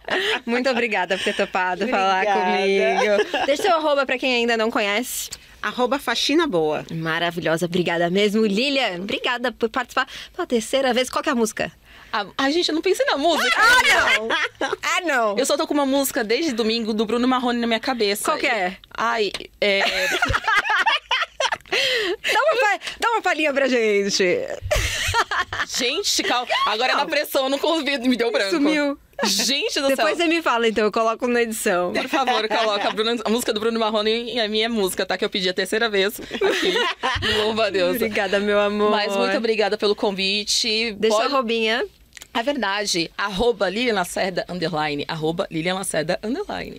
Muito 0.47 0.70
obrigada 0.70 1.18
por 1.18 1.24
ter 1.24 1.37
topado 1.37 1.83
obrigada. 1.83 2.31
falar 2.31 2.55
comigo. 2.57 3.45
Deixa 3.45 3.64
seu 3.64 3.77
arroba 3.77 4.07
pra 4.07 4.16
quem 4.16 4.35
ainda 4.35 4.57
não 4.57 4.70
conhece. 4.70 5.29
Arroba 5.61 5.99
Faxina 5.99 6.47
Boa. 6.47 6.87
Maravilhosa, 6.93 7.66
obrigada 7.66 8.09
mesmo. 8.09 8.47
Lilian, 8.47 9.01
obrigada 9.01 9.51
por 9.51 9.68
participar 9.68 10.07
pela 10.33 10.47
terceira 10.47 10.95
vez. 10.95 11.11
Qual 11.11 11.22
que 11.22 11.29
é 11.29 11.33
a 11.33 11.35
música? 11.35 11.72
A, 12.16 12.26
a 12.46 12.50
gente, 12.50 12.70
eu 12.70 12.74
não 12.74 12.80
pensei 12.80 13.04
na 13.04 13.18
música. 13.18 13.60
Ah, 13.60 14.18
não! 14.18 14.28
ah, 14.82 15.00
não! 15.02 15.38
Eu 15.38 15.44
só 15.44 15.54
tô 15.56 15.66
com 15.66 15.74
uma 15.74 15.84
música 15.84 16.24
desde 16.24 16.52
domingo 16.52 16.94
do 16.94 17.04
Bruno 17.04 17.28
Marrone 17.28 17.60
na 17.60 17.66
minha 17.66 17.80
cabeça. 17.80 18.24
Qual 18.24 18.38
que 18.38 18.46
é? 18.46 18.78
Ai, 18.96 19.30
é... 19.60 19.80
dá, 21.70 22.40
uma, 22.40 22.80
dá 22.98 23.10
uma 23.10 23.20
palhinha 23.20 23.52
pra 23.52 23.68
gente. 23.68 24.24
gente, 25.76 26.22
calma. 26.22 26.48
Agora 26.64 26.92
é 26.92 26.96
na 26.96 27.04
pressão, 27.04 27.44
eu 27.44 27.50
não 27.50 27.58
convido, 27.58 28.08
me 28.08 28.16
deu 28.16 28.32
branco. 28.32 28.50
Sumiu. 28.50 28.98
Gente 29.24 29.80
do 29.80 29.88
Depois 29.88 29.96
céu. 29.96 29.96
Depois 29.96 30.16
você 30.16 30.26
me 30.26 30.42
fala, 30.42 30.68
então, 30.68 30.84
eu 30.84 30.92
coloco 30.92 31.26
na 31.26 31.42
edição. 31.42 31.92
Por 31.92 32.08
favor, 32.08 32.48
coloca 32.48 32.88
a, 32.88 32.90
Bruno, 32.92 33.22
a 33.24 33.30
música 33.30 33.52
do 33.52 33.60
Bruno 33.60 33.78
Marrone 33.78 34.34
e 34.34 34.40
a 34.40 34.48
minha 34.48 34.68
música, 34.68 35.04
tá? 35.06 35.16
Que 35.16 35.24
eu 35.24 35.30
pedi 35.30 35.48
a 35.48 35.54
terceira 35.54 35.88
vez 35.88 36.20
aqui. 36.20 36.74
Louva 37.38 37.66
a 37.66 37.70
Deus. 37.70 37.96
Obrigada, 37.96 38.40
meu 38.40 38.60
amor. 38.60 38.90
Mas 38.90 39.14
muito 39.16 39.36
obrigada 39.36 39.78
pelo 39.78 39.94
convite. 39.94 40.92
Deixa 40.98 41.16
Pode... 41.16 41.32
a 41.32 41.36
robinha. 41.36 41.84
É 42.37 42.43
verdade. 42.43 43.11
Arroba 43.16 43.68
Lilian 43.70 43.95
Lacerda, 43.95 44.45
underline. 44.49 45.05
Arroba 45.09 45.47
Lilian 45.51 45.74
Lacerda, 45.74 46.18
underline. 46.22 46.78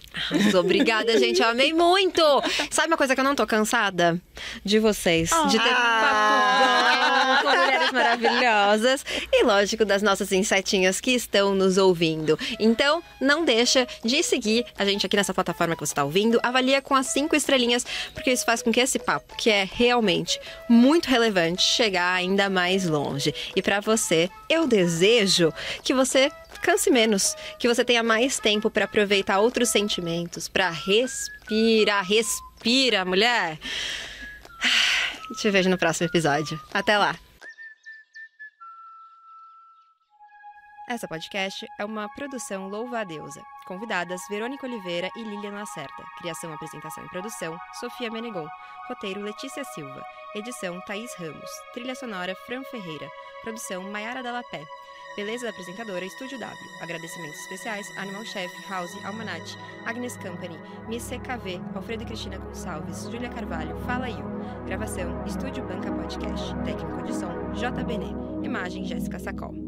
Obrigada, 0.58 1.18
gente. 1.18 1.41
Eu 1.41 1.47
amei 1.47 1.74
muito. 1.74 2.22
Sabe 2.70 2.89
uma 2.89 2.97
coisa 2.97 3.16
que 3.16 3.20
eu 3.20 3.26
não 3.26 3.36
tô 3.36 3.47
cansada? 3.47 4.22
De 4.64 4.78
vocês. 4.78 5.32
Oh. 5.32 5.47
De 5.47 5.58
ter 5.58 5.74
ah. 5.74 6.01
papo 6.01 7.18
bom 7.28 7.49
com 7.49 7.58
mulheres 7.58 7.91
maravilhosas. 7.91 9.05
E, 9.32 9.43
lógico, 9.43 9.84
das 9.84 10.01
nossas 10.01 10.32
insetinhas 10.32 11.01
que 11.01 11.12
estão 11.12 11.55
nos 11.55 11.78
ouvindo. 11.78 12.38
Então, 12.60 13.01
não 13.20 13.43
deixa 13.43 13.88
de 14.03 14.22
seguir 14.24 14.66
a 14.78 14.86
gente 14.86 15.05
aqui 15.05 15.18
nessa 15.18 15.34
plataforma 15.34 15.76
que 15.76 15.80
você 15.80 15.91
está 15.91 16.03
ouvindo. 16.03 16.39
Avalia 16.43 16.82
com 16.82 16.95
as 16.95 17.08
cinco 17.08 17.36
estrelinhas, 17.36 17.86
porque 18.14 18.32
isso 18.32 18.45
faz 18.45 18.62
com 18.62 18.72
que 18.72 18.80
esse 18.80 18.99
papo, 18.99 19.36
que 19.36 19.49
é 19.49 19.68
realmente 19.72 20.39
muito 20.70 21.10
relevante, 21.10 21.64
chegar 21.64 22.14
ainda 22.14 22.49
mais 22.49 22.86
longe. 22.86 23.34
E 23.55 23.62
para 23.62 23.80
você, 23.80 24.30
eu 24.50 24.68
desejo 24.68 25.54
que 25.84 25.93
você 25.93 26.32
canse 26.62 26.89
menos, 26.89 27.36
que 27.60 27.68
você 27.68 27.84
tenha 27.86 28.04
mais 28.04 28.39
tempo 28.39 28.70
para 28.70 28.86
aproveitar 28.86 29.39
outros 29.39 29.70
sentimentos, 29.70 30.48
para 30.48 30.70
respirar, 30.70 32.06
respira, 32.06 33.06
mulher. 33.06 33.60
Te 35.39 35.50
vejo 35.52 35.70
no 35.70 35.78
próximo 35.78 36.08
episódio. 36.08 36.60
Até 36.74 36.98
lá. 36.98 37.16
Essa 40.89 41.05
podcast 41.05 41.67
é 41.77 41.83
uma 41.83 42.07
produção 42.07 42.69
Louva 42.69 42.99
a 42.99 43.03
Deusa. 43.03 43.43
Convidadas 43.65 44.21
Verônica 44.29 44.65
Oliveira 44.65 45.09
e 45.17 45.21
Lilian 45.21 45.51
Lacerda. 45.51 46.05
Criação, 46.17 46.53
apresentação 46.53 47.03
e 47.03 47.09
produção 47.09 47.59
Sofia 47.77 48.09
Menegon. 48.09 48.47
Roteiro 48.88 49.21
Letícia 49.21 49.65
Silva. 49.65 50.01
Edição 50.33 50.79
Thaís 50.85 51.13
Ramos. 51.15 51.49
Trilha 51.73 51.93
sonora 51.93 52.33
Fran 52.45 52.63
Ferreira. 52.63 53.05
Produção 53.43 53.83
Maiara 53.91 54.23
Dalapé. 54.23 54.63
Beleza 55.17 55.43
da 55.43 55.49
apresentadora 55.49 56.05
Estúdio 56.05 56.39
W. 56.39 56.57
Agradecimentos 56.81 57.41
especiais 57.41 57.85
Animal 57.97 58.23
Chef, 58.23 58.49
House, 58.69 58.95
Almanat, 59.03 59.57
Agnes 59.85 60.15
Company, 60.15 60.57
Miss 60.88 61.09
CKV, 61.09 61.59
Alfredo 61.75 62.03
e 62.03 62.05
Cristina 62.05 62.38
Gonçalves, 62.38 63.09
Júlia 63.11 63.27
Carvalho, 63.27 63.77
Fala 63.79 64.09
You. 64.09 64.23
Gravação 64.65 65.25
Estúdio 65.25 65.67
Banca 65.67 65.91
Podcast. 65.91 66.55
Técnico 66.63 67.03
de 67.03 67.13
som 67.13 67.51
JBN. 67.51 68.45
Imagem 68.45 68.85
Jéssica 68.85 69.19
Sacol. 69.19 69.66